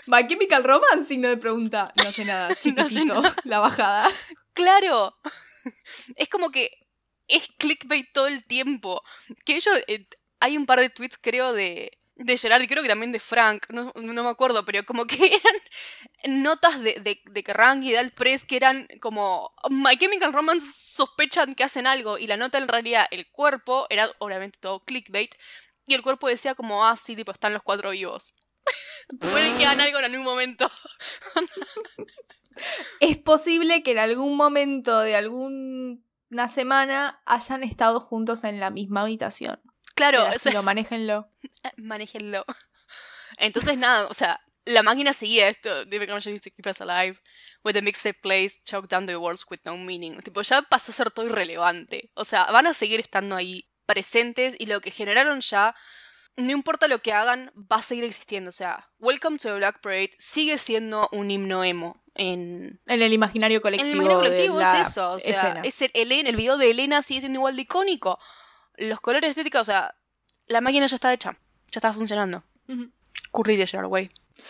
My 0.05 0.27
Chemical 0.27 0.63
Romance, 0.63 1.07
signo 1.07 1.29
de 1.29 1.37
pregunta. 1.37 1.93
No 1.95 2.09
hace 2.09 2.25
nada, 2.25 2.55
chiquitito, 2.61 3.21
la 3.43 3.59
bajada. 3.59 4.09
Claro. 4.53 5.15
Es 6.15 6.29
como 6.29 6.51
que 6.51 6.71
es 7.27 7.49
clickbait 7.57 8.11
todo 8.13 8.27
el 8.27 8.43
tiempo. 8.45 9.03
Que 9.45 9.57
ellos. 9.57 9.75
Eh, 9.87 10.07
hay 10.39 10.57
un 10.57 10.65
par 10.65 10.79
de 10.79 10.89
tweets, 10.89 11.17
creo, 11.17 11.53
de. 11.53 11.91
De 12.21 12.37
Gerard 12.37 12.61
y 12.61 12.67
creo 12.67 12.83
que 12.83 12.89
también 12.89 13.13
de 13.13 13.19
Frank, 13.19 13.67
no, 13.69 13.93
me 13.95 14.29
acuerdo, 14.29 14.65
pero 14.65 14.85
como 14.85 15.07
que 15.07 15.15
eran 16.25 16.43
notas 16.43 16.81
de, 16.81 16.95
de, 16.95 17.21
de 17.23 17.53
Rank 17.53 17.81
y 17.85 17.93
Dal 17.93 18.11
Press 18.11 18.43
que 18.43 18.57
eran 18.57 18.89
como 18.99 19.53
My 19.69 19.97
Chemical 19.97 20.33
Romance 20.33 20.67
sospechan 20.69 21.55
que 21.55 21.63
hacen 21.63 21.87
algo 21.87 22.17
y 22.17 22.27
la 22.27 22.35
nota 22.35 22.57
en 22.57 22.67
realidad 22.67 23.05
el 23.11 23.31
cuerpo 23.31 23.87
era 23.89 24.11
obviamente 24.17 24.59
todo 24.59 24.83
clickbait 24.83 25.33
y 25.87 25.93
el 25.93 26.01
cuerpo 26.01 26.27
decía 26.27 26.55
como 26.55 26.85
ah 26.85 26.97
sí 26.97 27.15
tipo 27.15 27.31
están 27.31 27.53
los 27.53 27.63
cuatro 27.63 27.91
vivos 27.91 28.33
puede 29.21 29.57
que 29.57 29.65
hagan 29.65 29.79
algo 29.79 29.99
en 29.99 30.05
algún 30.05 30.25
momento 30.25 30.69
es 32.99 33.17
posible 33.17 33.83
que 33.83 33.91
en 33.91 33.99
algún 33.99 34.35
momento 34.35 34.99
de 34.99 35.15
alguna 35.15 36.47
semana 36.47 37.21
hayan 37.25 37.63
estado 37.63 37.99
juntos 37.99 38.43
en 38.43 38.59
la 38.59 38.69
misma 38.69 39.01
habitación. 39.01 39.59
Claro, 39.99 40.23
o 40.23 40.51
lo 40.51 40.63
manéjenlo. 40.63 41.29
manéjenlo. 41.77 42.45
Entonces, 43.37 43.77
nada, 43.77 44.07
o 44.07 44.13
sea, 44.13 44.39
la 44.65 44.81
máquina 44.81 45.13
seguía 45.13 45.49
esto. 45.49 45.85
Debe 45.85 46.07
to 46.07 46.15
keep 46.21 46.65
us 46.65 46.81
alive. 46.81 47.19
With 47.63 47.73
the 47.73 47.81
mixtape 47.81 48.21
plays, 48.21 48.63
choke 48.63 48.87
down 48.87 49.05
the 49.05 49.17
words 49.17 49.45
with 49.49 49.59
no 49.65 49.75
meaning. 49.77 50.21
Tipo, 50.21 50.41
ya 50.41 50.61
pasó 50.61 50.91
a 50.91 50.95
ser 50.95 51.11
todo 51.11 51.25
irrelevante. 51.25 52.11
O 52.13 52.23
sea, 52.23 52.45
van 52.45 52.67
a 52.67 52.73
seguir 52.73 52.99
estando 53.01 53.35
ahí 53.35 53.67
presentes 53.85 54.55
y 54.57 54.67
lo 54.67 54.79
que 54.81 54.91
generaron 54.91 55.41
ya 55.41 55.75
no 56.37 56.51
importa 56.51 56.87
lo 56.87 57.01
que 57.01 57.11
hagan, 57.11 57.51
va 57.55 57.77
a 57.77 57.81
seguir 57.81 58.05
existiendo. 58.05 58.49
O 58.49 58.53
sea, 58.53 58.89
Welcome 58.99 59.37
to 59.39 59.49
the 59.49 59.55
Black 59.55 59.81
Parade 59.81 60.11
sigue 60.17 60.57
siendo 60.57 61.09
un 61.11 61.29
himno 61.31 61.63
emo 61.63 62.01
en, 62.15 62.79
en 62.85 63.01
el 63.01 63.11
imaginario 63.11 63.61
colectivo. 63.61 63.85
En 63.85 63.91
el 63.91 63.97
imaginario 63.97 64.29
colectivo 64.29 64.61
es 64.61 64.87
eso. 64.87 65.11
O 65.11 65.19
sea, 65.19 65.61
es 65.63 65.81
el, 65.81 65.91
el 65.93 66.35
video 66.35 66.57
de 66.57 66.71
Elena 66.71 67.01
sigue 67.01 67.21
siendo 67.21 67.39
igual 67.39 67.55
de 67.55 67.63
icónico. 67.63 68.19
Los 68.79 68.99
colores 68.99 69.29
estéticos, 69.29 69.61
o 69.61 69.65
sea, 69.65 69.95
la 70.47 70.61
máquina 70.61 70.85
ya 70.85 70.95
está 70.95 71.13
hecha. 71.13 71.37
Ya 71.67 71.77
está 71.77 71.93
funcionando. 71.93 72.43
Uh 72.67 72.73
-huh. 72.73 72.91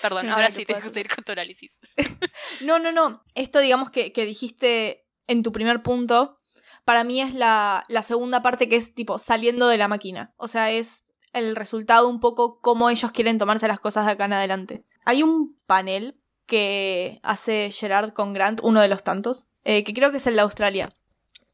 Perdón, 0.01 0.29
ahora 0.29 0.51
sí 0.51 0.65
tengo 0.65 0.81
que 0.81 0.89
seguir 0.89 1.13
con 1.13 1.23
tu 1.23 1.31
análisis. 1.31 1.79
no, 2.61 2.79
no, 2.79 2.91
no. 2.91 3.23
Esto, 3.35 3.59
digamos, 3.59 3.89
que, 3.89 4.13
que 4.13 4.25
dijiste 4.25 5.07
en 5.27 5.43
tu 5.43 5.51
primer 5.51 5.81
punto, 5.83 6.39
para 6.85 7.03
mí 7.03 7.21
es 7.21 7.33
la, 7.33 7.83
la 7.87 8.03
segunda 8.03 8.41
parte 8.41 8.69
que 8.69 8.75
es 8.75 8.93
tipo 8.93 9.19
saliendo 9.19 9.67
de 9.67 9.77
la 9.77 9.87
máquina. 9.87 10.33
O 10.37 10.47
sea, 10.47 10.71
es 10.71 11.03
el 11.33 11.55
resultado 11.55 12.07
un 12.07 12.19
poco 12.19 12.59
cómo 12.61 12.89
ellos 12.89 13.11
quieren 13.11 13.37
tomarse 13.37 13.67
las 13.67 13.79
cosas 13.79 14.05
de 14.05 14.13
acá 14.13 14.25
en 14.25 14.33
adelante. 14.33 14.85
Hay 15.05 15.23
un 15.23 15.55
panel 15.65 16.19
que 16.45 17.19
hace 17.21 17.69
Gerard 17.71 18.13
con 18.13 18.33
Grant, 18.33 18.59
uno 18.63 18.81
de 18.81 18.87
los 18.87 19.03
tantos, 19.03 19.47
eh, 19.63 19.83
que 19.83 19.93
creo 19.93 20.11
que 20.11 20.17
es 20.17 20.27
el 20.27 20.35
de 20.35 20.41
Australia, 20.41 20.89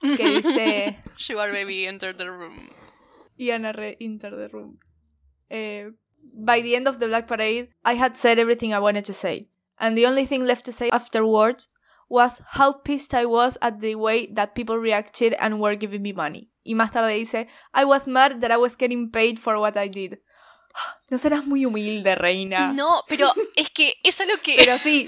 que 0.01 0.41
dice... 0.41 0.97
Are 1.37 1.51
baby, 1.51 1.87
enter 1.87 2.13
the 2.13 2.31
room. 2.31 2.69
Y 3.37 3.55
re, 3.57 3.97
enter 3.99 4.35
the 4.35 4.49
room. 4.49 4.79
Eh, 5.49 5.89
By 6.33 6.61
the 6.61 6.75
end 6.75 6.87
of 6.87 6.99
the 6.99 7.07
Black 7.07 7.27
Parade, 7.27 7.69
I 7.83 7.95
had 7.95 8.17
said 8.17 8.39
everything 8.39 8.73
I 8.73 8.79
wanted 8.79 9.05
to 9.05 9.13
say. 9.13 9.47
And 9.77 9.97
the 9.97 10.05
only 10.05 10.25
thing 10.25 10.43
left 10.43 10.65
to 10.65 10.71
say 10.71 10.89
afterwards 10.89 11.69
was 12.09 12.41
how 12.51 12.73
pissed 12.73 13.13
I 13.13 13.25
was 13.25 13.57
at 13.61 13.79
the 13.79 13.95
way 13.95 14.27
that 14.33 14.55
people 14.55 14.77
reacted 14.77 15.33
and 15.33 15.59
were 15.59 15.75
giving 15.75 16.01
me 16.01 16.13
money. 16.13 16.49
Y 16.65 16.73
más 16.73 16.91
tarde 16.91 17.13
dice, 17.13 17.47
I 17.73 17.85
was 17.85 18.07
mad 18.07 18.41
that 18.41 18.51
I 18.51 18.57
was 18.57 18.75
getting 18.75 19.11
paid 19.11 19.39
for 19.39 19.59
what 19.59 19.77
I 19.77 19.87
did. 19.87 20.19
No 21.09 21.17
serás 21.17 21.45
muy 21.45 21.65
humilde, 21.65 22.15
reina. 22.15 22.73
No, 22.73 23.03
pero 23.07 23.31
es 23.55 23.69
que 23.69 23.93
es 24.03 24.19
lo 24.27 24.37
que. 24.41 24.55
Pero 24.57 24.77
sí. 24.77 25.07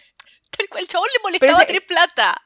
Tal 0.56 0.68
cual, 0.68 0.82
el 0.82 0.88
chabón 0.88 1.08
le 1.12 1.20
molestaba 1.22 1.66
tener 1.66 1.84
plata. 1.84 2.40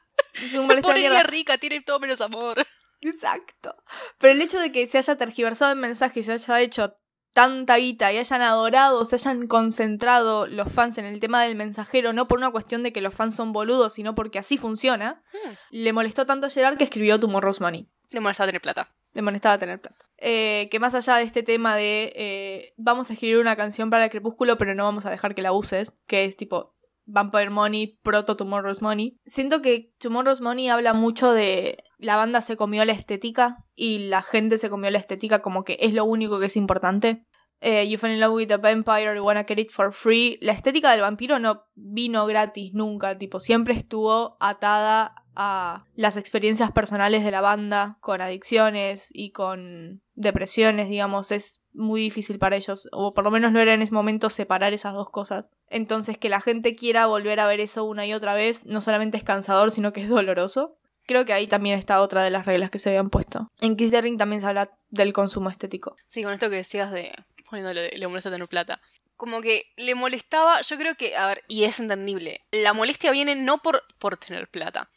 Pobre 0.81 1.23
rica, 1.23 1.57
tiene 1.57 1.81
todo 1.81 1.99
menos 1.99 2.21
amor. 2.21 2.65
Exacto. 3.01 3.75
Pero 4.19 4.33
el 4.33 4.41
hecho 4.41 4.59
de 4.59 4.71
que 4.71 4.87
se 4.87 4.97
haya 4.97 5.15
tergiversado 5.17 5.71
el 5.71 5.79
mensaje 5.79 6.19
y 6.19 6.23
se 6.23 6.33
haya 6.33 6.61
hecho 6.61 6.97
tanta 7.33 7.77
guita 7.77 8.11
y 8.11 8.17
hayan 8.17 8.41
adorado, 8.41 9.05
se 9.05 9.15
hayan 9.15 9.45
concentrado 9.45 10.47
los 10.47 10.71
fans 10.71 10.97
en 10.97 11.05
el 11.05 11.19
tema 11.19 11.43
del 11.43 11.55
mensajero, 11.55 12.11
no 12.11 12.27
por 12.27 12.39
una 12.39 12.49
cuestión 12.49 12.81
de 12.81 12.91
que 12.91 13.01
los 13.01 13.13
fans 13.13 13.35
son 13.35 13.53
boludos, 13.53 13.93
sino 13.93 14.15
porque 14.15 14.39
así 14.39 14.57
funciona, 14.57 15.21
hmm. 15.33 15.49
le 15.69 15.93
molestó 15.93 16.25
tanto 16.25 16.47
a 16.47 16.49
Gerard 16.49 16.77
que 16.77 16.85
escribió 16.85 17.19
Tomorrow's 17.19 17.61
Money. 17.61 17.87
Le 18.09 18.21
molestaba 18.21 18.47
tener 18.47 18.61
plata. 18.61 18.95
Le 19.13 19.21
molestaba 19.21 19.57
tener 19.59 19.79
plata. 19.79 19.97
Eh, 20.17 20.67
que 20.71 20.79
más 20.79 20.95
allá 20.95 21.17
de 21.17 21.23
este 21.23 21.43
tema 21.43 21.75
de 21.75 22.11
eh, 22.15 22.73
vamos 22.75 23.11
a 23.11 23.13
escribir 23.13 23.37
una 23.37 23.55
canción 23.55 23.91
para 23.91 24.05
el 24.05 24.09
crepúsculo, 24.09 24.57
pero 24.57 24.73
no 24.73 24.85
vamos 24.85 25.05
a 25.05 25.11
dejar 25.11 25.35
que 25.35 25.43
la 25.43 25.51
uses, 25.51 25.91
que 26.07 26.25
es 26.25 26.37
tipo 26.37 26.76
Vampire 27.07 27.49
Money, 27.49 27.97
Proto 28.03 28.35
Tomorrow's 28.35 28.81
Money. 28.81 29.17
Siento 29.25 29.61
que 29.61 29.91
Tomorrow's 29.99 30.41
Money 30.41 30.69
habla 30.69 30.93
mucho 30.93 31.31
de 31.31 31.77
la 31.97 32.15
banda 32.15 32.41
se 32.41 32.57
comió 32.57 32.85
la 32.85 32.91
estética 32.91 33.57
y 33.75 34.09
la 34.09 34.21
gente 34.21 34.57
se 34.57 34.69
comió 34.69 34.91
la 34.91 34.99
estética 34.99 35.41
como 35.41 35.63
que 35.63 35.77
es 35.79 35.93
lo 35.93 36.05
único 36.05 36.39
que 36.39 36.45
es 36.47 36.55
importante. 36.55 37.25
Eh, 37.59 37.89
you 37.89 37.97
fell 37.97 38.11
in 38.11 38.19
love 38.19 38.35
with 38.35 38.51
a 38.51 38.57
vampire, 38.57 39.15
you 39.15 39.23
wanna 39.23 39.43
get 39.43 39.57
it 39.57 39.71
for 39.71 39.91
free. 39.91 40.37
La 40.41 40.53
estética 40.53 40.91
del 40.91 41.01
vampiro 41.01 41.39
no 41.39 41.63
vino 41.73 42.27
gratis 42.27 42.71
nunca, 42.73 43.17
tipo, 43.17 43.39
siempre 43.39 43.73
estuvo 43.73 44.37
atada 44.39 45.15
a 45.39 45.85
las 45.95 46.17
experiencias 46.17 46.71
personales 46.71 47.23
de 47.23 47.29
la 47.29 47.41
banda, 47.41 47.97
con 48.01 48.21
adicciones 48.21 49.09
y 49.13 49.31
con 49.31 50.01
depresiones, 50.15 50.89
digamos, 50.89 51.31
es 51.31 51.61
muy 51.73 52.01
difícil 52.01 52.39
para 52.39 52.55
ellos, 52.55 52.89
o 52.91 53.13
por 53.13 53.23
lo 53.23 53.29
menos 53.29 53.53
lo 53.53 53.59
era 53.59 53.75
en 53.75 53.83
ese 53.83 53.93
momento 53.93 54.31
separar 54.31 54.73
esas 54.73 54.93
dos 54.93 55.11
cosas. 55.11 55.45
Entonces 55.69 56.17
que 56.17 56.29
la 56.29 56.41
gente 56.41 56.75
quiera 56.75 57.05
volver 57.05 57.39
a 57.39 57.45
ver 57.45 57.59
eso 57.59 57.83
una 57.83 58.07
y 58.07 58.13
otra 58.13 58.33
vez, 58.33 58.65
no 58.65 58.81
solamente 58.81 59.15
es 59.15 59.23
cansador, 59.23 59.71
sino 59.71 59.93
que 59.93 60.01
es 60.01 60.09
doloroso. 60.09 60.79
Creo 61.05 61.23
que 61.23 61.33
ahí 61.33 61.45
también 61.45 61.77
está 61.77 62.01
otra 62.01 62.23
de 62.23 62.31
las 62.31 62.47
reglas 62.47 62.71
que 62.71 62.79
se 62.79 62.89
habían 62.89 63.11
puesto. 63.11 63.47
En 63.61 63.77
Kiss 63.77 63.91
the 63.91 64.01
Ring 64.01 64.17
también 64.17 64.41
se 64.41 64.47
habla 64.47 64.71
del 64.89 65.13
consumo 65.13 65.51
estético. 65.51 65.95
Sí, 66.07 66.23
con 66.23 66.33
esto 66.33 66.49
que 66.49 66.57
decías 66.57 66.91
de 66.91 67.13
poniéndole 67.47 67.91
le 67.95 68.07
molesta 68.07 68.31
tener 68.31 68.47
plata. 68.47 68.81
Como 69.15 69.41
que 69.41 69.71
le 69.77 69.95
molestaba, 69.95 70.61
yo 70.61 70.77
creo 70.77 70.95
que, 70.95 71.15
a 71.15 71.27
ver, 71.27 71.43
y 71.47 71.63
es 71.63 71.79
entendible, 71.79 72.41
la 72.51 72.73
molestia 72.73 73.11
viene 73.11 73.35
no 73.35 73.59
por, 73.59 73.83
por 73.99 74.17
tener 74.17 74.47
plata, 74.47 74.89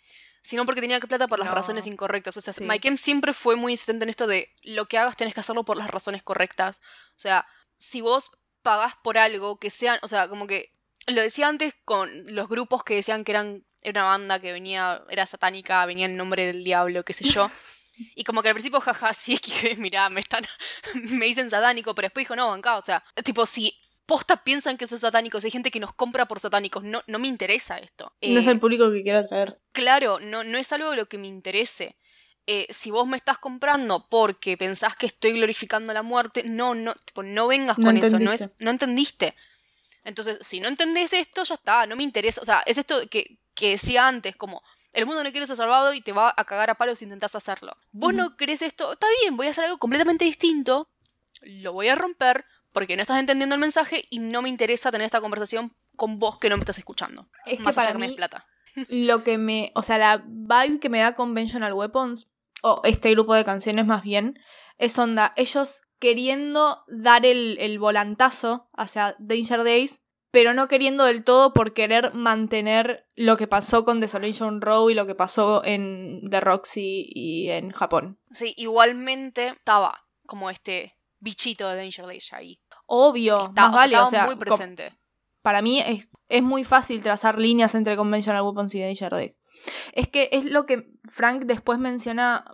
sino 0.42 0.64
porque 0.64 0.80
tenía 0.80 1.00
que 1.00 1.06
plata 1.06 1.28
por 1.28 1.38
las 1.38 1.48
No. 1.48 1.54
razones 1.54 1.86
incorrectas. 1.86 2.36
O 2.36 2.40
sea, 2.40 2.52
Sí. 2.52 2.64
Mike 2.64 2.88
M 2.88 2.96
siempre 2.96 3.32
fue 3.32 3.56
muy 3.56 3.72
insistente 3.72 4.04
en 4.04 4.08
esto 4.10 4.26
de 4.26 4.52
lo 4.62 4.86
que 4.86 4.98
hagas 4.98 5.16
tenés 5.16 5.34
que 5.34 5.40
hacerlo 5.40 5.64
por 5.64 5.76
las 5.76 5.90
razones 5.90 6.22
correctas. 6.22 6.80
O 7.10 7.18
sea, 7.18 7.46
si 7.78 8.00
vos 8.00 8.30
pagás 8.62 8.94
por 9.02 9.18
algo 9.18 9.58
que 9.58 9.70
sean, 9.70 9.98
o 10.02 10.08
sea, 10.08 10.28
como 10.28 10.46
que 10.46 10.72
lo 11.06 11.20
decía 11.22 11.48
antes 11.48 11.74
con 11.84 12.10
los 12.34 12.48
grupos 12.48 12.84
que 12.84 12.94
decían 12.94 13.24
que 13.24 13.32
eran 13.32 13.64
era 13.82 14.02
una 14.02 14.10
banda 14.10 14.40
que 14.40 14.52
venía, 14.52 15.02
era 15.08 15.24
satánica, 15.24 15.86
venía 15.86 16.04
en 16.04 16.16
nombre 16.16 16.44
del 16.46 16.64
diablo, 16.64 17.02
qué 17.04 17.12
sé 17.12 17.24
yo. 17.24 17.50
Y 18.14 18.24
como 18.24 18.42
que 18.42 18.48
al 18.48 18.54
principio, 18.54 18.80
jaja, 18.80 19.12
sí, 19.12 19.34
es 19.34 19.40
que, 19.42 19.76
mirá, 19.76 20.08
me 20.08 20.20
están, 20.20 20.42
me 20.94 21.26
dicen 21.26 21.50
satánico, 21.50 21.94
pero 21.94 22.06
después 22.06 22.22
dijo, 22.24 22.34
no, 22.36 22.48
banca, 22.48 22.76
o 22.78 22.82
sea, 22.84 23.04
tipo, 23.24 23.44
si 23.44 23.78
posta 24.10 24.42
piensan 24.42 24.76
que 24.76 24.88
son 24.88 24.98
satánicos, 24.98 25.44
hay 25.44 25.52
gente 25.52 25.70
que 25.70 25.78
nos 25.78 25.94
compra 25.94 26.26
por 26.26 26.40
satánicos, 26.40 26.82
no, 26.82 27.00
no 27.06 27.20
me 27.20 27.28
interesa 27.28 27.78
esto. 27.78 28.12
No 28.20 28.40
es 28.40 28.46
Eh, 28.48 28.50
el 28.50 28.58
público 28.58 28.90
que 28.90 29.04
quiero 29.04 29.20
atraer. 29.20 29.56
Claro, 29.70 30.18
no, 30.18 30.42
no 30.42 30.58
es 30.58 30.72
algo 30.72 30.90
de 30.90 30.96
lo 30.96 31.06
que 31.08 31.16
me 31.16 31.28
interese. 31.28 31.94
Eh, 32.48 32.66
si 32.70 32.90
vos 32.90 33.06
me 33.06 33.16
estás 33.16 33.38
comprando 33.38 34.08
porque 34.10 34.56
pensás 34.56 34.96
que 34.96 35.06
estoy 35.06 35.34
glorificando 35.34 35.92
la 35.92 36.02
muerte, 36.02 36.42
no, 36.42 36.74
no, 36.74 36.92
tipo, 37.04 37.22
no 37.22 37.46
vengas 37.46 37.78
No 37.78 37.84
con 37.86 37.96
eso, 37.98 38.18
no 38.18 38.32
entendiste. 38.32 38.44
es, 38.46 38.54
no 38.58 38.70
entendiste. 38.72 39.34
Entonces, 40.02 40.38
si 40.40 40.58
no 40.58 40.66
entendés 40.66 41.12
esto, 41.12 41.44
ya 41.44 41.54
está, 41.54 41.86
no 41.86 41.94
me 41.94 42.02
interesa. 42.02 42.40
O 42.40 42.44
sea, 42.44 42.64
es 42.66 42.78
esto 42.78 43.08
que, 43.08 43.38
que 43.54 43.70
decía 43.70 44.08
antes, 44.08 44.34
como 44.34 44.60
el 44.92 45.06
mundo 45.06 45.22
no 45.22 45.30
quiere 45.30 45.46
ser 45.46 45.54
salvado 45.54 45.94
y 45.94 46.00
te 46.00 46.10
va 46.12 46.34
a 46.36 46.44
cagar 46.44 46.70
a 46.70 46.74
palos 46.74 46.98
si 46.98 47.04
intentás 47.04 47.36
hacerlo. 47.36 47.76
Vos 47.92 48.12
no 48.12 48.36
querés 48.36 48.60
esto, 48.62 48.94
está 48.94 49.06
bien, 49.22 49.36
voy 49.36 49.46
a 49.46 49.50
hacer 49.50 49.66
algo 49.66 49.78
completamente 49.78 50.24
distinto, 50.24 50.88
lo 51.42 51.72
voy 51.72 51.86
a 51.86 51.94
romper 51.94 52.44
porque 52.72 52.96
no 52.96 53.02
estás 53.02 53.18
entendiendo 53.20 53.54
el 53.54 53.60
mensaje 53.60 54.04
y 54.10 54.18
no 54.18 54.42
me 54.42 54.48
interesa 54.48 54.90
tener 54.90 55.04
esta 55.06 55.20
conversación 55.20 55.74
con 55.96 56.18
vos 56.18 56.38
que 56.38 56.48
no 56.48 56.56
me 56.56 56.60
estás 56.62 56.78
escuchando. 56.78 57.28
Es 57.46 57.58
que 57.58 57.62
Más 57.64 57.76
allá 57.76 57.88
para 57.88 57.92
que 57.92 57.98
me 57.98 58.08
mí- 58.08 58.16
plata. 58.16 58.46
Lo 58.88 59.24
que 59.24 59.36
me. 59.38 59.72
O 59.74 59.82
sea, 59.82 59.98
la 59.98 60.24
vibe 60.26 60.78
que 60.80 60.88
me 60.88 61.00
da 61.00 61.14
Conventional 61.16 61.72
Weapons, 61.72 62.30
o 62.62 62.80
este 62.84 63.10
grupo 63.10 63.34
de 63.34 63.44
canciones 63.44 63.84
más 63.86 64.02
bien, 64.02 64.38
es 64.78 64.98
onda. 64.98 65.32
Ellos 65.36 65.82
queriendo 65.98 66.78
dar 66.88 67.26
el, 67.26 67.56
el 67.60 67.78
volantazo 67.78 68.68
hacia 68.72 69.16
Danger 69.18 69.64
Days, 69.64 70.02
pero 70.30 70.54
no 70.54 70.68
queriendo 70.68 71.04
del 71.04 71.24
todo 71.24 71.52
por 71.52 71.74
querer 71.74 72.14
mantener 72.14 73.08
lo 73.16 73.36
que 73.36 73.48
pasó 73.48 73.84
con 73.84 74.00
Desolation 74.00 74.60
Row 74.60 74.88
y 74.88 74.94
lo 74.94 75.06
que 75.06 75.14
pasó 75.16 75.62
en 75.64 76.20
The 76.30 76.40
Roxy 76.40 77.06
y 77.12 77.50
en 77.50 77.72
Japón. 77.72 78.18
Sí, 78.30 78.54
igualmente 78.56 79.48
estaba 79.48 80.06
como 80.26 80.48
este 80.50 80.96
bichito 81.20 81.68
de 81.68 81.76
Danger 81.76 82.06
Days 82.06 82.32
ahí. 82.32 82.60
Obvio, 82.86 83.44
Está- 83.48 83.68
más 83.68 83.68
o 83.68 83.72
sea, 83.72 83.76
vale, 83.78 83.92
estaba 83.92 84.06
o 84.06 84.10
sea, 84.10 84.26
muy 84.26 84.36
presente. 84.36 84.98
para 85.42 85.62
mí 85.62 85.80
es, 85.80 86.08
es 86.28 86.42
muy 86.42 86.64
fácil 86.64 87.02
trazar 87.02 87.38
líneas 87.38 87.74
entre 87.74 87.96
Conventional 87.96 88.42
Weapons 88.42 88.74
y 88.74 88.80
Danger 88.80 89.10
Days. 89.12 89.40
Es 89.92 90.08
que 90.08 90.28
es 90.32 90.44
lo 90.46 90.66
que 90.66 90.90
Frank 91.10 91.44
después 91.44 91.78
menciona 91.78 92.44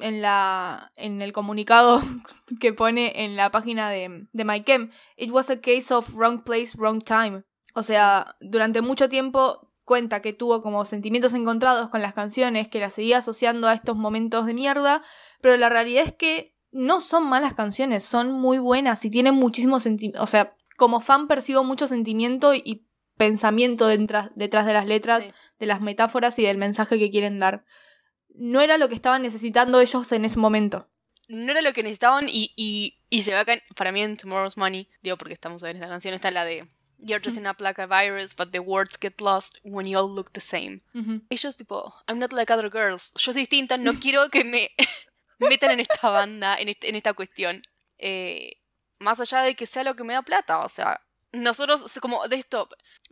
en 0.00 0.22
la 0.22 0.90
en 0.96 1.22
el 1.22 1.32
comunicado 1.32 2.02
que 2.60 2.72
pone 2.72 3.24
en 3.24 3.36
la 3.36 3.50
página 3.50 3.88
de, 3.90 4.26
de 4.32 4.44
MyChem. 4.44 4.90
It 5.16 5.30
was 5.30 5.50
a 5.50 5.60
case 5.60 5.94
of 5.94 6.10
wrong 6.14 6.42
place, 6.42 6.76
wrong 6.76 7.00
time. 7.00 7.44
O 7.74 7.82
sea, 7.82 8.36
durante 8.40 8.80
mucho 8.82 9.08
tiempo 9.08 9.70
cuenta 9.84 10.20
que 10.22 10.32
tuvo 10.32 10.62
como 10.62 10.84
sentimientos 10.86 11.34
encontrados 11.34 11.90
con 11.90 12.00
las 12.02 12.12
canciones, 12.14 12.68
que 12.68 12.80
las 12.80 12.94
seguía 12.94 13.18
asociando 13.18 13.68
a 13.68 13.74
estos 13.74 13.96
momentos 13.96 14.46
de 14.46 14.54
mierda, 14.54 15.02
pero 15.42 15.56
la 15.58 15.68
realidad 15.68 16.04
es 16.06 16.14
que 16.14 16.53
no 16.74 17.00
son 17.00 17.24
malas 17.28 17.54
canciones, 17.54 18.02
son 18.04 18.32
muy 18.32 18.58
buenas 18.58 19.04
y 19.04 19.10
tienen 19.10 19.34
muchísimo 19.36 19.78
sentimiento. 19.80 20.22
O 20.22 20.26
sea, 20.26 20.54
como 20.76 21.00
fan 21.00 21.28
percibo 21.28 21.62
mucho 21.62 21.86
sentimiento 21.86 22.52
y 22.52 22.84
pensamiento 23.16 23.86
detrás, 23.86 24.30
detrás 24.34 24.66
de 24.66 24.72
las 24.72 24.86
letras, 24.86 25.22
Sí. 25.24 25.30
de 25.60 25.66
las 25.66 25.80
metáforas 25.80 26.36
y 26.38 26.42
del 26.42 26.58
mensaje 26.58 26.98
que 26.98 27.10
quieren 27.10 27.38
dar. 27.38 27.64
No 28.34 28.60
era 28.60 28.76
lo 28.76 28.88
que 28.88 28.96
estaban 28.96 29.22
necesitando 29.22 29.80
ellos 29.80 30.10
en 30.10 30.24
ese 30.24 30.40
momento. 30.40 30.88
No 31.28 31.52
era 31.52 31.62
lo 31.62 31.72
que 31.72 31.84
necesitaban 31.84 32.28
y, 32.28 32.52
y, 32.56 32.98
y 33.08 33.22
se 33.22 33.30
ve 33.30 33.36
acá, 33.38 33.54
para 33.76 33.92
mí 33.92 34.02
en 34.02 34.16
Tomorrow's 34.16 34.56
Money, 34.56 34.88
digo 35.00 35.16
porque 35.16 35.32
estamos 35.34 35.62
a 35.62 35.66
ver 35.68 35.76
esta 35.76 35.88
canción, 35.88 36.12
está 36.12 36.30
la 36.32 36.44
de 36.44 36.68
You're 36.98 37.20
dressing 37.20 37.46
up 37.46 37.60
like 37.60 37.80
a 37.80 37.86
virus, 37.86 38.34
but 38.34 38.50
the 38.50 38.60
words 38.60 38.96
get 39.00 39.20
lost 39.20 39.58
when 39.62 39.86
you 39.86 39.96
all 39.98 40.12
look 40.12 40.32
the 40.32 40.40
same. 40.40 40.80
Ellos 41.30 41.56
tipo, 41.56 41.94
I'm 42.08 42.18
not 42.18 42.32
like 42.32 42.52
other 42.52 42.70
girls, 42.70 43.12
yo 43.16 43.32
soy 43.32 43.42
distinta, 43.42 43.76
no 43.76 43.92
quiero 44.00 44.28
que 44.30 44.42
me 44.44 44.70
metan 45.48 45.70
en 45.72 45.80
esta 45.80 46.10
banda, 46.10 46.56
en, 46.58 46.96
esta 46.96 47.14
cuestión. 47.14 47.62
Eh, 47.98 48.56
más 48.98 49.20
allá 49.20 49.42
de 49.42 49.54
que 49.54 49.66
sea 49.66 49.84
lo 49.84 49.96
que 49.96 50.04
me 50.04 50.14
da 50.14 50.22
plata, 50.22 50.60
o 50.60 50.68
sea, 50.68 51.00
nosotros, 51.32 51.84
como 52.00 52.26
de 52.28 52.36
esto, 52.36 52.68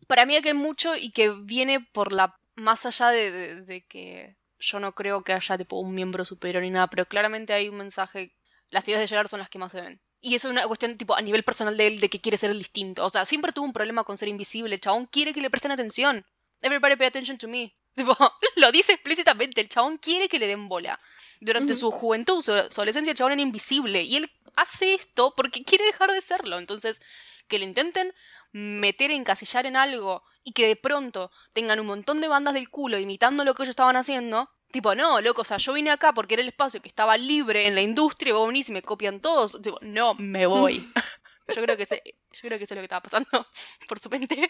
para 0.07 0.27
mí 0.27 0.37
hay 0.37 0.55
mucho 0.55 0.97
y 0.97 1.11
que 1.11 1.31
viene 1.31 1.81
por 1.81 2.13
la, 2.13 2.39
más 2.55 2.87
allá 2.87 3.09
de, 3.09 3.85
que 3.89 4.37
yo 4.59 4.81
no 4.81 4.95
creo 4.95 5.25
que 5.25 5.33
haya 5.33 5.59
tipo 5.59 5.81
un 5.81 5.95
miembro 5.95 6.25
superior 6.25 6.63
ni 6.63 6.71
nada, 6.71 6.89
pero 6.89 7.07
claramente 7.07 7.53
hay 7.53 7.69
un 7.69 7.77
mensaje, 7.77 8.33
las 8.71 8.87
ideas 8.89 9.01
de 9.01 9.09
Gerard 9.09 9.29
son 9.29 9.41
las 9.41 9.49
que 9.49 9.59
más 9.59 9.73
se 9.73 9.81
ven. 9.81 10.01
Y 10.21 10.37
eso 10.37 10.49
es 10.49 10.53
una 10.53 10.67
cuestión 10.69 10.97
tipo 10.97 11.17
a 11.17 11.21
nivel 11.21 11.43
personal 11.43 11.77
de 11.77 11.89
él, 11.89 12.01
de 12.01 12.09
que 12.09 12.21
quiere 12.21 12.37
ser 12.37 12.53
el 12.53 12.59
distinto. 12.59 13.05
O 13.05 13.09
sea, 13.09 13.25
siempre 13.25 13.51
tuvo 13.51 13.65
un 13.65 13.73
problema 13.73 14.05
con 14.05 14.17
ser 14.17 14.29
invisible, 14.29 14.75
el 14.75 14.81
chabón 14.81 15.07
quiere 15.07 15.35
que 15.35 15.41
le 15.41 15.51
presten 15.51 15.73
atención. 15.73 16.25
Everybody 16.63 16.95
pay 16.95 17.09
attention 17.09 17.39
to 17.39 17.49
me. 17.49 17.75
Tipo, 17.97 18.17
lo 18.57 18.73
dice 18.73 18.93
explícitamente, 18.93 19.61
el 19.61 19.69
chabón 19.69 19.99
quiere 19.99 20.29
que 20.29 20.39
le 20.39 20.47
den 20.47 20.69
bola. 20.69 20.99
Durante 21.41 21.75
su 21.75 21.91
juventud, 21.91 22.41
su, 22.43 22.53
adolescencia, 22.53 23.11
el 23.11 23.17
chabón 23.17 23.33
era 23.33 23.43
invisible. 23.43 24.03
Y 24.03 24.17
él 24.17 24.33
hace 24.57 24.95
esto 24.95 25.35
porque 25.37 25.63
quiere 25.63 25.85
dejar 25.85 26.11
de 26.11 26.23
serlo. 26.23 26.59
Entonces, 26.59 27.01
que 27.49 27.59
le 27.59 27.65
intenten 27.67 28.15
meter, 28.53 29.11
encasillar 29.11 29.67
en 29.67 29.77
algo 29.77 30.23
y 30.45 30.53
que 30.53 30.67
de 30.67 30.77
pronto 30.77 31.31
tengan 31.53 31.81
un 31.81 31.87
montón 31.87 32.21
de 32.21 32.29
bandas 32.29 32.55
del 32.55 32.71
culo 32.71 32.99
imitando 32.99 33.45
lo 33.45 33.55
que 33.55 33.63
ellos 33.63 33.71
estaban 33.71 33.97
haciendo. 33.97 34.51
Tipo, 34.71 34.95
no, 34.95 35.21
loco, 35.21 35.43
o 35.43 35.45
sea, 35.45 35.59
yo 35.59 35.75
vine 35.75 35.91
acá 35.91 36.15
porque 36.15 36.35
era 36.35 36.43
el 36.43 36.49
espacio 36.49 36.81
que 36.81 36.89
estaba 36.89 37.19
libre 37.19 37.67
en 37.67 37.75
la 37.75 37.83
industria 37.83 38.31
y 38.31 38.33
vos 38.33 38.49
venís 38.49 38.71
y 38.71 38.73
me 38.73 38.83
copian 38.83 39.21
todos. 39.21 39.61
Tipo, 39.61 39.79
no, 39.83 40.15
me 40.15 40.47
voy. 40.47 40.91
yo 41.55 41.63
creo 41.63 41.77
que 41.77 41.85
sé, 41.85 42.03
yo 42.33 42.41
creo 42.41 42.57
que 42.57 42.65
es 42.65 42.71
lo 42.71 42.77
que 42.77 42.85
estaba 42.85 43.03
pasando 43.03 43.29
por 43.89 43.99
su 43.99 44.09
mente. 44.09 44.49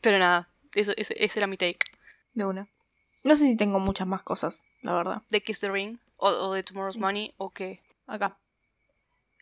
Pero 0.00 0.18
nada, 0.18 0.48
ese, 0.74 0.94
ese 0.96 1.38
era 1.38 1.46
mi 1.46 1.58
take. 1.58 1.91
De 2.34 2.44
una. 2.44 2.68
No 3.24 3.34
sé 3.36 3.44
si 3.44 3.56
tengo 3.56 3.78
muchas 3.78 4.06
más 4.06 4.22
cosas, 4.22 4.62
la 4.82 4.92
verdad. 4.94 5.22
De 5.30 5.42
Kiss 5.42 5.60
the 5.60 5.70
Ring 5.70 5.98
o, 6.16 6.28
o 6.28 6.52
de 6.52 6.62
Tomorrow's 6.62 6.94
Sí. 6.94 7.00
Money 7.00 7.32
o 7.36 7.50
qué. 7.50 7.80
Acá. 8.06 8.36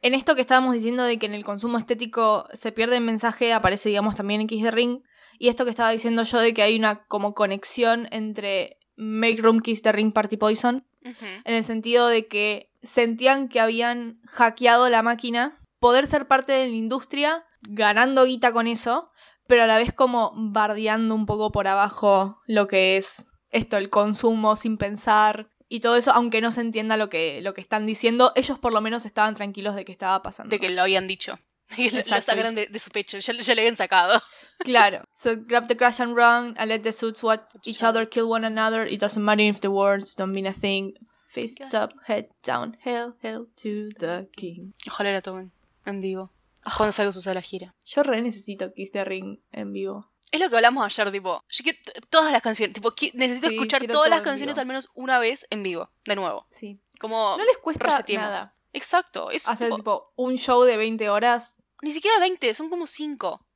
En 0.03 0.14
esto 0.14 0.34
que 0.34 0.41
estábamos 0.41 0.74
diciendo 0.74 1.05
de 1.05 1.18
que 1.18 1.26
en 1.26 1.34
el 1.34 1.45
consumo 1.45 1.78
estético 1.78 2.49
se 2.53 2.72
pierde 2.72 2.97
el 2.97 3.05
mensaje, 3.05 3.53
aparece, 3.53 3.88
digamos, 3.91 4.14
también 4.16 4.41
en 4.41 4.47
Kiss 4.47 4.62
the 4.62 4.70
Ring. 4.70 5.03
Y 5.38 5.49
esto 5.49 5.64
que 5.64 5.70
estaba 5.70 5.91
diciendo 5.91 6.22
yo 6.22 6.38
de 6.38 6.53
que 6.55 6.62
hay 6.62 6.76
una 6.78 7.05
como 7.05 7.34
conexión 7.34 8.09
entre 8.11 8.78
Make 8.97 9.41
Room 9.41 9.61
Kiss 9.61 9.82
the 9.82 9.93
Ring 9.93 10.12
Party 10.12 10.36
Poison. 10.36 10.86
En 11.03 11.55
el 11.55 11.64
sentido 11.64 12.09
de 12.09 12.26
que 12.28 12.70
sentían 12.82 13.49
que 13.49 13.61
habían 13.61 14.20
hackeado 14.26 14.88
la 14.91 15.03
máquina, 15.03 15.59
poder 15.78 16.07
ser 16.07 16.28
parte 16.28 16.53
de 16.53 16.68
la 16.68 16.74
industria, 16.74 17.47
ganando 17.62 18.24
guita 18.24 18.53
con 18.53 18.66
eso, 18.66 19.09
pero 19.51 19.64
a 19.64 19.66
la 19.66 19.76
vez 19.76 19.92
como 19.92 20.32
bardeando 20.34 21.12
un 21.14 21.26
poco 21.26 21.51
por 21.51 21.66
abajo 21.66 22.38
lo 22.46 22.68
que 22.68 22.96
es 22.96 23.26
esto, 23.51 23.76
el 23.76 23.90
consumo 23.90 24.55
sin 24.55 24.78
pensar 24.78 25.48
y 25.68 25.80
todo 25.80 25.96
eso, 25.96 26.12
aunque 26.12 26.40
no 26.40 26.53
se 26.53 26.61
entienda 26.61 26.96
lo 26.96 27.11
que, 27.11 27.40
lo 27.42 27.53
que 27.53 27.61
están 27.61 27.84
diciendo, 27.84 28.32
ellos 28.36 28.59
por 28.61 28.72
lo 28.72 28.80
menos 28.80 29.05
estaban 29.07 29.34
tranquilos 29.34 29.74
de 29.74 29.84
que 29.84 29.90
estaba 29.92 30.22
pasando. 30.22 30.51
De 30.51 30.61
que 30.61 30.70
lo 30.70 30.82
habían 30.82 31.07
dicho. 31.09 31.38
Y 31.76 31.90
lo- 31.90 32.03
sacaron 32.03 32.55
de, 32.55 32.66
de 32.68 32.78
su 32.78 32.90
pecho, 32.90 33.18
ya, 33.18 33.32
ya 33.34 33.55
le 33.55 33.62
habían 33.62 33.76
sacado. 33.76 34.20
Claro. 34.61 35.05
So 35.14 35.36
grab 35.38 35.68
the 35.68 35.76
crash 35.76 36.01
and 36.01 36.14
run 36.14 36.55
and 36.59 36.68
let 36.68 36.82
the 36.82 36.92
suits 36.92 37.22
watch 37.22 37.40
each 37.64 37.82
other 37.82 38.07
kill 38.07 38.28
one 38.30 38.44
another. 38.46 38.86
It 38.86 39.01
doesn't 39.01 39.24
matter 39.24 39.42
if 39.42 39.61
the 39.61 39.68
words 39.70 40.14
don't 40.14 40.32
mean 40.34 40.46
a 40.46 40.53
thing. 40.53 40.92
Fist 41.30 41.74
up, 41.74 41.94
head 42.07 42.28
down, 42.42 42.76
hail, 42.84 43.14
hail 43.22 43.46
to 43.62 43.88
the 43.98 44.28
king. 44.36 44.74
Ojalá 44.86 45.12
la 45.12 45.22
tomen 45.22 45.51
en 45.86 46.01
vivo. 46.03 46.30
Cuando 46.76 46.92
salga 46.92 47.12
su 47.12 47.32
la 47.32 47.42
gira. 47.42 47.74
Yo 47.84 48.02
re 48.02 48.20
necesito 48.22 48.72
Kiss 48.72 48.92
the 48.92 49.04
Ring 49.04 49.40
en 49.52 49.72
vivo. 49.72 50.12
Es 50.30 50.40
lo 50.40 50.48
que 50.48 50.56
hablamos 50.56 50.84
ayer, 50.84 51.11
tipo. 51.11 51.42
Yo 51.48 51.64
quiero 51.64 51.78
todas 52.08 52.32
las 52.32 52.42
canciones. 52.42 52.74
Tipo, 52.74 52.94
necesito 53.14 53.48
Sí, 53.48 53.54
escuchar 53.54 53.86
todas 53.86 54.08
las 54.08 54.22
canciones 54.22 54.58
al 54.58 54.66
menos 54.66 54.88
una 54.94 55.18
vez 55.18 55.46
en 55.50 55.62
vivo. 55.62 55.90
De 56.04 56.14
nuevo. 56.14 56.46
Sí. 56.50 56.80
Como. 57.00 57.36
No 57.36 57.44
les 57.44 57.58
cuesta 57.58 58.04
nada 58.14 58.54
Exacto. 58.72 59.30
Es 59.30 59.48
hacer 59.48 59.68
tipo, 59.68 59.76
tipo 59.76 60.12
un 60.16 60.36
show 60.36 60.62
de 60.62 60.76
20 60.76 61.08
horas. 61.11 61.56
Ni 61.82 61.90
siquiera 61.90 62.20
20, 62.20 62.54
son 62.54 62.70
como 62.70 62.86
5. 62.86 63.46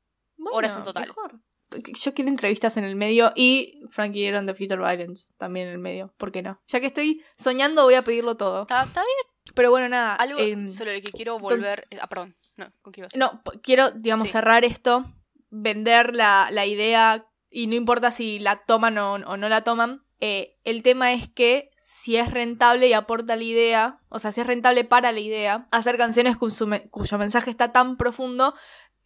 Horas 0.53 0.77
en 0.77 0.83
total. 0.83 1.07
mejor. 1.07 1.41
Yo 1.71 2.15
quiero 2.15 2.31
entrevistas 2.31 2.77
en 2.77 2.85
el 2.85 2.97
medio 2.97 3.33
y 3.35 3.81
Frankie 3.91 4.27
Aaron 4.29 4.47
de 4.47 4.55
Future 4.55 4.77
Violence 4.77 5.33
también 5.39 5.69
en 5.69 5.75
el 5.75 5.79
medio. 5.79 6.13
¿Por 6.17 6.33
qué 6.33 6.43
no? 6.43 6.61
Ya 6.67 6.81
que 6.81 6.87
estoy 6.87 7.23
soñando, 7.37 7.85
voy 7.85 7.95
a 7.95 8.03
pedirlo 8.03 8.37
todo. 8.37 8.63
¿Está, 8.63 8.85
está 8.85 9.01
bien? 9.01 9.34
Pero 9.55 9.71
bueno, 9.71 9.89
nada. 9.89 10.15
Algo 10.15 10.39
em, 10.39 10.69
sobre 10.69 10.97
lo 10.97 11.03
que 11.03 11.11
quiero 11.13 11.37
entonces- 11.37 11.59
volver. 11.59 11.89
Ah, 12.01 12.09
perdón. 12.09 12.35
No, 12.57 12.67
¿con 12.83 12.93
qué 12.93 13.01
ibas? 13.01 13.17
No, 13.17 13.43
quiero, 13.63 13.91
digamos, 13.93 14.27
Sí. 14.29 14.33
cerrar 14.33 14.65
esto, 14.65 15.05
vender 15.51 16.15
la, 16.15 16.49
la 16.51 16.67
idea 16.67 17.27
y 17.51 17.67
no 17.69 17.75
importa 17.75 18.11
si 18.11 18.39
la 18.39 18.57
toman 18.65 18.99
o, 18.99 19.15
o 19.15 19.37
no 19.37 19.49
la 19.49 19.63
toman. 19.63 20.03
eh, 20.21 20.57
el 20.65 20.83
tema 20.83 21.13
es 21.13 21.29
que 21.29 21.71
si 21.77 22.17
es 22.17 22.31
rentable 22.31 22.89
y 22.89 22.95
aporta 22.95 23.37
la 23.37 23.43
idea, 23.43 23.99
o 24.09 24.19
sea, 24.21 24.33
si 24.33 24.41
es 24.41 24.47
rentable 24.47 24.85
para 24.85 25.13
la 25.13 25.21
idea, 25.21 25.69
hacer 25.71 25.99
canciones 25.99 26.37
cuyo 26.39 27.19
mensaje 27.19 27.51
está 27.51 27.73
tan 27.73 27.97
profundo 27.99 28.55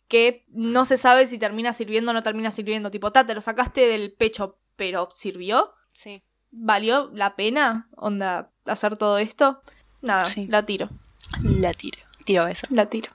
que 0.06 0.44
no 0.48 0.84
se 0.84 0.96
sabe 0.96 1.26
si 1.26 1.38
termina 1.38 1.72
sirviendo 1.72 2.10
o 2.12 2.14
no 2.14 2.22
termina 2.22 2.50
sirviendo. 2.52 2.90
Tipo, 2.92 3.10
ta, 3.10 3.26
te 3.26 3.34
lo 3.34 3.40
sacaste 3.40 3.86
del 3.88 4.12
pecho, 4.12 4.58
pero 4.76 5.08
¿sirvió? 5.12 5.72
Sí. 5.92 6.22
¿Valió 6.50 7.10
la 7.14 7.34
pena? 7.34 7.88
¿Onda 7.96 8.52
hacer 8.64 8.96
todo 8.96 9.18
esto? 9.18 9.60
Nada, 10.00 10.26
Sí. 10.26 10.46
la 10.46 10.64
tiro, 10.64 10.88
La 11.42 11.72
tiro. 11.74 11.98
Tiro 12.24 12.46
esa. 12.46 12.66
la 12.70 12.86
tiro. 12.88 13.10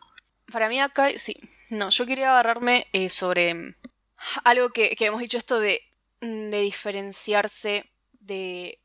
Para 0.51 0.69
mí 0.69 0.79
acá, 0.81 1.09
sí. 1.17 1.37
No, 1.69 1.89
yo 1.89 2.05
quería 2.05 2.31
agarrarme 2.31 2.87
eh, 2.93 3.09
sobre 3.09 3.53
mm, 3.53 3.75
algo 4.43 4.69
que, 4.69 4.95
que 4.95 5.05
hemos 5.05 5.21
dicho 5.21 5.37
esto 5.37 5.59
de, 5.59 5.81
mm, 6.21 6.49
de 6.49 6.61
diferenciarse, 6.61 7.91
de, 8.11 8.79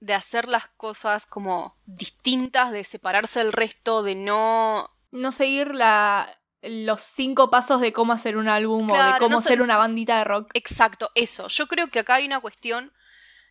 de 0.00 0.14
hacer 0.14 0.48
las 0.48 0.68
cosas 0.76 1.26
como 1.26 1.76
distintas, 1.86 2.70
de 2.72 2.84
separarse 2.84 3.40
del 3.40 3.52
resto, 3.52 4.02
de 4.02 4.14
no... 4.14 4.90
no 5.12 5.32
seguir 5.32 5.74
la, 5.74 6.38
los 6.62 7.02
cinco 7.02 7.50
pasos 7.50 7.80
de 7.80 7.92
cómo 7.92 8.12
hacer 8.12 8.36
un 8.36 8.48
álbum 8.48 8.90
o 8.90 8.94
de 8.94 9.18
cómo 9.18 9.36
no 9.36 9.42
ser 9.42 9.62
una 9.62 9.76
bandita 9.76 10.18
de 10.18 10.24
rock. 10.24 10.50
Exacto, 10.54 11.10
eso. 11.14 11.48
Yo 11.48 11.66
creo 11.66 11.88
que 11.88 12.00
acá 12.00 12.16
hay 12.16 12.26
una 12.26 12.40
cuestión, 12.40 12.92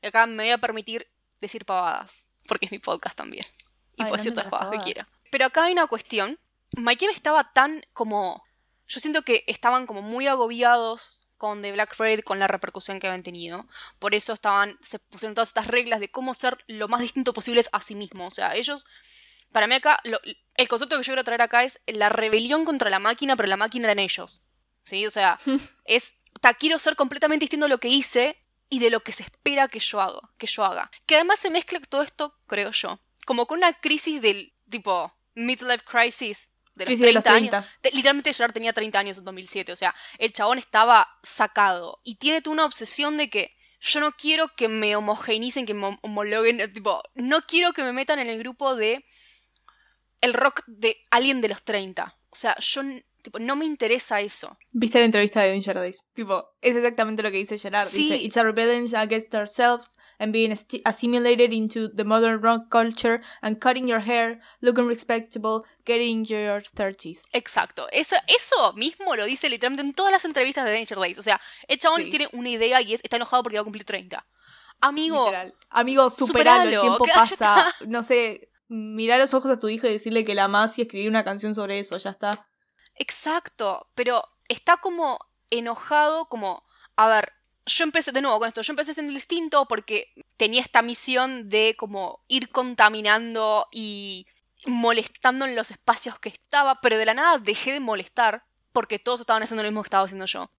y 0.01 0.07
acá 0.07 0.25
me 0.27 0.43
voy 0.43 0.51
a 0.51 0.57
permitir 0.57 1.07
decir 1.39 1.65
pavadas, 1.65 2.29
porque 2.47 2.65
es 2.65 2.71
mi 2.71 2.79
podcast 2.79 3.17
también. 3.17 3.45
Puedo 4.09 4.23
todas 4.23 4.45
las 4.45 4.51
pavadas 4.51 4.77
que 4.77 4.83
quiera. 4.83 5.07
Pero 5.31 5.45
acá 5.45 5.63
hay 5.65 5.73
una 5.73 5.87
cuestión. 5.87 6.39
Mike 6.75 7.05
estaba 7.11 7.51
tan 7.53 7.83
como... 7.93 8.43
Yo 8.87 8.99
siento 8.99 9.21
que 9.23 9.43
estaban 9.47 9.85
como 9.87 10.01
muy 10.01 10.27
agobiados 10.27 11.21
con 11.37 11.61
The 11.61 11.71
Black 11.71 11.95
Parade, 11.97 12.23
con 12.23 12.39
la 12.39 12.47
repercusión 12.47 12.99
que 12.99 13.07
habían 13.07 13.23
tenido. 13.23 13.67
Por 13.99 14.13
eso 14.15 14.33
estaban, 14.33 14.77
se 14.81 14.99
pusieron 14.99 15.35
todas 15.35 15.49
estas 15.49 15.67
reglas 15.67 15.99
de 15.99 16.09
cómo 16.11 16.33
ser 16.33 16.57
lo 16.67 16.87
más 16.87 17.01
distinto 17.01 17.33
posibles 17.33 17.69
a 17.71 17.81
sí 17.81 17.95
mismos. 17.95 18.33
O 18.33 18.35
sea, 18.35 18.55
ellos, 18.55 18.85
para 19.51 19.67
mí 19.67 19.73
acá, 19.75 19.99
lo- 20.03 20.19
el 20.55 20.67
concepto 20.67 20.95
que 20.97 21.03
yo 21.03 21.07
quiero 21.07 21.23
traer 21.23 21.41
acá 21.41 21.63
es 21.63 21.79
la 21.87 22.09
rebelión 22.09 22.63
contra 22.65 22.89
la 22.89 22.99
máquina, 22.99 23.35
pero 23.35 23.47
la 23.49 23.57
máquina 23.57 23.85
eran 23.87 23.99
ellos. 23.99 24.43
¿Sí? 24.85 25.05
O 25.05 25.11
sea, 25.11 25.39
es, 25.85 26.15
ta, 26.41 26.53
quiero 26.53 26.77
ser 26.79 26.95
completamente 26.95 27.43
distinto 27.43 27.65
a 27.65 27.69
lo 27.69 27.79
que 27.79 27.87
hice 27.89 28.37
y 28.69 28.79
de 28.79 28.89
lo 28.89 29.01
que 29.01 29.11
se 29.11 29.23
espera 29.23 29.67
que 29.67 29.79
yo 29.79 30.01
haga, 30.01 30.21
que 30.37 30.47
yo 30.47 30.63
haga. 30.63 30.89
Que 31.05 31.15
además 31.15 31.39
se 31.39 31.49
mezcla 31.49 31.79
todo 31.81 32.01
esto, 32.03 32.37
creo 32.47 32.71
yo, 32.71 32.99
como 33.25 33.45
con 33.45 33.57
una 33.59 33.73
crisis 33.73 34.21
del 34.21 34.53
tipo 34.69 35.13
midlife 35.35 35.83
crisis 35.85 36.51
de 36.75 36.85
los 36.85 36.87
Crisis 36.87 37.05
de 37.05 37.11
30 37.11 37.29
los 37.29 37.37
años. 37.37 37.49
30. 37.51 37.77
Te- 37.81 37.91
literalmente 37.91 38.33
Gerard 38.33 38.53
tenía 38.53 38.73
30 38.73 38.97
años 38.99 39.17
en 39.19 39.25
2007, 39.25 39.71
o 39.71 39.75
sea, 39.75 39.93
el 40.17 40.33
chabón 40.33 40.57
estaba 40.57 41.07
sacado 41.21 41.99
y 42.03 42.15
tiene 42.15 42.41
toda 42.41 42.53
una 42.55 42.65
obsesión 42.65 43.17
de 43.17 43.29
que 43.29 43.55
yo 43.79 43.99
no 43.99 44.13
quiero 44.13 44.47
que 44.55 44.67
me 44.69 44.95
homogeneicen, 44.95 45.65
que 45.65 45.73
me 45.73 45.87
hom- 45.87 45.99
homologuen, 46.01 46.61
eh, 46.61 46.67
tipo, 46.69 47.03
no 47.15 47.41
quiero 47.45 47.73
que 47.73 47.83
me 47.83 47.93
metan 47.93 48.17
en 48.19 48.27
el 48.27 48.39
grupo 48.39 48.75
de 48.75 49.05
el 50.21 50.33
rock 50.33 50.63
de 50.67 50.97
alguien 51.11 51.41
de 51.41 51.49
los 51.49 51.63
30. 51.63 52.17
O 52.29 52.35
sea, 52.35 52.55
yo 52.59 52.81
tipo, 53.23 53.39
no 53.39 53.55
me 53.55 53.65
interesa 53.65 54.21
eso. 54.21 54.55
¿Viste 54.71 54.99
la 54.99 55.05
entrevista 55.05 55.41
de 55.41 55.49
Danger 55.51 55.75
Days? 55.75 56.03
Tipo, 56.13 56.45
es 56.61 56.75
exactamente 56.75 57.23
lo 57.23 57.31
que 57.31 57.37
dice 57.37 57.57
Gerard. 57.57 57.87
Sí. 57.87 58.03
Dice, 58.11 58.17
It's 58.17 58.37
a 58.37 58.43
rebellion 58.43 58.87
against 58.95 59.33
ourselves 59.33 59.95
and 60.19 60.31
being 60.31 60.53
assimilated 60.85 61.51
into 61.51 61.89
the 61.89 62.03
modern 62.03 62.41
rock 62.41 62.69
culture 62.69 63.21
and 63.41 63.57
cutting 63.59 63.87
your 63.87 64.01
hair, 64.01 64.39
looking 64.61 64.87
respectable, 64.87 65.63
getting 65.85 66.23
your 66.25 66.61
30s. 66.61 67.23
Exacto. 67.31 67.87
Eso, 67.91 68.15
eso 68.27 68.73
mismo 68.73 69.15
lo 69.15 69.25
dice 69.25 69.49
literalmente 69.49 69.81
en 69.81 69.93
todas 69.93 70.11
las 70.11 70.25
entrevistas 70.25 70.65
de 70.65 70.71
Danger 70.73 70.99
Days. 70.99 71.17
O 71.17 71.23
sea, 71.23 71.41
el 71.67 71.79
chabón 71.79 72.03
Sí. 72.03 72.09
tiene 72.11 72.27
una 72.33 72.49
idea 72.49 72.81
y 72.81 72.93
es, 72.93 72.99
está 73.03 73.15
enojado 73.15 73.41
porque 73.41 73.57
va 73.57 73.61
a 73.61 73.63
cumplir 73.63 73.85
30. 73.85 74.25
Amigo, 74.81 75.25
Literal. 75.25 75.53
Amigo, 75.69 76.09
superalo, 76.09 76.69
el 76.71 76.81
tiempo 76.81 77.05
pasa. 77.13 77.73
No 77.87 78.03
sé, 78.03 78.49
mirá 78.67 79.17
los 79.17 79.33
ojos 79.33 79.51
a 79.51 79.59
tu 79.59 79.69
hijo 79.69 79.87
y 79.87 79.91
decirle 79.91 80.25
que 80.25 80.35
la 80.35 80.45
amás 80.45 80.77
y 80.77 80.81
escribir 80.81 81.09
una 81.09 81.23
canción 81.23 81.55
sobre 81.55 81.79
eso, 81.79 81.95
ya 81.97 82.09
está. 82.09 82.45
Exacto, 82.95 83.87
pero 83.95 84.23
está 84.47 84.77
como 84.77 85.19
enojado, 85.49 86.25
como, 86.25 86.63
a 86.95 87.07
ver, 87.07 87.33
yo 87.65 87.83
empecé 87.83 88.11
de 88.11 88.21
nuevo 88.21 88.39
con 88.39 88.47
esto, 88.47 88.61
yo 88.61 88.73
empecé 88.73 88.93
siendo 88.93 89.13
distinto 89.13 89.65
porque 89.67 90.13
tenía 90.37 90.61
esta 90.61 90.81
misión 90.81 91.49
de 91.49 91.75
como 91.77 92.23
ir 92.27 92.49
contaminando 92.49 93.67
y 93.71 94.27
molestando 94.65 95.45
en 95.45 95.55
los 95.55 95.71
espacios 95.71 96.19
que 96.19 96.29
estaba, 96.29 96.81
pero 96.81 96.97
de 96.97 97.05
la 97.05 97.13
nada 97.13 97.37
dejé 97.37 97.71
de 97.71 97.79
molestar 97.79 98.43
porque 98.71 98.99
todos 98.99 99.21
estaban 99.21 99.43
haciendo 99.43 99.63
lo 99.63 99.69
mismo 99.69 99.83
que 99.83 99.87
estaba 99.87 100.05
haciendo 100.05 100.25
yo. 100.25 100.49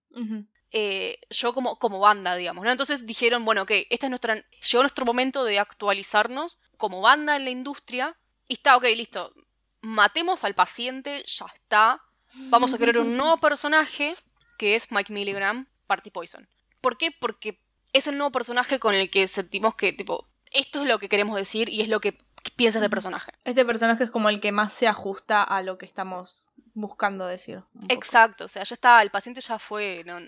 Eh, 0.70 1.18
yo 1.30 1.54
como, 1.54 1.78
como 1.78 1.98
banda, 2.00 2.36
digamos, 2.36 2.64
¿no? 2.64 2.70
Entonces 2.70 3.06
dijeron, 3.06 3.44
bueno, 3.44 3.62
ok, 3.62 3.70
este 3.90 4.06
es 4.06 4.10
nuestra, 4.10 4.36
llegó 4.36 4.82
nuestro 4.82 5.04
momento 5.04 5.44
de 5.44 5.58
actualizarnos 5.58 6.58
como 6.76 7.00
banda 7.00 7.36
en 7.36 7.44
la 7.44 7.50
industria 7.50 8.16
y 8.48 8.54
está, 8.54 8.76
ok, 8.76 8.84
listo, 8.96 9.32
matemos 9.80 10.44
al 10.44 10.54
paciente, 10.54 11.24
ya 11.26 11.46
está, 11.46 12.02
vamos 12.50 12.74
a 12.74 12.78
crear 12.78 12.98
un 12.98 13.16
nuevo 13.16 13.36
personaje 13.38 14.14
que 14.58 14.74
es 14.74 14.90
Mike 14.90 15.12
Milligram, 15.12 15.66
Party 15.86 16.10
Poison. 16.10 16.48
¿Por 16.80 16.96
qué? 16.96 17.10
Porque 17.10 17.60
es 17.92 18.06
el 18.06 18.16
nuevo 18.16 18.32
personaje 18.32 18.78
con 18.78 18.94
el 18.94 19.10
que 19.10 19.26
sentimos 19.26 19.74
que, 19.74 19.92
tipo, 19.92 20.28
esto 20.52 20.82
es 20.82 20.88
lo 20.88 20.98
que 20.98 21.08
queremos 21.08 21.36
decir 21.36 21.68
y 21.68 21.80
es 21.80 21.88
lo 21.88 22.00
que 22.00 22.16
piensas 22.56 22.82
del 22.82 22.90
personaje. 22.90 23.32
Este 23.44 23.64
personaje 23.64 24.04
es 24.04 24.10
como 24.10 24.28
el 24.28 24.40
que 24.40 24.52
más 24.52 24.72
se 24.72 24.86
ajusta 24.86 25.42
a 25.42 25.62
lo 25.62 25.78
que 25.78 25.86
estamos 25.86 26.44
buscando 26.74 27.26
decir. 27.26 27.62
Exacto, 27.88 28.44
o 28.44 28.48
sea, 28.48 28.64
ya 28.64 28.74
está, 28.74 29.02
el 29.02 29.10
paciente 29.10 29.40
ya 29.40 29.58
fue, 29.58 30.02
no, 30.04 30.18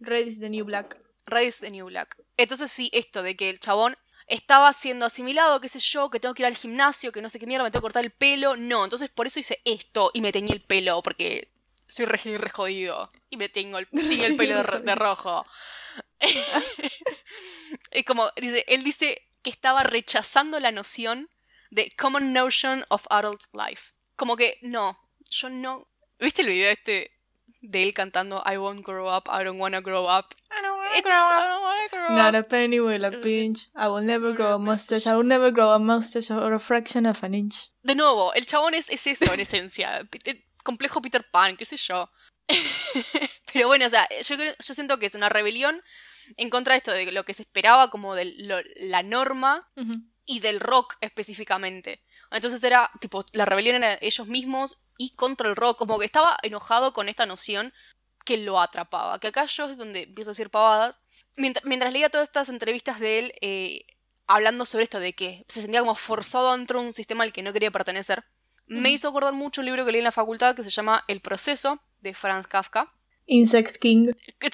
Red 0.00 0.26
is 0.26 0.40
the 0.40 0.50
new 0.50 0.64
black. 0.64 0.96
Red 1.26 1.46
is 1.46 1.60
the 1.60 1.70
New 1.70 1.86
Black. 1.86 2.16
Entonces 2.36 2.70
sí, 2.70 2.90
esto 2.92 3.22
de 3.22 3.36
que 3.36 3.50
el 3.50 3.60
chabón 3.60 3.96
estaba 4.26 4.72
siendo 4.72 5.06
asimilado, 5.06 5.60
qué 5.60 5.68
sé 5.68 5.78
yo, 5.78 6.10
que 6.10 6.20
tengo 6.20 6.34
que 6.34 6.42
ir 6.42 6.46
al 6.46 6.56
gimnasio, 6.56 7.12
que 7.12 7.22
no 7.22 7.28
sé 7.28 7.38
qué 7.38 7.46
mierda, 7.46 7.64
me 7.64 7.70
tengo 7.70 7.80
que 7.82 7.84
cortar 7.84 8.04
el 8.04 8.10
pelo. 8.10 8.56
No, 8.56 8.84
entonces 8.84 9.10
por 9.10 9.26
eso 9.26 9.40
hice 9.40 9.60
esto 9.64 10.10
y 10.14 10.20
me 10.20 10.32
teñí 10.32 10.52
el 10.52 10.62
pelo, 10.62 11.02
porque 11.02 11.50
soy 11.86 12.04
re, 12.06 12.38
re 12.38 12.50
jodido. 12.50 13.10
Y 13.30 13.36
me 13.36 13.48
tengo 13.48 13.78
el, 13.78 13.86
teñí 13.90 14.24
el 14.24 14.36
pelo 14.36 14.56
de, 14.56 14.62
ro- 14.62 14.80
de 14.80 14.94
rojo. 14.94 15.46
es 17.90 18.04
como, 18.04 18.30
dice, 18.36 18.64
él 18.68 18.84
dice 18.84 19.22
que 19.42 19.50
estaba 19.50 19.82
rechazando 19.82 20.58
la 20.60 20.72
noción 20.72 21.28
de 21.70 21.92
common 21.96 22.32
notion 22.32 22.84
of 22.88 23.06
adult 23.10 23.42
life. 23.52 23.92
Como 24.16 24.36
que, 24.36 24.58
no, 24.62 24.98
yo 25.30 25.48
no... 25.50 25.88
¿Viste 26.20 26.42
el 26.42 26.48
video 26.48 26.70
este 26.70 27.10
de 27.60 27.82
él 27.82 27.92
cantando 27.94 28.42
I 28.46 28.56
won't 28.56 28.84
grow 28.86 29.08
up, 29.08 29.24
I 29.28 29.42
don't 29.44 29.58
wanna 29.60 29.80
grow 29.80 30.04
up? 30.06 30.34
I 30.50 30.62
don't 30.62 30.78
wanna 30.78 31.02
grow 31.02 31.26
up. 31.26 31.32
I 31.32 31.46
don't 31.48 31.62
wanna 31.62 31.88
grow 31.90 32.16
Not 32.16 32.34
up. 32.34 32.40
a 32.46 32.48
penny 32.48 32.78
will 32.80 33.04
a 33.04 33.10
pinch. 33.10 33.68
I 33.74 33.88
will 33.88 34.04
never 34.04 34.32
grow 34.32 34.54
a 34.54 34.58
mustache. 34.58 35.06
I 35.06 35.14
will 35.16 35.24
never 35.26 35.50
grow 35.50 35.70
a 35.72 35.78
mustache 35.78 36.30
or 36.30 36.52
a 36.54 36.58
fraction 36.60 37.04
of 37.06 37.22
an 37.24 37.34
inch. 37.34 37.70
De 37.82 37.94
nuevo, 37.94 38.32
el 38.34 38.46
chabón 38.46 38.74
es, 38.74 38.88
es 38.88 39.06
eso 39.06 39.32
en 39.34 39.40
esencia. 39.40 40.08
Complejo 40.64 41.00
Peter 41.00 41.24
Pan, 41.30 41.56
qué 41.56 41.64
sé 41.64 41.76
yo. 41.76 42.10
Pero 43.52 43.68
bueno, 43.68 43.86
o 43.86 43.88
sea, 43.88 44.08
yo, 44.22 44.36
creo- 44.36 44.54
yo 44.58 44.74
siento 44.74 44.98
que 44.98 45.06
es 45.06 45.14
una 45.14 45.28
rebelión 45.28 45.82
en 46.36 46.50
contra 46.50 46.74
de 46.74 46.78
esto, 46.78 46.90
de 46.92 47.10
lo 47.12 47.24
que 47.24 47.34
se 47.34 47.42
esperaba 47.42 47.90
como 47.90 48.14
de 48.14 48.24
lo- 48.38 48.62
la 48.76 49.02
norma 49.02 49.68
y 50.26 50.40
del 50.40 50.60
rock 50.60 50.94
específicamente. 51.00 52.02
Entonces 52.30 52.62
era, 52.64 52.90
tipo, 53.00 53.24
la 53.32 53.44
rebelión 53.44 53.76
era 53.76 53.98
ellos 54.00 54.26
mismos 54.26 54.78
y 54.98 55.14
contra 55.14 55.48
el 55.48 55.56
rock, 55.56 55.78
como 55.78 55.98
que 55.98 56.06
estaba 56.06 56.36
enojado 56.42 56.92
con 56.92 57.08
esta 57.08 57.26
noción 57.26 57.72
que 58.24 58.38
lo 58.38 58.60
atrapaba. 58.60 59.18
Que 59.20 59.28
acá 59.28 59.44
yo 59.44 59.68
es 59.68 59.76
donde 59.76 60.02
empiezo 60.04 60.30
a 60.30 60.32
decir 60.32 60.50
pavadas. 60.50 60.98
Mientras, 61.36 61.64
mientras 61.64 61.92
leía 61.92 62.08
todas 62.10 62.28
estas 62.28 62.48
entrevistas 62.48 62.98
de 63.00 63.18
él, 63.18 63.34
eh, 63.40 63.86
hablando 64.26 64.64
sobre 64.64 64.84
esto 64.84 64.98
de 64.98 65.12
que 65.12 65.44
se 65.48 65.60
sentía 65.60 65.80
como 65.80 65.94
forzado 65.94 66.52
dentro 66.56 66.80
de 66.80 66.86
un 66.86 66.92
sistema 66.94 67.22
al 67.24 67.32
que 67.32 67.42
no 67.42 67.52
quería 67.52 67.70
pertenecer, 67.70 68.24
me 68.66 68.90
hizo 68.90 69.08
acordar 69.08 69.32
mucho 69.32 69.60
un 69.60 69.66
libro 69.66 69.84
que 69.84 69.92
leí 69.92 70.00
en 70.00 70.04
la 70.04 70.12
facultad 70.12 70.54
que 70.54 70.64
se 70.64 70.70
llama 70.70 71.04
El 71.08 71.20
proceso, 71.20 71.80
de 72.00 72.14
Franz 72.14 72.46
Kafka. 72.46 72.92
Insect 73.26 73.76
King. 73.78 74.10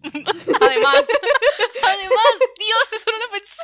Además, 0.00 1.04
además, 1.82 2.34
Dios, 2.56 2.92
eso 2.92 3.10
no 3.10 3.18
lo 3.18 3.30
pensé. 3.32 3.62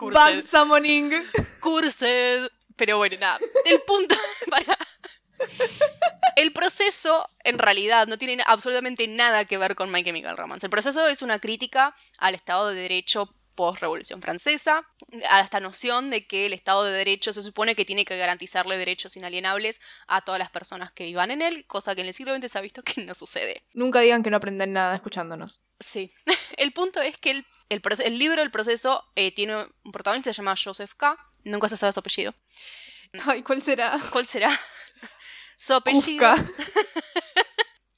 Bad 0.00 0.42
summoning. 0.42 1.12
Cursed. 1.60 2.50
Pero 2.76 2.96
bueno, 2.98 3.16
nada. 3.20 3.38
El 3.64 3.80
punto. 3.82 4.16
Para. 4.50 4.76
El 6.36 6.52
proceso, 6.52 7.28
en 7.44 7.58
realidad, 7.58 8.06
no 8.06 8.18
tiene 8.18 8.42
absolutamente 8.46 9.06
nada 9.06 9.44
que 9.44 9.58
ver 9.58 9.74
con 9.74 9.92
My 9.92 10.02
Chemical 10.02 10.36
Romance. 10.36 10.66
El 10.66 10.70
proceso 10.70 11.06
es 11.06 11.22
una 11.22 11.38
crítica 11.38 11.94
al 12.18 12.34
Estado 12.34 12.68
de 12.68 12.80
Derecho 12.80 13.32
post-revolución 13.58 14.22
francesa, 14.22 14.86
a 15.28 15.40
esta 15.40 15.58
noción 15.58 16.10
de 16.10 16.28
que 16.28 16.46
el 16.46 16.52
Estado 16.52 16.84
de 16.84 16.92
Derecho 16.92 17.32
se 17.32 17.42
supone 17.42 17.74
que 17.74 17.84
tiene 17.84 18.04
que 18.04 18.16
garantizarle 18.16 18.78
derechos 18.78 19.16
inalienables 19.16 19.80
a 20.06 20.20
todas 20.20 20.38
las 20.38 20.48
personas 20.48 20.92
que 20.92 21.06
vivan 21.06 21.32
en 21.32 21.42
él, 21.42 21.66
cosa 21.66 21.96
que 21.96 22.02
en 22.02 22.06
el 22.06 22.14
siglo 22.14 22.36
XX 22.36 22.52
se 22.52 22.58
ha 22.58 22.60
visto 22.60 22.84
que 22.84 23.02
no 23.02 23.14
sucede. 23.14 23.64
Nunca 23.74 23.98
digan 23.98 24.22
que 24.22 24.30
no 24.30 24.36
aprenden 24.36 24.72
nada 24.72 24.94
escuchándonos. 24.94 25.60
Sí. 25.80 26.12
El 26.56 26.72
punto 26.72 27.00
es 27.00 27.16
que 27.18 27.30
el, 27.30 27.46
el, 27.68 28.18
libro 28.18 28.40
del 28.40 28.52
proceso 28.52 29.04
eh, 29.16 29.34
tiene 29.34 29.56
un 29.56 29.92
protagonista 29.92 30.30
que 30.30 30.34
se 30.34 30.38
llama 30.38 30.54
Joseph 30.56 30.92
K. 30.96 31.16
Nunca 31.42 31.68
se 31.68 31.76
sabe 31.76 31.92
su 31.92 31.98
apellido. 31.98 32.34
Ay, 33.26 33.42
¿cuál 33.42 33.62
será? 33.62 33.98
¿Cuál 34.12 34.26
será? 34.26 34.50
su 35.56 35.74
apellido. 35.74 36.32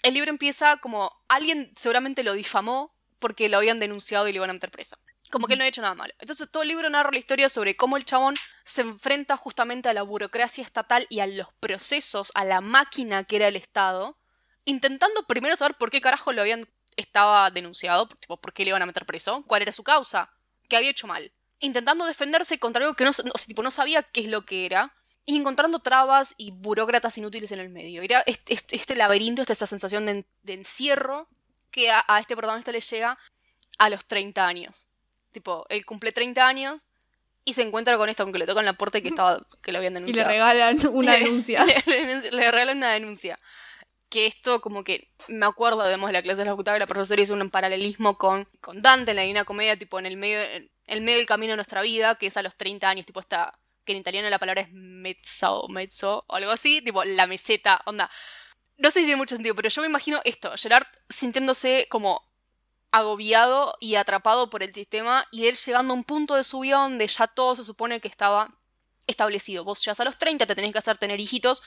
el 0.02 0.14
libro 0.14 0.30
empieza 0.30 0.78
como 0.78 1.12
alguien 1.28 1.70
seguramente 1.76 2.22
lo 2.22 2.32
difamó 2.32 2.94
porque 3.18 3.50
lo 3.50 3.58
habían 3.58 3.78
denunciado 3.78 4.26
y 4.26 4.32
lo 4.32 4.38
iban 4.38 4.50
a 4.50 4.54
meter 4.54 4.70
preso. 4.70 4.96
Como 5.31 5.47
que 5.47 5.55
él 5.55 5.59
no 5.59 5.64
ha 5.64 5.68
hecho 5.68 5.83
nada 5.83 5.95
malo. 5.95 6.12
Entonces 6.18 6.51
todo 6.51 6.62
el 6.62 6.68
libro 6.68 6.91
narra 6.91 7.11
la 7.12 7.18
historia 7.18 7.49
sobre 7.49 7.76
cómo 7.76 7.97
el 7.97 8.05
chabón 8.05 8.35
se 8.64 8.83
enfrenta 8.83 9.37
justamente 9.37 9.89
a 9.89 9.95
la 9.95 10.03
burocracia 10.03 10.64
estatal 10.64 11.07
y 11.09 11.20
a 11.20 11.26
los 11.26 11.53
procesos, 11.55 12.33
a 12.35 12.45
la 12.45 12.61
máquina 12.61 13.24
que 13.24 13.37
era 13.37 13.49
el 13.49 13.57
Estado, 13.57 14.18
intentando 14.64 15.26
primero 15.26 15.57
saber 15.57 15.76
por 15.76 15.91
qué 15.91 16.01
carajo 16.01 16.33
lo 16.33 16.43
habían 16.43 16.68
estaba 16.97 17.51
denunciado, 17.51 18.09
tipo, 18.09 18.37
por 18.37 18.53
qué 18.53 18.64
le 18.64 18.70
iban 18.70 18.83
a 18.83 18.87
meter 18.87 19.07
preso, 19.07 19.45
cuál 19.47 19.62
era 19.62 19.72
su 19.72 19.83
causa, 19.83 20.31
qué 20.68 20.76
había 20.76 20.91
hecho 20.91 21.07
mal. 21.07 21.33
Intentando 21.59 22.07
defenderse 22.07 22.59
contra 22.59 22.83
algo 22.83 22.95
que 22.95 23.05
no, 23.05 23.11
tipo, 23.47 23.62
no 23.62 23.70
sabía 23.70 24.03
qué 24.03 24.22
es 24.22 24.28
lo 24.28 24.45
que 24.45 24.66
era, 24.66 24.95
y 25.26 25.37
encontrando 25.37 25.81
trabas 25.81 26.35
y 26.39 26.51
burócratas 26.51 27.16
inútiles 27.18 27.53
en 27.53 27.61
el 27.61 27.68
medio. 27.68 28.03
Era 28.03 28.20
este, 28.26 28.55
este, 28.55 28.76
este 28.76 28.97
laberinto, 28.97 29.43
esta, 29.43 29.53
esa 29.53 29.66
sensación 29.66 30.07
de, 30.07 30.24
encierro 30.47 31.28
que 31.70 31.91
a, 31.91 32.05
a, 32.09 32.18
este 32.20 32.35
protagonista 32.35 32.72
le 32.72 32.81
llega 32.81 33.18
a 33.78 33.91
los 33.91 34.05
30 34.07 34.47
años. 34.47 34.89
Tipo, 35.33 35.66
él 35.68 35.85
cumple 35.85 36.12
30 36.12 36.47
años 36.47 36.89
y 37.45 37.55
se 37.55 37.62
encuentra 37.62 37.97
con 37.97 38.09
esto, 38.09 38.22
aunque 38.22 38.39
le 38.39 38.47
tocan 38.47 38.64
la 38.64 38.74
puerta 38.74 38.99
y 38.99 39.03
que, 39.03 39.09
estaba, 39.09 39.47
que 39.62 39.72
lo 39.72 39.78
habían 39.78 39.95
denunciado. 39.95 40.31
Y 40.31 40.33
le 40.33 40.39
regalan 40.39 40.87
una 40.93 41.14
denuncia. 41.14 41.64
le, 41.87 42.51
regalan 42.51 42.78
una 42.78 42.93
denuncia. 42.93 43.39
Que 44.09 44.26
esto, 44.26 44.61
como 44.61 44.83
que 44.83 45.09
me 45.28 45.47
acuerdo, 45.47 45.85
de 45.85 45.97
la 45.97 46.22
clase 46.22 46.41
de 46.41 46.47
la 46.47 46.53
facultad, 46.53 46.78
la 46.78 46.87
profesora 46.87 47.22
hizo 47.22 47.35
un 47.35 47.51
paralelismo 47.51 48.18
con, 48.18 48.47
con 48.61 48.81
Dante 48.81 49.12
en 49.12 49.16
la 49.16 49.22
Divina 49.22 49.45
Comedia, 49.45 49.78
tipo 49.78 49.99
en 49.99 50.07
el 50.07 50.16
medio, 50.16 50.41
en 50.41 50.70
el 50.87 51.01
medio 51.01 51.18
del 51.18 51.26
camino 51.26 51.53
de 51.53 51.57
nuestra 51.57 51.83
vida, 51.83 52.16
que 52.16 52.26
es 52.26 52.37
a 52.37 52.43
los 52.43 52.57
30 52.57 52.89
años, 52.89 53.07
tipo 53.07 53.20
está 53.20 53.57
que 53.85 53.93
en 53.93 53.99
italiano 53.99 54.28
la 54.28 54.39
palabra 54.39 54.62
es 54.62 54.72
mezzo, 54.72 55.66
mezzo 55.68 56.24
o 56.26 56.37
algo 56.37 56.51
así, 56.51 56.83
tipo 56.83 57.05
la 57.05 57.26
meseta, 57.26 57.81
onda. 57.87 58.11
No 58.76 58.91
sé 58.91 59.01
si 59.01 59.07
tiene 59.07 59.16
mucho 59.16 59.37
sentido, 59.37 59.55
pero 59.55 59.68
yo 59.68 59.83
me 59.83 59.89
imagino 59.89 60.20
esto, 60.24 60.53
Gerard 60.57 60.87
sintiéndose 61.09 61.87
como 61.89 62.30
agobiado 62.93 63.76
y 63.80 63.95
atrapado 63.95 64.51
por 64.51 64.62
el 64.62 64.74
sistema 64.74 65.26
y 65.30 65.47
él 65.47 65.57
llegando 65.57 65.93
a 65.93 65.97
un 65.97 66.05
punto 66.05 66.34
de 66.34 66.45
su 66.45 66.61
vida 66.61 66.76
donde 66.76 67.07
ya 67.07 67.26
todo 67.26 67.57
se 67.57 67.62
supone 67.62 68.01
que 68.01 68.09
estaba 68.09 68.59
establecido. 69.07 69.64
Vos 69.64 69.82
ya 69.82 69.93
a 69.97 70.05
los 70.05 70.18
30, 70.18 70.47
te 70.47 70.55
tenés 70.55 70.72
que 70.72 70.78
hacer 70.78 70.99
tener 70.99 71.20
hijitos, 71.20 71.62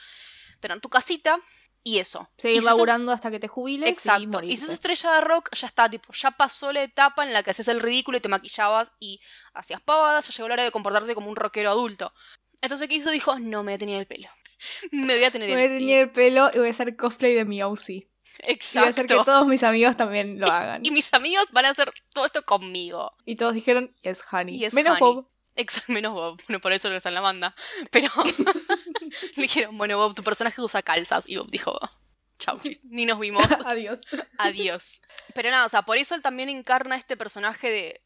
tener 0.60 0.80
tu 0.80 0.88
casita 0.88 1.38
y 1.82 1.98
eso. 1.98 2.28
Seguir 2.38 2.62
laburando 2.62 3.12
hasta 3.12 3.30
que 3.30 3.38
te 3.38 3.48
jubiles. 3.48 3.88
Exacto. 3.88 4.42
Y, 4.42 4.56
si 4.56 4.62
sos 4.62 4.70
estrella 4.70 5.12
de 5.12 5.20
rock, 5.20 5.50
ya 5.54 5.66
está, 5.66 5.88
tipo, 5.88 6.12
ya 6.12 6.30
pasó 6.32 6.72
la 6.72 6.82
etapa 6.82 7.24
en 7.24 7.32
la 7.32 7.42
que 7.42 7.50
haces 7.50 7.68
el 7.68 7.80
ridículo 7.80 8.18
y 8.18 8.20
te 8.20 8.28
maquillabas 8.28 8.92
y 8.98 9.20
hacías 9.52 9.80
pavadas, 9.80 10.26
ya 10.26 10.34
llegó 10.34 10.48
la 10.48 10.54
hora 10.54 10.64
de 10.64 10.72
comportarte 10.72 11.14
como 11.14 11.28
un 11.28 11.36
rockero 11.36 11.70
adulto. 11.70 12.12
Entonces, 12.62 12.88
¿qué 12.88 12.94
hizo? 12.94 13.10
Dijo, 13.10 13.38
no, 13.38 13.62
me 13.62 13.72
voy 13.72 13.74
a 13.74 13.78
tener 13.78 13.98
el 14.00 14.06
pelo. 14.06 14.28
me 14.92 15.14
voy 15.14 15.24
a 15.24 15.30
tener 15.30 15.50
el 15.50 15.54
pelo. 15.54 15.62
Me 15.62 15.68
voy 15.68 15.76
a 15.76 15.78
tener 15.78 15.98
el 16.00 16.10
pelo 16.10 16.50
y 16.54 16.58
voy 16.58 16.68
a 16.68 16.70
hacer 16.70 16.96
cosplay 16.96 17.34
de 17.34 17.44
mi 17.44 17.62
OC. 17.62 18.08
Exacto. 18.40 18.88
Y 18.88 18.90
hacer 18.90 19.06
que 19.06 19.24
todos 19.24 19.46
mis 19.46 19.62
amigos 19.62 19.96
también 19.96 20.40
lo 20.40 20.50
hagan. 20.50 20.84
Y, 20.84 20.90
mis 20.90 21.12
amigos 21.14 21.46
van 21.52 21.66
a 21.66 21.70
hacer 21.70 21.92
todo 22.12 22.26
esto 22.26 22.44
conmigo. 22.44 23.12
Y 23.24 23.36
todos 23.36 23.54
dijeron, 23.54 23.94
yes, 24.02 24.22
honey. 24.30 24.66
Menos 24.72 24.98
Bob. 24.98 25.28
Exacto, 25.56 25.92
menos 25.92 26.12
Bob. 26.12 26.40
Bueno, 26.48 26.60
por 26.60 26.72
eso 26.72 26.88
no 26.88 26.96
está 26.96 27.08
en 27.08 27.14
la 27.14 27.20
banda. 27.20 27.54
Pero 27.90 28.08
dijeron, 29.36 29.76
bueno, 29.78 29.96
Bob, 29.96 30.14
tu 30.14 30.22
personaje 30.22 30.60
usa 30.60 30.82
calzas. 30.82 31.28
Y 31.28 31.36
Bob 31.36 31.50
dijo, 31.50 31.78
chau, 32.38 32.58
ni 32.84 33.06
nos 33.06 33.18
vimos. 33.18 33.46
Adiós. 33.64 34.00
Adiós. 34.38 35.00
Pero 35.34 35.50
nada, 35.50 35.66
o 35.66 35.68
sea, 35.68 35.82
por 35.82 35.96
eso 35.96 36.14
él 36.14 36.22
también 36.22 36.48
encarna 36.48 36.96
este 36.96 37.16
personaje 37.16 37.70
de 37.70 38.00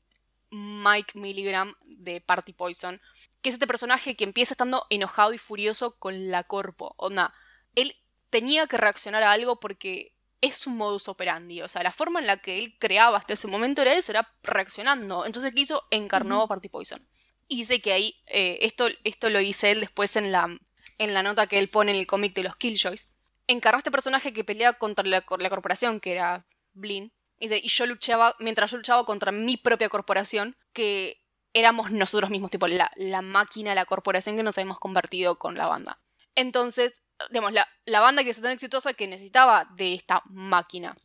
Mike 0.50 1.18
Milligram 1.18 1.74
de 1.84 2.20
Party 2.20 2.52
Poison. 2.52 3.00
Que 3.40 3.50
es 3.50 3.54
este 3.54 3.66
personaje 3.66 4.16
que 4.16 4.24
empieza 4.24 4.54
estando 4.54 4.86
enojado 4.90 5.32
y 5.32 5.38
furioso 5.38 5.96
con 5.98 6.30
la 6.30 6.44
corpo. 6.44 6.94
Onda, 6.96 7.32
él 7.74 7.96
tenía 8.30 8.66
que 8.66 8.76
reaccionar 8.76 9.22
a 9.22 9.32
algo 9.32 9.60
porque 9.60 10.17
es 10.40 10.66
un 10.66 10.76
modus 10.76 11.08
operandi. 11.08 11.62
O 11.62 11.68
sea, 11.68 11.82
la 11.82 11.92
forma 11.92 12.20
en 12.20 12.26
la 12.26 12.38
que 12.38 12.58
él 12.58 12.76
creaba 12.78 13.18
hasta 13.18 13.34
ese 13.34 13.48
momento 13.48 13.82
era 13.82 13.94
eso, 13.94 14.12
era 14.12 14.32
reaccionando. 14.42 15.26
Entonces, 15.26 15.52
¿qué 15.54 15.60
hizo? 15.60 15.84
Encarnó 15.90 16.42
a 16.42 16.48
Party 16.48 16.68
Poison. 16.68 17.06
Y 17.48 17.58
dice 17.58 17.80
que 17.80 17.92
ahí, 17.92 18.16
eh, 18.26 18.58
esto, 18.62 18.88
esto 19.04 19.30
lo 19.30 19.38
dice 19.38 19.70
él 19.70 19.80
después 19.80 20.16
en 20.16 20.32
la, 20.32 20.48
en 20.98 21.14
la 21.14 21.22
nota 21.22 21.46
que 21.46 21.58
él 21.58 21.68
pone 21.68 21.92
en 21.92 21.98
el 21.98 22.06
cómic 22.06 22.34
de 22.34 22.42
los 22.42 22.56
Killjoys. 22.56 23.14
Encarnó 23.46 23.76
a 23.76 23.78
este 23.78 23.90
personaje 23.90 24.32
que 24.32 24.44
pelea 24.44 24.74
contra 24.74 25.04
la, 25.06 25.24
la 25.38 25.50
corporación, 25.50 26.00
que 26.00 26.12
era 26.12 26.46
Blin. 26.74 27.12
Y, 27.40 27.52
y 27.52 27.68
yo 27.68 27.86
luchaba, 27.86 28.36
mientras 28.38 28.70
yo 28.70 28.76
luchaba 28.76 29.04
contra 29.04 29.32
mi 29.32 29.56
propia 29.56 29.88
corporación, 29.88 30.56
que 30.72 31.22
éramos 31.54 31.90
nosotros 31.90 32.30
mismos, 32.30 32.50
tipo 32.50 32.66
la, 32.66 32.90
la 32.96 33.22
máquina, 33.22 33.74
la 33.74 33.86
corporación 33.86 34.36
que 34.36 34.42
nos 34.42 34.58
habíamos 34.58 34.78
convertido 34.78 35.38
con 35.38 35.56
la 35.56 35.66
banda. 35.66 36.00
Entonces, 36.34 37.02
digamos, 37.30 37.52
la, 37.52 37.68
la 37.84 38.00
banda 38.00 38.24
que 38.24 38.30
es 38.30 38.40
tan 38.40 38.52
exitosa 38.52 38.94
que 38.94 39.06
necesitaba 39.06 39.68
de 39.76 39.94
esta 39.94 40.22
máquina. 40.26 40.96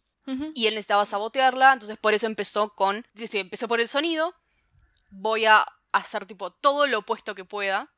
Y 0.53 0.68
él 0.68 0.76
necesitaba 0.76 1.05
sabotearla, 1.05 1.74
entonces 1.74 1.97
por 1.97 2.14
eso 2.14 2.28
empezó 2.28 2.70
con, 2.76 3.05
dice, 3.14 3.41
empecé 3.41 3.68
por 3.68 3.82
el 3.82 3.89
sonido, 3.89 4.34
voy 5.09 5.43
a 5.43 5.66
hacer 5.91 6.26
tipo 6.26 6.51
todo 6.51 6.88
lo 6.88 6.99
opuesto 6.99 7.36
que 7.36 7.43
pueda, 7.43 7.91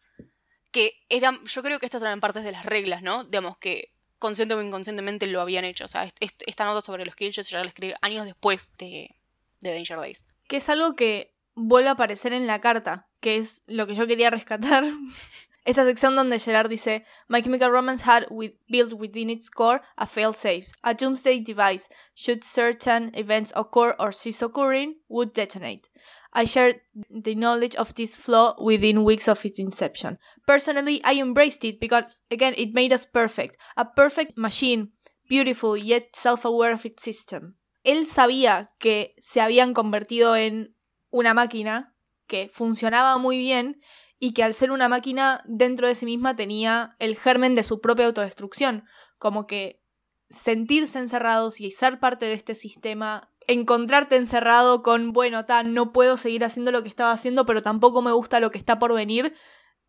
que 0.71 1.05
eran, 1.09 1.43
yo 1.45 1.61
creo 1.61 1.79
que 1.79 1.85
estas 1.85 2.01
eran 2.01 2.21
partes 2.21 2.43
de 2.43 2.51
las 2.51 2.65
reglas, 2.65 3.03
¿no? 3.03 3.25
Digamos 3.25 3.57
que 3.59 3.91
consciente 4.17 4.55
o 4.55 4.61
inconscientemente 4.63 5.27
lo 5.27 5.39
habían 5.39 5.65
hecho, 5.65 5.85
o 5.85 5.87
sea, 5.87 6.11
esta 6.19 6.65
nota 6.65 6.81
sobre 6.81 7.05
los 7.05 7.15
Killjoys 7.15 7.47
ya 7.47 7.61
la 7.61 7.67
escribí 7.67 7.93
años 8.01 8.25
después 8.25 8.71
de, 8.79 9.15
de 9.61 9.73
Danger 9.73 9.99
Days. 9.99 10.25
Que 10.47 10.57
es 10.57 10.67
algo 10.69 10.95
que 10.95 11.31
vuelve 11.53 11.89
a 11.89 11.93
aparecer 11.93 12.33
en 12.33 12.47
la 12.47 12.59
carta, 12.59 13.07
que 13.19 13.37
es 13.37 13.61
lo 13.67 13.85
que 13.85 13.93
yo 13.93 14.07
quería 14.07 14.31
rescatar 14.31 14.83
Esta 15.65 15.83
sección 15.83 16.15
donde 16.15 16.37
Gerard 16.37 16.69
dice, 16.69 17.03
My 17.27 17.41
Chemical 17.41 17.71
Romance 17.71 18.03
had 18.03 18.27
with, 18.29 18.53
built 18.69 18.93
within 18.93 19.31
its 19.31 19.49
core 19.49 19.81
a 19.97 20.05
failsafe, 20.05 20.67
a 20.83 20.93
doomsday 20.93 21.39
device. 21.39 21.89
Should 22.13 22.43
certain 22.43 23.11
events 23.15 23.51
occur 23.55 23.95
or 23.97 24.11
cease 24.11 24.43
occurring, 24.43 24.97
would 25.09 25.33
detonate. 25.33 25.89
I 26.33 26.45
shared 26.45 26.81
the 27.09 27.33
knowledge 27.33 27.75
of 27.77 27.95
this 27.95 28.15
flaw 28.15 28.55
within 28.61 29.03
weeks 29.03 29.27
of 29.27 29.43
its 29.43 29.57
inception. 29.57 30.19
Personally, 30.45 31.01
I 31.03 31.13
embraced 31.13 31.63
it 31.65 31.79
because, 31.79 32.19
again, 32.29 32.53
it 32.57 32.73
made 32.73 32.93
us 32.93 33.07
perfect. 33.07 33.57
A 33.75 33.85
perfect 33.85 34.37
machine, 34.37 34.89
beautiful 35.27 35.75
yet 35.75 36.15
self-aware 36.15 36.73
of 36.73 36.85
its 36.85 37.03
system. 37.03 37.55
Él 37.83 38.05
sabía 38.05 38.69
que 38.79 39.15
se 39.19 39.39
habían 39.39 39.73
convertido 39.73 40.35
en 40.35 40.75
una 41.11 41.33
máquina 41.33 41.95
que 42.27 42.49
funcionaba 42.53 43.17
muy 43.17 43.37
bien 43.37 43.79
y 44.25 44.33
que 44.33 44.41
al 44.41 44.55
ser 44.55 44.71
una 44.71 44.89
máquina 44.89 45.43
dentro 45.45 45.87
de 45.87 45.93
sí 45.93 46.07
misma 46.07 46.35
tenía 46.35 46.95
el 46.97 47.15
germen 47.15 47.53
de 47.53 47.63
su 47.63 47.79
propia 47.79 48.07
autodestrucción, 48.07 48.83
como 49.19 49.45
que 49.45 49.83
sentirse 50.31 50.97
encerrados 50.97 51.61
y 51.61 51.69
ser 51.69 51.99
parte 51.99 52.25
de 52.25 52.33
este 52.33 52.55
sistema, 52.55 53.31
encontrarte 53.45 54.15
encerrado 54.15 54.81
con, 54.81 55.13
bueno, 55.13 55.45
no 55.65 55.93
puedo 55.93 56.17
seguir 56.17 56.43
haciendo 56.43 56.71
lo 56.71 56.81
que 56.81 56.89
estaba 56.89 57.11
haciendo, 57.11 57.45
pero 57.45 57.61
tampoco 57.61 58.01
me 58.01 58.13
gusta 58.13 58.39
lo 58.39 58.49
que 58.49 58.57
está 58.57 58.79
por 58.79 58.95
venir, 58.95 59.35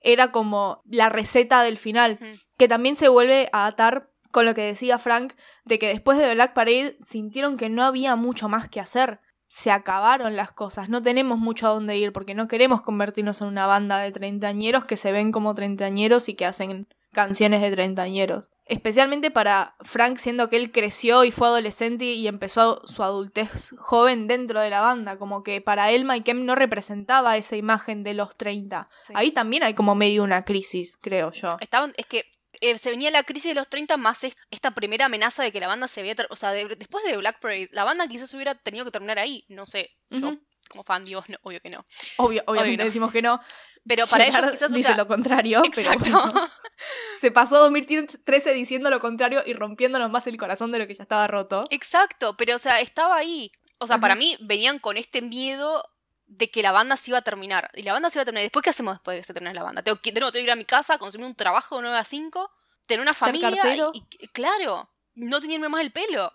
era 0.00 0.32
como 0.32 0.82
la 0.84 1.08
receta 1.08 1.62
del 1.62 1.78
final, 1.78 2.18
que 2.58 2.68
también 2.68 2.96
se 2.96 3.08
vuelve 3.08 3.48
a 3.54 3.64
atar 3.64 4.10
con 4.32 4.44
lo 4.44 4.52
que 4.52 4.64
decía 4.64 4.98
Frank, 4.98 5.32
de 5.64 5.78
que 5.78 5.88
después 5.88 6.18
de 6.18 6.34
Black 6.34 6.52
Parade 6.52 6.98
sintieron 7.00 7.56
que 7.56 7.70
no 7.70 7.84
había 7.84 8.16
mucho 8.16 8.50
más 8.50 8.68
que 8.68 8.80
hacer 8.80 9.20
se 9.48 9.70
acabaron 9.70 10.36
las 10.36 10.50
cosas, 10.50 10.88
no 10.88 11.02
tenemos 11.02 11.38
mucho 11.38 11.66
a 11.66 11.70
dónde 11.70 11.96
ir 11.96 12.12
porque 12.12 12.34
no 12.34 12.48
queremos 12.48 12.80
convertirnos 12.80 13.40
en 13.40 13.48
una 13.48 13.66
banda 13.66 13.98
de 13.98 14.12
treintañeros 14.12 14.84
que 14.84 14.96
se 14.96 15.12
ven 15.12 15.32
como 15.32 15.54
treintañeros 15.54 16.28
y 16.28 16.34
que 16.34 16.46
hacen 16.46 16.88
canciones 17.12 17.62
de 17.62 17.70
treintañeros. 17.70 18.50
Especialmente 18.66 19.30
para 19.30 19.74
Frank 19.80 20.18
siendo 20.18 20.50
que 20.50 20.56
él 20.56 20.70
creció 20.70 21.24
y 21.24 21.30
fue 21.30 21.48
adolescente 21.48 22.04
y 22.04 22.28
empezó 22.28 22.82
su 22.84 23.02
adultez 23.02 23.74
joven 23.78 24.28
dentro 24.28 24.60
de 24.60 24.70
la 24.70 24.82
banda, 24.82 25.18
como 25.18 25.42
que 25.42 25.60
para 25.60 25.90
él 25.90 26.04
Mike 26.04 26.32
M 26.32 26.44
no 26.44 26.54
representaba 26.54 27.36
esa 27.36 27.56
imagen 27.56 28.02
de 28.02 28.14
los 28.14 28.36
30. 28.36 28.88
Ahí 29.14 29.30
también 29.30 29.62
hay 29.62 29.74
como 29.74 29.94
medio 29.94 30.24
una 30.24 30.44
crisis, 30.44 30.98
creo 31.00 31.32
yo. 31.32 31.56
Estaban, 31.60 31.94
es 31.96 32.06
que 32.06 32.24
eh, 32.60 32.78
se 32.78 32.90
venía 32.90 33.10
la 33.10 33.24
crisis 33.24 33.50
de 33.50 33.54
los 33.54 33.68
30 33.68 33.96
más 33.96 34.24
esta 34.50 34.70
primera 34.72 35.06
amenaza 35.06 35.42
de 35.42 35.52
que 35.52 35.60
la 35.60 35.66
banda 35.66 35.88
se 35.88 36.00
había... 36.00 36.14
O 36.30 36.36
sea, 36.36 36.52
después 36.52 37.04
de 37.04 37.16
Black 37.16 37.40
Parade, 37.40 37.68
la 37.72 37.84
banda 37.84 38.08
quizás 38.08 38.32
hubiera 38.34 38.54
tenido 38.54 38.84
que 38.84 38.90
terminar 38.90 39.18
ahí, 39.18 39.44
no 39.48 39.66
sé. 39.66 39.90
Yo 40.10 40.38
como 40.68 40.84
fan, 40.84 41.04
digo, 41.04 41.24
no, 41.28 41.38
obvio 41.42 41.60
que 41.60 41.70
no. 41.70 41.86
Obvio, 42.16 42.42
obviamente 42.46 42.78
no. 42.78 42.84
decimos 42.84 43.12
que 43.12 43.22
no. 43.22 43.40
Pero 43.86 44.06
para 44.06 44.24
ellos 44.24 44.36
Gerard 44.36 44.52
quizás, 44.52 44.72
o 44.72 44.74
dice 44.74 44.88
sea, 44.88 44.96
lo 44.96 45.06
contrario, 45.06 45.62
pero 45.74 45.92
Exacto. 45.92 46.10
bueno. 46.10 46.50
se 47.20 47.30
pasó 47.30 47.58
2013 47.58 48.52
diciendo 48.52 48.90
lo 48.90 49.00
contrario 49.00 49.42
y 49.46 49.52
rompiéndonos 49.52 50.10
más 50.10 50.26
el 50.26 50.36
corazón 50.36 50.72
de 50.72 50.80
lo 50.80 50.86
que 50.86 50.94
ya 50.94 51.04
estaba 51.04 51.26
roto. 51.26 51.64
Exacto, 51.70 52.36
pero 52.36 52.56
o 52.56 52.58
sea, 52.58 52.80
estaba 52.80 53.16
ahí. 53.16 53.52
O 53.78 53.86
sea, 53.86 53.96
Ajá. 53.96 54.00
para 54.00 54.14
mí 54.16 54.36
venían 54.40 54.78
con 54.78 54.96
este 54.96 55.22
miedo 55.22 55.84
de 56.26 56.50
que 56.50 56.62
la 56.62 56.72
banda 56.72 56.96
se 56.96 57.10
iba 57.10 57.18
a 57.18 57.22
terminar. 57.22 57.70
Y 57.74 57.82
la 57.82 57.92
banda 57.92 58.10
se 58.10 58.18
iba 58.18 58.22
a 58.22 58.24
terminar. 58.24 58.42
¿Y 58.42 58.46
después 58.46 58.62
qué 58.62 58.70
hacemos 58.70 58.94
después 58.96 59.14
de 59.16 59.20
que 59.20 59.26
se 59.26 59.32
termine 59.34 59.54
la 59.54 59.62
banda? 59.62 59.82
Tengo 59.82 60.00
que, 60.00 60.12
de 60.12 60.20
nuevo, 60.20 60.32
tengo 60.32 60.42
que 60.42 60.46
ir 60.48 60.50
a 60.52 60.56
mi 60.56 60.64
casa, 60.64 60.98
conseguir 60.98 61.26
un 61.26 61.34
trabajo 61.34 61.76
de 61.76 61.82
9 61.82 61.98
a 61.98 62.04
5, 62.04 62.50
tener 62.86 63.00
una 63.00 63.14
familia. 63.14 63.48
Y, 63.94 64.04
y- 64.18 64.28
claro, 64.28 64.90
no 65.14 65.40
tenerme 65.40 65.68
más 65.68 65.80
el 65.82 65.92
pelo. 65.92 66.32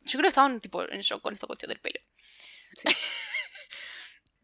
Yo 0.00 0.12
creo 0.18 0.22
que 0.22 0.28
estaban 0.28 0.60
tipo 0.60 0.82
en 0.88 1.00
shock 1.00 1.20
con 1.22 1.34
esta 1.34 1.46
cuestión 1.46 1.68
del 1.70 1.80
pelo. 1.80 2.00
Sí. 2.80 2.88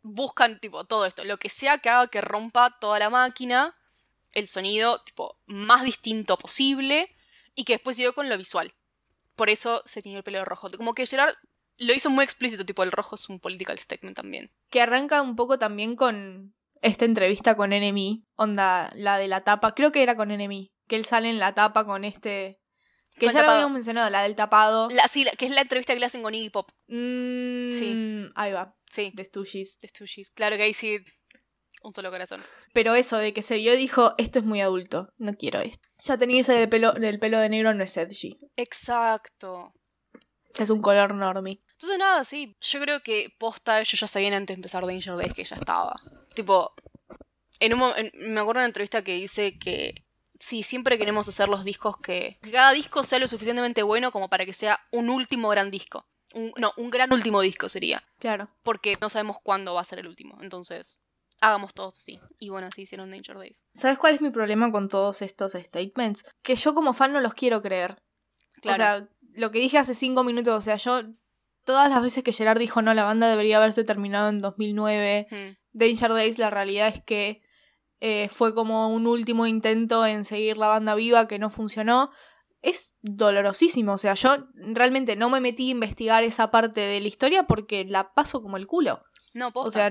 Buscan 0.04 0.58
tipo 0.58 0.84
todo 0.84 1.06
esto, 1.06 1.24
lo 1.24 1.38
que 1.38 1.48
sea 1.48 1.78
que 1.78 1.88
haga 1.88 2.08
que 2.08 2.20
rompa 2.20 2.76
toda 2.80 2.98
la 2.98 3.08
máquina, 3.08 3.76
el 4.32 4.48
sonido 4.48 5.00
tipo 5.02 5.38
más 5.46 5.84
distinto 5.84 6.36
posible 6.36 7.14
y 7.54 7.64
que 7.64 7.74
después 7.74 7.96
siguió 7.96 8.12
con 8.12 8.28
lo 8.28 8.36
visual. 8.36 8.74
Por 9.36 9.48
eso 9.48 9.80
se 9.84 10.02
tiñó 10.02 10.18
el 10.18 10.24
pelo 10.24 10.44
rojo. 10.44 10.70
Como 10.76 10.92
que 10.94 11.06
Gerard 11.06 11.36
lo 11.78 11.92
hizo 11.94 12.10
muy 12.10 12.24
explícito, 12.24 12.64
tipo 12.66 12.82
el 12.82 12.92
rojo 12.92 13.14
es 13.16 13.28
un 13.28 13.40
political 13.40 13.78
statement 13.78 14.16
también. 14.16 14.52
Que 14.70 14.80
arranca 14.80 15.22
un 15.22 15.36
poco 15.36 15.58
también 15.58 15.96
con 15.96 16.54
esta 16.80 17.04
entrevista 17.04 17.56
con 17.56 17.72
Enemy. 17.72 18.24
Onda, 18.36 18.90
la 18.94 19.18
de 19.18 19.28
la 19.28 19.42
tapa. 19.42 19.74
Creo 19.74 19.92
que 19.92 20.02
era 20.02 20.16
con 20.16 20.30
Enemy. 20.30 20.72
Que 20.88 20.96
él 20.96 21.04
sale 21.04 21.30
en 21.30 21.38
la 21.38 21.54
tapa 21.54 21.84
con 21.84 22.04
este. 22.04 22.58
Que 23.18 23.28
ya 23.28 23.42
lo 23.42 23.50
habíamos 23.50 23.72
mencionado, 23.72 24.08
la 24.10 24.22
del 24.22 24.34
tapado. 24.34 24.88
La, 24.90 25.06
sí, 25.06 25.24
la- 25.24 25.32
que 25.32 25.44
es 25.44 25.50
la 25.50 25.60
entrevista 25.60 25.92
que 25.92 26.00
le 26.00 26.06
hacen 26.06 26.22
con 26.22 26.34
Iggy 26.34 26.48
Pop. 26.50 26.70
Mm, 26.88 27.70
Sí. 27.72 28.30
Ahí 28.34 28.52
va, 28.52 28.74
Sí, 28.90 29.12
de 29.14 29.24
Stooges. 29.24 29.78
de 29.80 29.88
Stooges. 29.88 30.30
Claro 30.30 30.56
que 30.56 30.62
ahí 30.62 30.72
sí, 30.72 30.98
un 31.82 31.92
solo 31.94 32.10
corazón. 32.10 32.42
Pero 32.72 32.94
eso 32.94 33.18
de 33.18 33.32
que 33.34 33.42
se 33.42 33.56
vio 33.58 33.74
y 33.74 33.76
dijo, 33.76 34.14
esto 34.16 34.38
es 34.38 34.44
muy 34.46 34.60
adulto, 34.62 35.12
no 35.18 35.34
quiero 35.34 35.60
esto. 35.60 35.88
Ya 36.04 36.16
tenerse 36.16 36.54
del 36.54 36.68
pelo, 36.70 36.92
del 36.92 37.18
pelo 37.18 37.38
de 37.38 37.50
negro 37.50 37.74
no 37.74 37.84
es 37.84 37.96
edgy. 37.98 38.38
Exacto. 38.56 39.74
Es 40.58 40.70
un 40.70 40.82
color 40.82 41.14
normie. 41.14 41.60
Entonces 41.72 41.98
nada, 41.98 42.24
sí, 42.24 42.56
yo 42.60 42.80
creo 42.80 43.02
que 43.02 43.34
posta 43.38 43.80
ellos 43.80 43.98
ya 44.00 44.06
sabían 44.06 44.34
antes 44.34 44.54
de 44.54 44.58
empezar 44.58 44.86
Danger 44.86 45.16
Days 45.16 45.34
que 45.34 45.44
ya 45.44 45.56
estaba. 45.56 46.00
Tipo, 46.34 46.72
en 47.60 47.74
un 47.74 47.92
en- 47.96 48.12
me 48.34 48.40
acuerdo 48.40 48.60
de 48.60 48.64
una 48.64 48.66
entrevista 48.66 49.02
que 49.02 49.14
dice 49.14 49.58
que 49.58 49.94
sí, 50.38 50.62
siempre 50.62 50.98
queremos 50.98 51.28
hacer 51.28 51.48
los 51.48 51.64
discos 51.64 51.96
que, 51.98 52.38
que 52.42 52.50
cada 52.50 52.72
disco 52.72 53.04
sea 53.04 53.18
lo 53.18 53.28
suficientemente 53.28 53.82
bueno 53.82 54.10
como 54.12 54.28
para 54.28 54.44
que 54.44 54.52
sea 54.52 54.80
un 54.90 55.08
último 55.10 55.48
gran 55.48 55.70
disco. 55.70 56.06
Un- 56.34 56.52
no, 56.56 56.72
un 56.76 56.90
gran 56.90 57.12
último 57.12 57.40
disco 57.40 57.68
sería. 57.68 58.02
Claro. 58.18 58.48
Porque 58.62 58.96
no 59.00 59.08
sabemos 59.10 59.36
cuándo 59.42 59.74
va 59.74 59.80
a 59.82 59.84
ser 59.84 59.98
el 59.98 60.06
último. 60.08 60.38
Entonces, 60.40 61.00
hagamos 61.40 61.74
todos 61.74 61.94
así. 61.94 62.18
Y 62.38 62.48
bueno, 62.48 62.68
así 62.68 62.82
hicieron 62.82 63.10
Danger 63.10 63.36
Days. 63.36 63.66
¿Sabes 63.74 63.98
cuál 63.98 64.14
es 64.14 64.20
mi 64.20 64.30
problema 64.30 64.70
con 64.72 64.88
todos 64.88 65.22
estos 65.22 65.52
statements? 65.52 66.24
Que 66.42 66.56
yo 66.56 66.74
como 66.74 66.94
fan 66.94 67.12
no 67.12 67.20
los 67.20 67.34
quiero 67.34 67.60
creer. 67.62 68.02
Claro. 68.62 68.74
O 68.74 68.76
sea, 68.76 69.08
lo 69.34 69.50
que 69.50 69.58
dije 69.58 69.78
hace 69.78 69.94
cinco 69.94 70.24
minutos, 70.24 70.56
o 70.56 70.60
sea, 70.60 70.76
yo 70.76 71.02
todas 71.64 71.88
las 71.88 72.02
veces 72.02 72.24
que 72.24 72.32
Gerard 72.32 72.58
dijo 72.58 72.82
no, 72.82 72.94
la 72.94 73.04
banda 73.04 73.28
debería 73.28 73.58
haberse 73.58 73.84
terminado 73.84 74.28
en 74.28 74.38
2009, 74.38 75.28
Hmm. 75.30 75.56
Danger 75.72 76.12
Days, 76.12 76.38
la 76.38 76.50
realidad 76.50 76.88
es 76.88 77.02
que 77.02 77.42
eh, 78.00 78.28
fue 78.28 78.54
como 78.54 78.92
un 78.92 79.06
último 79.06 79.46
intento 79.46 80.04
en 80.04 80.24
seguir 80.24 80.56
la 80.56 80.68
banda 80.68 80.94
viva 80.94 81.28
que 81.28 81.38
no 81.38 81.50
funcionó. 81.50 82.10
Es 82.60 82.94
dolorosísimo, 83.00 83.94
o 83.94 83.98
sea, 83.98 84.14
yo 84.14 84.48
realmente 84.54 85.16
no 85.16 85.30
me 85.30 85.40
metí 85.40 85.68
a 85.68 85.72
investigar 85.72 86.22
esa 86.24 86.50
parte 86.50 86.80
de 86.80 87.00
la 87.00 87.08
historia 87.08 87.44
porque 87.44 87.84
la 87.84 88.12
paso 88.12 88.42
como 88.42 88.56
el 88.56 88.66
culo. 88.66 89.02
No, 89.34 89.52
posta. 89.52 89.68
O 89.68 89.70
sea, 89.70 89.90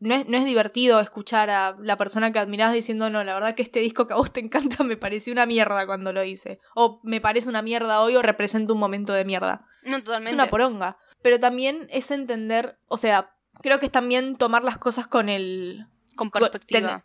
no 0.00 0.14
es, 0.14 0.26
no 0.28 0.38
es 0.38 0.44
divertido 0.46 0.98
escuchar 1.00 1.50
a 1.50 1.76
la 1.78 1.96
persona 1.96 2.32
que 2.32 2.38
admirás 2.38 2.72
diciendo, 2.72 3.10
no, 3.10 3.22
la 3.22 3.34
verdad 3.34 3.54
que 3.54 3.62
este 3.62 3.80
disco 3.80 4.06
que 4.06 4.14
a 4.14 4.16
vos 4.16 4.32
te 4.32 4.40
encanta 4.44 4.82
me 4.82 4.96
pareció 4.96 5.32
una 5.32 5.46
mierda 5.46 5.86
cuando 5.86 6.12
lo 6.12 6.24
hice. 6.24 6.58
O 6.74 7.00
me 7.04 7.20
parece 7.20 7.48
una 7.48 7.62
mierda 7.62 8.00
hoy 8.00 8.16
o 8.16 8.22
representa 8.22 8.72
un 8.72 8.80
momento 8.80 9.12
de 9.12 9.24
mierda. 9.24 9.66
no, 9.84 9.98
Es 9.98 10.04
totalmente. 10.04 10.34
una 10.34 10.48
poronga. 10.48 10.96
Pero 11.22 11.38
también 11.38 11.86
es 11.90 12.10
entender, 12.10 12.78
o 12.86 12.96
sea, 12.96 13.34
creo 13.60 13.78
que 13.78 13.86
es 13.86 13.92
también 13.92 14.36
tomar 14.36 14.64
las 14.64 14.78
cosas 14.78 15.06
con 15.06 15.28
el... 15.28 15.86
Con 16.16 16.30
perspectiva. 16.30 17.04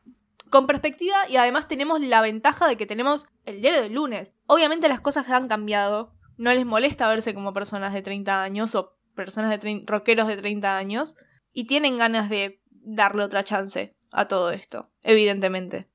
Con 0.50 0.68
perspectiva 0.68 1.28
y 1.30 1.36
además 1.36 1.68
tenemos 1.68 2.00
la 2.00 2.22
ventaja 2.22 2.68
de 2.68 2.78
que 2.78 2.86
tenemos 2.86 3.28
el 3.46 3.62
diario 3.62 3.82
del 3.82 3.94
lunes. 3.94 4.34
Obviamente 4.48 4.88
las 4.88 5.02
cosas 5.02 5.30
han 5.30 5.50
cambiado. 5.50 6.14
No 6.38 6.54
les 6.54 6.66
molesta 6.66 7.10
verse 7.10 7.34
como 7.34 7.54
personas 7.54 7.94
de 7.94 8.02
30 8.02 8.42
años 8.42 8.74
o 8.76 8.96
personas 9.16 9.60
de 9.60 9.82
rockeros 9.86 10.28
de 10.28 10.38
30 10.38 10.78
años. 10.78 11.16
Y 11.52 11.66
tienen 11.66 11.98
ganas 11.98 12.30
de 12.30 12.62
darle 12.86 13.24
otra 13.24 13.44
chance 13.44 13.94
a 14.12 14.28
todo 14.28 14.52
esto, 14.52 14.90
evidentemente. 15.02 15.88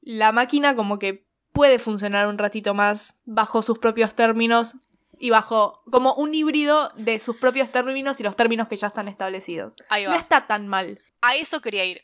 La 0.00 0.32
máquina 0.32 0.74
como 0.74 0.98
que 0.98 1.26
puede 1.52 1.78
funcionar 1.78 2.26
un 2.28 2.38
ratito 2.38 2.72
más 2.74 3.14
bajo 3.24 3.62
sus 3.62 3.78
propios 3.78 4.14
términos 4.14 4.74
y 5.18 5.30
bajo 5.30 5.82
como 5.90 6.14
un 6.14 6.32
híbrido 6.34 6.90
de 6.96 7.18
sus 7.18 7.36
propios 7.36 7.70
términos 7.72 8.20
y 8.20 8.22
los 8.22 8.36
términos 8.36 8.68
que 8.68 8.76
ya 8.76 8.86
están 8.86 9.08
establecidos. 9.08 9.76
Ahí 9.88 10.04
No 10.04 10.10
va. 10.10 10.16
está 10.16 10.46
tan 10.46 10.68
mal. 10.68 11.00
A 11.20 11.34
eso 11.36 11.60
quería 11.60 11.84
ir. 11.84 12.02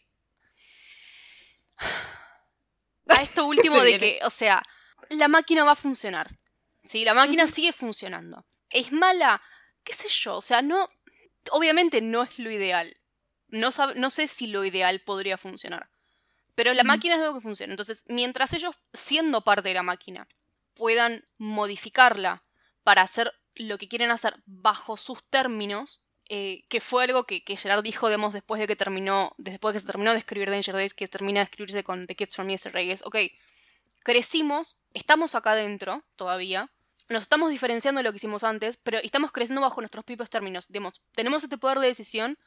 A 3.09 3.22
esto 3.22 3.47
último 3.47 3.80
de 3.80 3.99
que, 3.99 4.18
o 4.24 4.30
sea, 4.30 4.62
la 5.11 5.28
máquina 5.28 5.64
va 5.64 5.72
a 5.72 5.76
funcionar. 5.76 6.38
Sí, 6.84 7.05
la 7.05 7.14
máquina 7.14 7.47
sigue 7.47 7.72
funcionando. 7.72 8.45
¿Es 8.70 8.92
mala? 8.92 9.40
¿Qué 9.84 9.92
sé 9.92 10.09
yo? 10.09 10.36
O 10.36 10.42
sea, 10.42 10.62
no. 10.62 10.88
Obviamente 11.51 12.01
no 12.01 12.22
es 12.22 12.38
lo 12.38 12.51
ideal. 12.51 12.97
No, 13.55 14.11
sé 14.11 14.26
si 14.26 14.48
lo 14.48 14.64
ideal 14.64 15.00
podría 15.00 15.38
funcionar. 15.38 15.88
Pero 16.57 16.74
la 16.74 16.84
máquina 16.84 17.14
es 17.14 17.20
algo 17.20 17.34
que 17.34 17.40
funciona. 17.40 17.72
Entonces, 17.72 18.05
mientras 18.09 18.52
ellos, 18.52 18.76
siendo 18.92 19.42
parte 19.42 19.68
de 19.68 19.74
la 19.74 19.82
máquina, 19.82 20.28
puedan 20.74 21.24
modificarla 21.38 22.42
para 22.82 23.02
hacer 23.02 23.32
lo 23.55 23.78
que 23.78 23.88
quieren 23.88 24.11
hacer 24.11 24.36
bajo 24.46 24.96
sus 24.96 25.22
términos, 25.30 26.02
eh, 26.28 26.64
que 26.68 26.80
fue 26.80 27.05
algo 27.05 27.24
que, 27.24 27.44
que 27.44 27.57
Gerard 27.57 27.82
dijo, 27.82 28.09
digamos, 28.09 28.32
después 28.32 28.61
de 28.61 28.66
que 28.66 28.76
terminó, 28.76 29.34
después 29.38 29.72
de 29.72 29.76
que 29.76 29.80
se 29.80 29.86
terminó 29.86 30.12
de 30.12 30.18
escribir 30.18 30.50
Danger 30.50 30.74
Days, 30.74 30.94
que 30.94 31.07
termina 31.07 31.40
de 31.40 31.44
escribirse 31.44 31.84
con 31.84 32.07
The 32.07 32.16
Kids 32.16 32.34
from 32.34 32.48
Yesterday, 32.48 32.90
es, 32.90 33.05
ok, 33.05 33.16
crecimos, 34.02 34.76
estamos 34.94 35.34
acá 35.34 35.52
adentro 35.52 36.02
todavía, 36.16 36.70
nos 37.09 37.24
estamos 37.24 37.50
diferenciando 37.50 37.98
de 37.98 38.05
lo 38.05 38.12
que 38.12 38.16
hicimos 38.16 38.44
antes, 38.44 38.78
pero 38.78 38.98
estamos 38.98 39.32
creciendo 39.32 39.61
bajo 39.61 39.80
nuestros 39.80 40.05
propios 40.05 40.30
términos. 40.30 40.66
Digamos, 40.68 41.02
tenemos 41.12 41.44
este 41.44 41.59
poder 41.59 41.78
de 41.78 41.88
decisión 41.88 42.38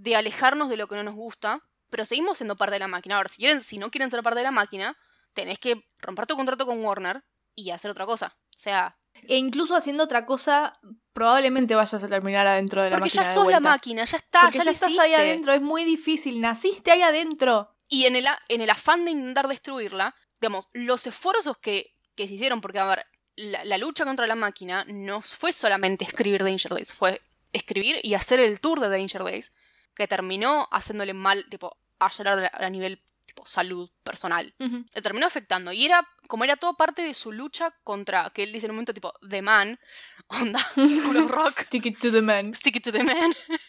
de 0.00 0.16
alejarnos 0.16 0.68
de 0.70 0.76
lo 0.78 0.88
que 0.88 0.96
no 0.96 1.02
nos 1.02 1.14
gusta, 1.14 1.62
pero 1.90 2.04
seguimos 2.04 2.38
siendo 2.38 2.56
parte 2.56 2.74
de 2.74 2.78
la 2.78 2.88
máquina. 2.88 3.16
Ahora, 3.16 3.28
si, 3.28 3.36
quieren, 3.38 3.60
si 3.60 3.76
no 3.76 3.90
quieren 3.90 4.10
ser 4.10 4.22
parte 4.22 4.38
de 4.38 4.44
la 4.44 4.50
máquina, 4.50 4.96
tenés 5.34 5.58
que 5.58 5.84
romper 5.98 6.26
tu 6.26 6.36
contrato 6.36 6.64
con 6.64 6.82
Warner 6.82 7.22
y 7.54 7.70
hacer 7.70 7.90
otra 7.90 8.06
cosa. 8.06 8.34
O 8.56 8.58
sea, 8.58 8.96
E 9.28 9.36
incluso 9.36 9.76
haciendo 9.76 10.04
otra 10.04 10.24
cosa, 10.24 10.78
probablemente 11.12 11.74
vayas 11.74 12.02
a 12.02 12.08
terminar 12.08 12.46
adentro 12.46 12.82
de 12.82 12.90
la 12.90 12.96
porque 12.96 13.08
máquina. 13.08 13.22
ya 13.24 13.28
de 13.28 13.34
sos 13.34 13.50
la 13.50 13.60
máquina, 13.60 14.04
ya 14.04 14.16
está, 14.16 14.42
Porque 14.42 14.58
ya, 14.58 14.64
ya, 14.64 14.70
estás 14.70 14.98
ahí 14.98 15.12
adentro, 15.14 15.52
es 15.52 15.60
muy 15.60 15.84
difícil. 15.84 16.40
Naciste 16.40 16.90
ahí 16.92 17.02
adentro. 17.02 17.74
Y 17.88 18.06
en 18.06 18.16
el, 18.16 18.26
en 18.48 18.60
el 18.62 18.70
afán 18.70 19.04
de 19.04 19.10
intentar 19.10 19.48
destruirla, 19.48 20.14
digamos, 20.40 20.68
los 20.72 21.06
esfuerzos 21.06 21.58
que, 21.58 21.94
que 22.14 22.26
se 22.26 22.34
hicieron, 22.34 22.60
porque, 22.62 22.78
a 22.78 22.86
ver, 22.86 23.06
la, 23.36 23.64
la 23.64 23.76
lucha 23.76 24.04
contra 24.04 24.26
la 24.26 24.34
máquina 24.36 24.84
no 24.88 25.20
fue 25.20 25.52
solamente 25.52 26.04
escribir 26.04 26.42
Danger 26.42 26.72
Days, 26.72 26.92
fue 26.92 27.20
escribir 27.52 28.00
y 28.02 28.14
hacer 28.14 28.40
el 28.40 28.60
tour 28.60 28.80
de 28.80 28.88
Danger 28.88 29.24
Days, 29.24 29.52
que 29.94 30.06
terminó 30.08 30.68
haciéndole 30.70 31.14
mal, 31.14 31.46
tipo, 31.50 31.76
a 31.98 32.10
Gerard 32.10 32.50
a, 32.52 32.70
nivel, 32.70 33.02
tipo, 33.26 33.44
salud 33.46 33.90
personal. 34.02 34.54
Le 34.58 35.02
terminó 35.02 35.26
afectando. 35.26 35.72
Y 35.72 35.84
era, 35.84 36.06
como 36.28 36.44
era 36.44 36.56
todo 36.56 36.74
parte 36.74 37.02
de 37.02 37.14
su 37.14 37.32
lucha 37.32 37.70
contra, 37.84 38.30
que 38.30 38.42
él 38.42 38.52
dice 38.52 38.66
en 38.66 38.70
un 38.72 38.76
momento, 38.76 38.94
tipo, 38.94 39.12
The 39.28 39.42
Man, 39.42 39.78
onda, 40.28 40.60
of 40.76 41.30
Rock. 41.30 41.60
Stick 41.66 41.86
it 41.86 41.98
to 42.00 42.10
the 42.10 42.22
man. 42.22 42.54
Stick 42.54 42.76
it 42.76 42.84
to 42.84 42.92
the 42.92 43.02
man. 43.02 43.34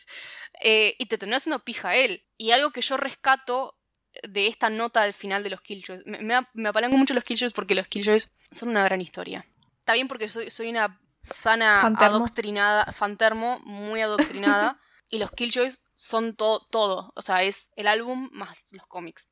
Eh, 0.63 0.95
y 0.99 1.07
te 1.07 1.17
terminó 1.17 1.38
haciendo 1.38 1.57
pija 1.63 1.89
a 1.89 1.95
él. 1.95 2.24
Y 2.38 2.51
algo 2.51 2.69
que 2.69 2.82
yo 2.82 2.95
rescato 2.95 3.80
de 4.22 4.45
esta 4.45 4.69
nota 4.69 5.01
al 5.01 5.13
final 5.13 5.41
de 5.41 5.49
los 5.49 5.61
Killjoys. 5.61 6.05
Me, 6.05 6.19
me, 6.19 6.39
me 6.53 6.69
apalanco 6.69 6.97
mucho 6.97 7.15
los 7.15 7.24
Killjoys 7.24 7.53
porque 7.53 7.74
los 7.74 7.88
Killjoys 7.88 8.32
son 8.51 8.69
una 8.69 8.84
gran 8.84 9.01
historia. 9.01 9.43
Está 9.80 9.93
bien 9.93 10.07
porque 10.07 10.28
soy, 10.28 10.51
soy 10.51 10.69
una 10.69 10.99
sana 11.24 11.82
Fantermo. 11.82 12.17
adoctrinada, 12.17 12.86
fantermo, 12.91 13.59
muy 13.61 14.01
adoctrinada. 14.01 14.80
Y 15.12 15.20
los 15.20 15.32
Killjoys 15.32 15.84
son 15.93 16.36
to- 16.36 16.66
todo. 16.72 17.12
O 17.16 17.22
sea, 17.22 17.43
es 17.43 17.70
el 17.76 17.88
álbum 17.88 18.30
más 18.32 18.66
los 18.72 18.88
cómics. 18.88 19.30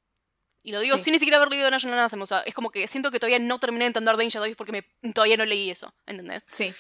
Y 0.62 0.72
lo 0.74 0.82
digo 0.82 0.98
Sí. 0.98 1.06
sin 1.06 1.14
ni 1.14 1.20
siquiera 1.20 1.38
haber 1.38 1.50
leído 1.50 1.72
National 1.72 1.98
Anthem. 2.00 2.22
O 2.22 2.26
sea, 2.28 2.42
es 2.42 2.54
como 2.54 2.70
que 2.70 2.86
siento 2.88 3.10
que 3.12 3.20
todavía 3.20 3.40
no 3.40 3.60
terminé 3.60 3.86
de 3.86 3.88
entender 3.88 4.18
Danger 4.18 4.42
Days 4.42 4.56
porque 4.58 4.72
me- 5.02 5.12
todavía 5.14 5.38
no 5.38 5.46
leí 5.46 5.70
eso. 5.72 5.92
¿Entendés? 6.06 6.44
Sí. 6.50 6.72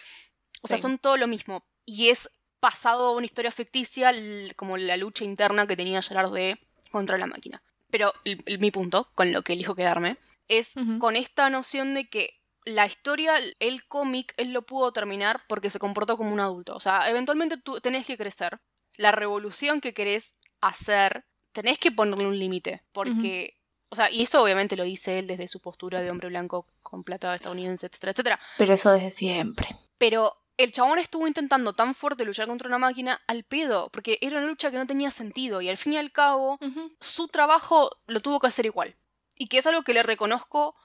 O 0.62 0.68
sea, 0.68 0.78
Sí. 0.78 0.82
son 0.84 1.00
todo 1.00 1.16
lo 1.18 1.28
mismo. 1.28 1.66
Y 1.86 2.10
es 2.10 2.30
pasado 2.60 3.08
a 3.08 3.12
una 3.14 3.26
historia 3.26 3.52
ficticia, 3.52 4.12
como 4.58 4.78
la 4.78 4.98
lucha 4.98 5.24
interna 5.24 5.66
que 5.66 5.78
tenía 5.78 6.02
Gerard 6.02 6.34
de 6.34 6.60
contra 6.92 7.18
la 7.18 7.26
máquina. 7.26 7.64
Pero 7.90 8.14
el- 8.26 8.44
el- 8.46 8.60
mi 8.60 8.70
punto, 8.70 9.10
con 9.16 9.32
lo 9.32 9.42
que 9.44 9.54
elijo 9.54 9.74
quedarme, 9.76 10.18
es 10.50 10.74
con 11.00 11.16
esta 11.16 11.50
noción 11.50 11.94
de 11.94 12.10
que 12.10 12.36
la 12.66 12.86
historia, 12.86 13.36
el 13.60 13.88
cómic, 13.88 14.34
él 14.36 14.52
lo 14.52 14.64
pudo 14.64 14.92
terminar 14.92 15.42
porque 15.48 15.70
se 15.70 15.80
comportó 15.80 16.18
como 16.18 16.34
un 16.34 16.40
adulto. 16.42 16.76
O 16.76 16.80
sea, 16.82 17.10
eventualmente 17.10 17.56
tú 17.58 17.80
tenés 17.80 18.06
que 18.06 18.18
crecer. 18.18 18.60
La 19.00 19.14
revolución 19.14 19.80
que 19.80 19.94
querés 19.94 20.38
hacer, 20.60 21.24
tenés 21.54 21.80
que 21.80 21.90
ponerle 21.90 22.28
un 22.28 22.38
límite. 22.38 22.84
Porque, 22.92 23.58
o 23.88 23.96
sea, 23.96 24.12
y 24.12 24.24
eso 24.24 24.44
obviamente 24.44 24.76
lo 24.76 24.84
dice 24.84 25.20
él 25.20 25.26
desde 25.28 25.48
su 25.48 25.62
postura 25.62 26.02
de 26.02 26.12
hombre 26.12 26.28
blanco 26.28 26.68
con 26.84 27.06
plata 27.06 27.34
estadounidense, 27.34 27.88
etcétera, 27.88 28.12
etcétera. 28.12 28.40
Pero 28.58 28.74
eso 28.74 28.92
desde 28.92 29.12
siempre. 29.12 29.70
Pero 29.98 30.36
el 30.58 30.74
chabón 30.74 31.00
estuvo 31.00 31.26
intentando 31.28 31.72
tan 31.72 31.96
fuerte 31.96 32.26
luchar 32.26 32.48
contra 32.48 32.68
una 32.68 32.78
máquina 32.78 33.22
al 33.26 33.46
pedo, 33.46 33.90
porque 33.90 34.18
era 34.20 34.38
una 34.38 34.48
lucha 34.48 34.70
que 34.70 34.76
no 34.76 34.86
tenía 34.86 35.12
sentido 35.12 35.62
y 35.62 35.70
al 35.70 35.78
fin 35.78 35.94
y 35.94 35.98
al 35.98 36.12
cabo 36.12 36.60
su 37.00 37.30
trabajo 37.30 37.92
lo 38.06 38.20
tuvo 38.20 38.42
que 38.42 38.48
hacer 38.48 38.66
igual. 38.66 38.98
Y 39.38 39.48
que 39.48 39.60
es 39.60 39.68
algo 39.68 39.84
que 39.84 39.94
le 39.94 40.04
reconozco 40.04 40.76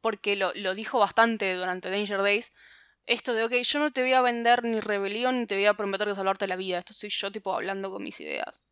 porque 0.00 0.36
lo, 0.36 0.52
lo, 0.54 0.76
dijo 0.76 1.00
bastante 1.00 1.52
durante 1.54 1.90
Danger 1.90 2.22
Days. 2.22 2.52
Esto 3.06 3.34
de, 3.34 3.44
ok, 3.44 3.52
yo 3.52 3.78
no 3.78 3.90
te 3.90 4.00
voy 4.02 4.12
a 4.12 4.22
vender 4.22 4.64
ni 4.64 4.80
rebelión 4.80 5.40
ni 5.40 5.46
te 5.46 5.56
voy 5.56 5.66
a 5.66 5.74
prometer 5.74 6.08
de 6.08 6.14
salvarte 6.14 6.46
la 6.46 6.56
vida. 6.56 6.78
Esto 6.78 6.94
soy 6.94 7.10
yo, 7.10 7.30
tipo, 7.30 7.52
hablando 7.52 7.90
con 7.90 8.02
mis 8.02 8.18
ideas. 8.20 8.64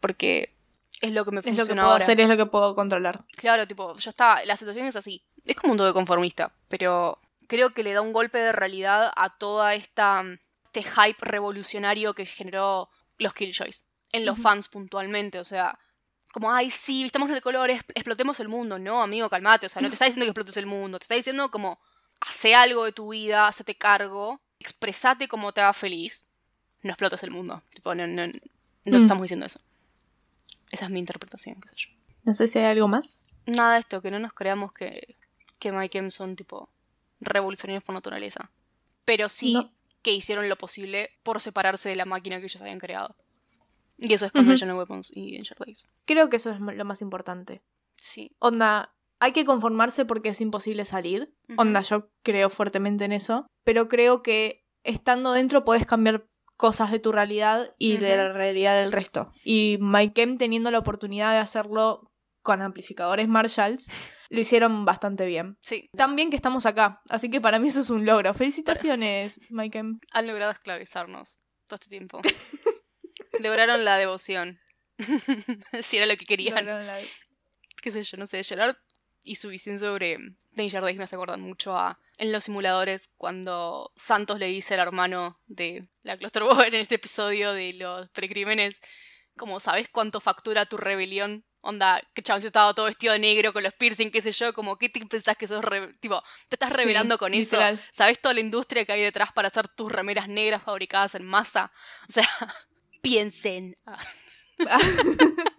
Porque 0.00 0.56
es 1.00 1.12
lo 1.12 1.24
que 1.24 1.30
me 1.30 1.42
funciona 1.42 1.62
Es 1.62 1.68
lo 1.68 1.74
que 1.74 1.74
puedo 1.76 1.90
ahora. 1.92 2.04
hacer, 2.04 2.20
es 2.20 2.28
lo 2.28 2.36
que 2.36 2.46
puedo 2.46 2.74
controlar. 2.74 3.24
Claro, 3.36 3.66
tipo, 3.66 3.96
ya 3.98 4.10
está, 4.10 4.44
la 4.44 4.56
situación 4.56 4.86
es 4.86 4.96
así. 4.96 5.22
Es 5.44 5.56
como 5.56 5.72
un 5.72 5.78
todo 5.78 5.92
conformista, 5.92 6.54
pero 6.68 7.20
creo 7.46 7.70
que 7.70 7.82
le 7.82 7.92
da 7.92 8.00
un 8.00 8.12
golpe 8.12 8.38
de 8.38 8.52
realidad 8.52 9.12
a 9.14 9.36
toda 9.36 9.74
esta 9.74 10.24
este 10.76 10.82
hype 10.82 11.24
revolucionario 11.24 12.14
que 12.14 12.26
generó 12.26 12.90
los 13.18 13.32
Killjoys. 13.32 13.86
En 14.12 14.26
los 14.26 14.38
fans 14.38 14.68
puntualmente, 14.68 15.38
o 15.38 15.44
sea, 15.44 15.78
como, 16.32 16.52
ay, 16.52 16.70
sí, 16.70 17.04
estamos 17.04 17.30
de 17.30 17.40
colores, 17.40 17.80
explotemos 17.94 18.38
el 18.40 18.48
mundo. 18.48 18.78
No, 18.78 19.02
amigo, 19.02 19.28
calmate, 19.30 19.66
o 19.66 19.68
sea, 19.68 19.80
no 19.82 19.88
te 19.88 19.94
está 19.94 20.04
diciendo 20.04 20.24
que 20.26 20.30
explotes 20.30 20.56
el 20.58 20.66
mundo, 20.66 20.98
te 20.98 21.04
está 21.04 21.14
diciendo 21.14 21.50
como, 21.50 21.80
hace 22.20 22.54
algo 22.54 22.84
de 22.84 22.92
tu 22.92 23.10
vida, 23.10 23.46
hacete 23.48 23.76
cargo, 23.76 24.40
expresate 24.58 25.28
como 25.28 25.52
te 25.52 25.60
haga 25.60 25.72
feliz, 25.72 26.28
no 26.82 26.90
explotes 26.90 27.22
el 27.22 27.30
mundo. 27.30 27.62
Tipo, 27.70 27.94
no, 27.94 28.06
no, 28.06 28.26
no 28.26 28.32
te 28.32 28.90
Mm. 28.90 28.94
estamos 29.00 29.22
diciendo 29.22 29.46
eso. 29.46 29.60
Esa 30.70 30.84
es 30.86 30.90
mi 30.90 30.98
interpretación, 30.98 31.60
qué 31.60 31.68
sé 31.68 31.74
yo. 31.76 31.88
No 32.24 32.34
sé 32.34 32.48
si 32.48 32.58
hay 32.58 32.64
algo 32.66 32.88
más. 32.88 33.24
Nada 33.46 33.74
de 33.74 33.80
esto, 33.80 34.02
que 34.02 34.10
no 34.10 34.18
nos 34.18 34.32
creamos 34.32 34.72
que, 34.72 35.16
que 35.58 35.70
Mike 35.72 35.98
M 35.98 36.10
son 36.10 36.34
tipo 36.36 36.68
revolucionarios 37.20 37.84
por 37.84 37.94
naturaleza. 37.94 38.50
Pero 39.04 39.28
sí 39.28 39.52
No. 39.54 39.72
que 40.02 40.12
hicieron 40.12 40.48
lo 40.48 40.56
posible 40.56 41.10
por 41.22 41.40
separarse 41.40 41.88
de 41.88 41.96
la 41.96 42.04
máquina 42.04 42.38
que 42.40 42.46
ellos 42.46 42.60
habían 42.60 42.78
creado. 42.80 43.14
Y 43.98 44.12
eso 44.12 44.26
es. 44.26 44.32
Conventional 44.32 44.76
Weapons 44.76 45.10
y 45.16 45.36
Danger 45.36 45.56
Days. 45.58 45.88
Creo 46.04 46.28
que 46.28 46.36
eso 46.36 46.50
es 46.50 46.60
lo 46.60 46.84
más 46.84 47.00
importante. 47.00 47.62
Sí. 47.94 48.32
Onda, 48.40 48.92
hay 49.20 49.32
que 49.32 49.44
conformarse 49.44 50.04
porque 50.04 50.30
es 50.30 50.40
imposible 50.40 50.84
salir. 50.84 51.34
Ujú. 51.48 51.60
Onda, 51.60 51.80
yo 51.80 52.10
creo 52.22 52.50
fuertemente 52.50 53.04
en 53.04 53.12
eso. 53.12 53.46
Pero 53.64 53.88
creo 53.88 54.22
que 54.22 54.64
estando 54.84 55.32
dentro 55.32 55.64
puedes 55.64 55.86
cambiar 55.86 56.26
cosas 56.56 56.90
de 56.90 56.98
tu 56.98 57.12
realidad 57.12 57.74
y 57.78 57.98
de 57.98 58.16
la 58.16 58.32
realidad 58.32 58.80
del 58.80 58.92
resto. 58.92 59.32
Y 59.44 59.78
Mike 59.80 60.36
teniendo 60.38 60.70
la 60.70 60.78
oportunidad 60.78 61.32
de 61.32 61.38
hacerlo 61.38 62.10
con 62.42 62.62
amplificadores 62.62 63.28
Marshalls, 63.28 63.86
lo 64.30 64.40
hicieron 64.40 64.84
bastante 64.84 65.26
bien. 65.26 65.56
Sí. 65.60 65.90
Tan 65.96 66.16
bien 66.16 66.30
que 66.30 66.36
estamos 66.36 66.64
acá, 66.66 67.02
así 67.08 67.30
que 67.30 67.40
para 67.40 67.58
mí 67.58 67.68
eso 67.68 67.80
es 67.80 67.90
un 67.90 68.06
logro. 68.06 68.32
Felicitaciones, 68.34 69.40
Mike 69.50 69.78
Han 70.12 70.26
logrado 70.26 70.52
esclavizarnos 70.52 71.40
todo 71.66 71.76
este 71.76 71.88
tiempo. 71.88 72.20
Lograron 73.40 73.84
la 73.84 73.98
devoción. 73.98 74.60
si 75.82 75.98
era 75.98 76.06
lo 76.06 76.16
que 76.16 76.24
querían. 76.24 76.66
qué 77.82 77.90
sé 77.90 78.02
yo, 78.02 78.16
no 78.16 78.26
sé, 78.26 78.42
Gerard 78.44 78.76
y 79.26 79.34
su 79.36 79.48
visión 79.48 79.78
sobre 79.78 80.18
Danger 80.52 80.82
Days 80.82 80.96
me 80.98 81.04
hace 81.04 81.16
acordar 81.16 81.38
mucho 81.38 81.76
a 81.76 81.98
en 82.18 82.32
los 82.32 82.44
simuladores 82.44 83.10
cuando 83.18 83.92
Santos 83.94 84.38
le 84.38 84.46
dice 84.46 84.72
al 84.74 84.80
hermano 84.80 85.38
de 85.46 85.86
la 86.02 86.16
Clusterboy 86.16 86.66
en 86.68 86.74
este 86.76 86.94
episodio 86.94 87.52
de 87.52 87.74
los 87.74 88.08
precrímenes, 88.10 88.80
como, 89.36 89.60
¿sabes 89.60 89.88
cuánto 89.90 90.20
factura 90.20 90.64
tu 90.66 90.76
rebelión? 90.78 91.44
Onda, 91.60 92.00
que 92.14 92.22
chabón 92.22 92.40
se 92.40 92.46
estaba 92.46 92.72
todo 92.74 92.86
vestido 92.86 93.12
de 93.12 93.18
negro 93.18 93.52
con 93.52 93.62
los 93.64 93.74
piercing, 93.74 94.10
qué 94.12 94.20
sé 94.22 94.30
yo, 94.30 94.54
como, 94.54 94.78
¿qué 94.78 94.88
te 94.88 95.04
pensás 95.04 95.36
que 95.36 95.48
sos? 95.48 95.64
re- 95.64 95.92
tipo, 95.94 96.22
te 96.48 96.54
estás 96.54 96.70
Sí, 96.70 96.76
revelando 96.76 97.18
con 97.18 97.34
eso. 97.34 97.58
¿Sabes 97.90 98.20
toda 98.20 98.34
la 98.34 98.40
industria 98.40 98.84
que 98.86 98.92
hay 98.92 99.02
detrás 99.02 99.32
para 99.32 99.48
hacer 99.48 99.66
tus 99.68 99.90
remeras 99.90 100.28
negras 100.28 100.62
fabricadas 100.62 101.16
en 101.16 101.24
masa? 101.26 101.72
O 102.08 102.12
sea, 102.12 102.24
piensen. 103.02 103.74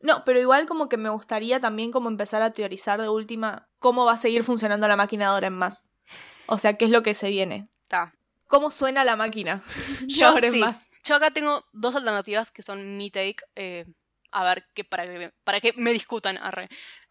No, 0.00 0.24
pero 0.24 0.40
igual 0.40 0.66
como 0.66 0.88
que 0.88 0.96
me 0.96 1.10
gustaría 1.10 1.60
también 1.60 1.92
como 1.92 2.08
empezar 2.08 2.42
a 2.42 2.52
teorizar 2.52 3.00
de 3.00 3.08
última 3.08 3.68
cómo 3.78 4.04
va 4.06 4.12
a 4.12 4.16
seguir 4.16 4.44
funcionando 4.44 4.88
la 4.88 4.96
máquina 4.96 5.24
de 5.26 5.30
ahora 5.32 5.46
en 5.48 5.54
más. 5.56 5.88
O 6.46 6.58
sea, 6.58 6.74
qué 6.76 6.86
es 6.86 6.90
lo 6.90 7.02
que 7.02 7.14
se 7.14 7.28
viene. 7.30 7.68
Está. 7.82 8.14
¿Cómo 8.48 8.70
suena 8.70 9.04
la 9.04 9.14
máquina? 9.16 9.62
Yo 10.08 10.28
ahora 10.28 10.46
en 10.46 10.52
sí. 10.54 10.58
más. 10.58 10.88
Yo 11.04 11.14
acá 11.16 11.30
tengo 11.30 11.64
dos 11.72 11.94
alternativas 11.94 12.50
que 12.50 12.62
son 12.62 12.96
mi 12.96 13.10
take. 13.10 13.36
eh, 13.56 13.84
a 14.32 14.44
ver, 14.44 14.64
que 14.74 14.84
para, 14.84 15.06
que, 15.06 15.32
para 15.44 15.60
que 15.60 15.72
me 15.76 15.92
discutan. 15.92 16.38
Arre. 16.38 16.68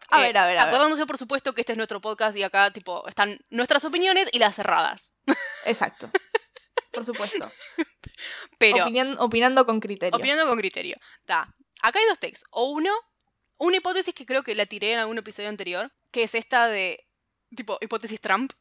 A 0.09 0.19
Eh, 0.23 0.27
ver, 0.27 0.37
a 0.37 0.45
ver, 0.47 0.57
a 0.57 0.65
ver. 0.65 0.73
Acordándose, 0.73 1.05
por 1.05 1.17
supuesto, 1.17 1.53
que 1.53 1.61
este 1.61 1.73
es 1.73 1.77
nuestro 1.77 1.99
podcast 1.99 2.35
y 2.37 2.43
acá, 2.43 2.71
tipo, 2.71 3.05
están 3.09 3.37
nuestras 3.49 3.83
opiniones 3.85 4.29
y 4.31 4.39
las 4.39 4.55
cerradas. 4.55 5.13
Exacto. 5.65 6.09
Por 6.93 7.03
supuesto. 7.05 7.45
Pero, 8.57 8.85
opinando 9.19 9.65
con 9.65 9.79
criterio. 9.79 10.17
opinando 10.17 10.47
con 10.47 10.57
criterio. 10.57 10.95
Ta. 11.25 11.53
Acá 11.81 11.99
hay 11.99 12.05
dos 12.07 12.19
takes. 12.19 12.41
O 12.51 12.69
uno, 12.69 12.91
una 13.57 13.77
hipótesis 13.77 14.13
que 14.13 14.25
creo 14.25 14.43
que 14.43 14.55
la 14.55 14.65
tiré 14.65 14.93
en 14.93 14.99
algún 14.99 15.17
episodio 15.17 15.49
anterior, 15.49 15.91
que 16.11 16.23
es 16.23 16.35
esta 16.35 16.67
de, 16.67 17.05
tipo, 17.55 17.77
hipótesis 17.81 18.19
Trump. 18.21 18.53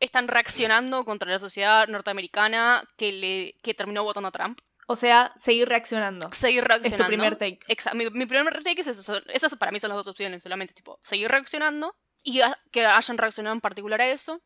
Están 0.00 0.26
reaccionando 0.26 1.04
contra 1.04 1.30
la 1.30 1.38
sociedad 1.38 1.86
norteamericana 1.86 2.82
que, 2.96 3.12
le, 3.12 3.54
que 3.62 3.72
terminó 3.74 4.02
votando 4.02 4.28
a 4.28 4.32
Trump. 4.32 4.58
O 4.88 4.96
sea, 4.96 5.32
seguir 5.36 5.68
reaccionando. 5.68 6.30
Seguir 6.32 6.62
Es 6.62 6.68
reaccionando. 6.68 7.04
tu 7.04 7.08
primer 7.08 7.36
take. 7.36 7.60
Exa- 7.68 7.94
mi, 7.94 8.10
mi 8.10 8.26
primer 8.26 8.62
take 8.64 8.80
es 8.80 8.88
eso. 8.88 9.22
esas 9.28 9.54
para 9.54 9.70
mí 9.70 9.78
son 9.78 9.90
las 9.90 9.98
dos 9.98 10.08
opciones 10.08 10.42
solamente. 10.42 10.74
Tipo, 10.74 10.98
seguir 11.04 11.30
reaccionando 11.30 11.94
y 12.24 12.40
a- 12.40 12.58
que 12.72 12.84
hayan 12.84 13.16
reaccionado 13.16 13.54
en 13.54 13.60
particular 13.60 14.00
a 14.00 14.08
eso. 14.10 14.42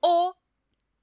O 0.00 0.36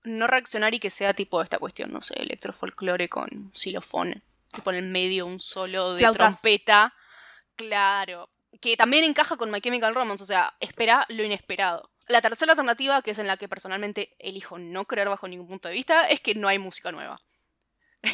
no 0.03 0.27
reaccionar 0.27 0.75
y 0.75 0.79
que 0.79 0.91
sea 0.91 1.15
tipo 1.15 1.41
esta 1.41 1.57
cuestión, 1.57 1.91
no 1.91 1.99
sé, 1.99 2.13
electrofolclore 2.21 3.09
con 3.09 3.49
xilofón. 3.55 4.21
Tipo 4.55 4.71
en 4.71 4.77
el 4.77 4.83
medio 4.89 5.25
un 5.25 5.39
solo 5.39 5.93
de 5.93 5.99
Flautas. 5.99 6.39
trompeta. 6.41 6.93
Claro. 7.55 8.29
Que 8.61 8.77
también 8.77 9.03
encaja 9.03 9.37
con 9.37 9.51
My 9.51 9.61
Chemical 9.61 9.93
Romance. 9.93 10.23
O 10.23 10.27
sea, 10.27 10.53
espera 10.59 11.05
lo 11.09 11.23
inesperado. 11.23 11.91
La 12.07 12.21
tercera 12.21 12.51
alternativa, 12.53 13.01
que 13.01 13.11
es 13.11 13.19
en 13.19 13.27
la 13.27 13.37
que 13.37 13.47
personalmente 13.49 14.15
elijo 14.19 14.57
no 14.59 14.85
creer 14.85 15.09
bajo 15.09 15.27
ningún 15.27 15.47
punto 15.47 15.67
de 15.67 15.73
vista, 15.73 16.07
es 16.07 16.19
que 16.21 16.35
no 16.35 16.47
hay 16.47 16.59
música 16.59 16.91
nueva. 16.91 17.19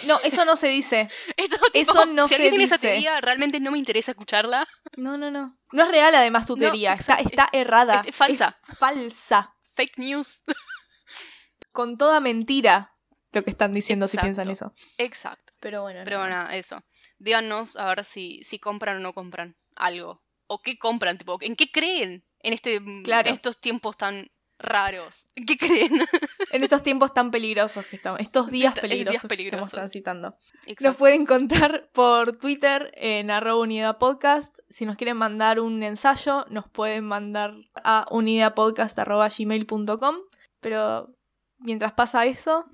No, 0.08 0.18
eso 0.24 0.46
no 0.46 0.56
se 0.56 0.68
dice. 0.70 1.10
Eso, 1.36 1.58
Eso 1.74 1.92
tipo, 1.94 2.06
no 2.06 2.24
si 2.24 2.30
se 2.30 2.36
alguien 2.36 2.52
tiene 2.52 2.64
esa 2.64 2.76
dice. 2.76 2.88
teoría, 2.88 3.20
realmente 3.20 3.60
no 3.60 3.72
me 3.72 3.78
interesa 3.78 4.12
escucharla. 4.12 4.66
No, 4.96 5.18
no, 5.18 5.30
no. 5.30 5.60
No 5.74 5.84
es 5.84 5.90
real 5.92 6.16
además 6.16 6.46
tu 6.46 6.56
No, 6.56 6.62
teoría. 6.62 6.94
está, 6.94 7.16
exacto. 7.16 7.30
está 7.30 7.50
errada. 7.52 7.96
Es- 8.00 8.08
es 8.08 8.16
falsa. 8.16 8.58
Es 8.70 8.78
falsa. 8.78 9.54
Fake 9.76 9.98
news. 9.98 10.44
Con 11.74 11.98
toda 11.98 12.20
mentira 12.22 12.96
lo 13.34 13.44
que 13.44 13.50
están 13.50 13.74
diciendo 13.74 14.08
si 14.08 14.18
piensan 14.18 14.50
eso. 14.50 14.74
Exacto. 14.98 15.51
Pero 15.62 15.84
bueno. 15.84 16.02
Pero 16.04 16.18
bueno, 16.20 16.50
eso. 16.50 16.84
Díganos 17.20 17.78
a 17.78 17.86
ver 17.88 18.04
si, 18.04 18.44
si 18.44 18.60
compran 18.60 18.98
o 18.98 19.00
no 19.00 19.14
compran 19.14 19.56
algo. 19.76 20.22
O 20.48 20.62
qué 20.62 20.78
compran, 20.78 21.18
tipo, 21.18 21.38
¿en 21.40 21.56
qué 21.56 21.72
creen 21.72 22.26
en 22.40 22.52
este 22.54 22.82
Claro. 23.06 23.30
en 23.30 23.36
estos 23.36 23.62
tiempos 23.62 23.96
tan 23.96 24.30
raros? 24.60 25.30
¿En 25.36 25.46
qué 25.46 25.58
creen? 25.58 26.02
En 26.52 26.64
estos 26.64 26.84
tiempos 26.84 27.14
tan 27.14 27.32
peligrosos 27.32 27.86
que 27.86 27.96
estamos, 27.96 28.20
estos 28.20 28.52
días 28.52 28.74
días 28.74 28.82
peligrosos, 28.82 29.22
que 29.22 29.28
peligrosos. 29.30 29.68
estamos 29.68 29.72
transitando. 29.72 30.36
Nos 30.82 30.96
pueden 30.98 31.26
contar 31.26 31.90
por 31.94 32.36
Twitter 32.38 32.92
en 32.98 33.32
arroba 33.32 33.62
unidad 33.62 33.98
podcast. 33.98 34.60
Si 34.70 34.86
nos 34.86 34.98
quieren 34.98 35.16
mandar 35.16 35.62
un 35.62 35.82
ensayo, 35.82 36.46
nos 36.50 36.68
pueden 36.68 37.06
mandar 37.06 37.54
a 37.86 38.06
unidadpodcast.gmail.com. 38.12 40.16
Pero 40.60 41.16
mientras 41.62 41.94
pasa 41.94 42.26
eso, 42.26 42.66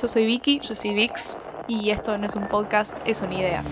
yo 0.00 0.08
soy 0.08 0.26
Vicky 0.26 0.60
Yo 0.60 0.74
soy 0.74 0.94
Vix. 0.94 1.40
y 1.68 1.90
esto 1.90 2.16
no 2.18 2.26
es 2.26 2.34
un 2.34 2.48
podcast, 2.48 2.96
es 3.04 3.20
una 3.20 3.34
idea. 3.34 3.64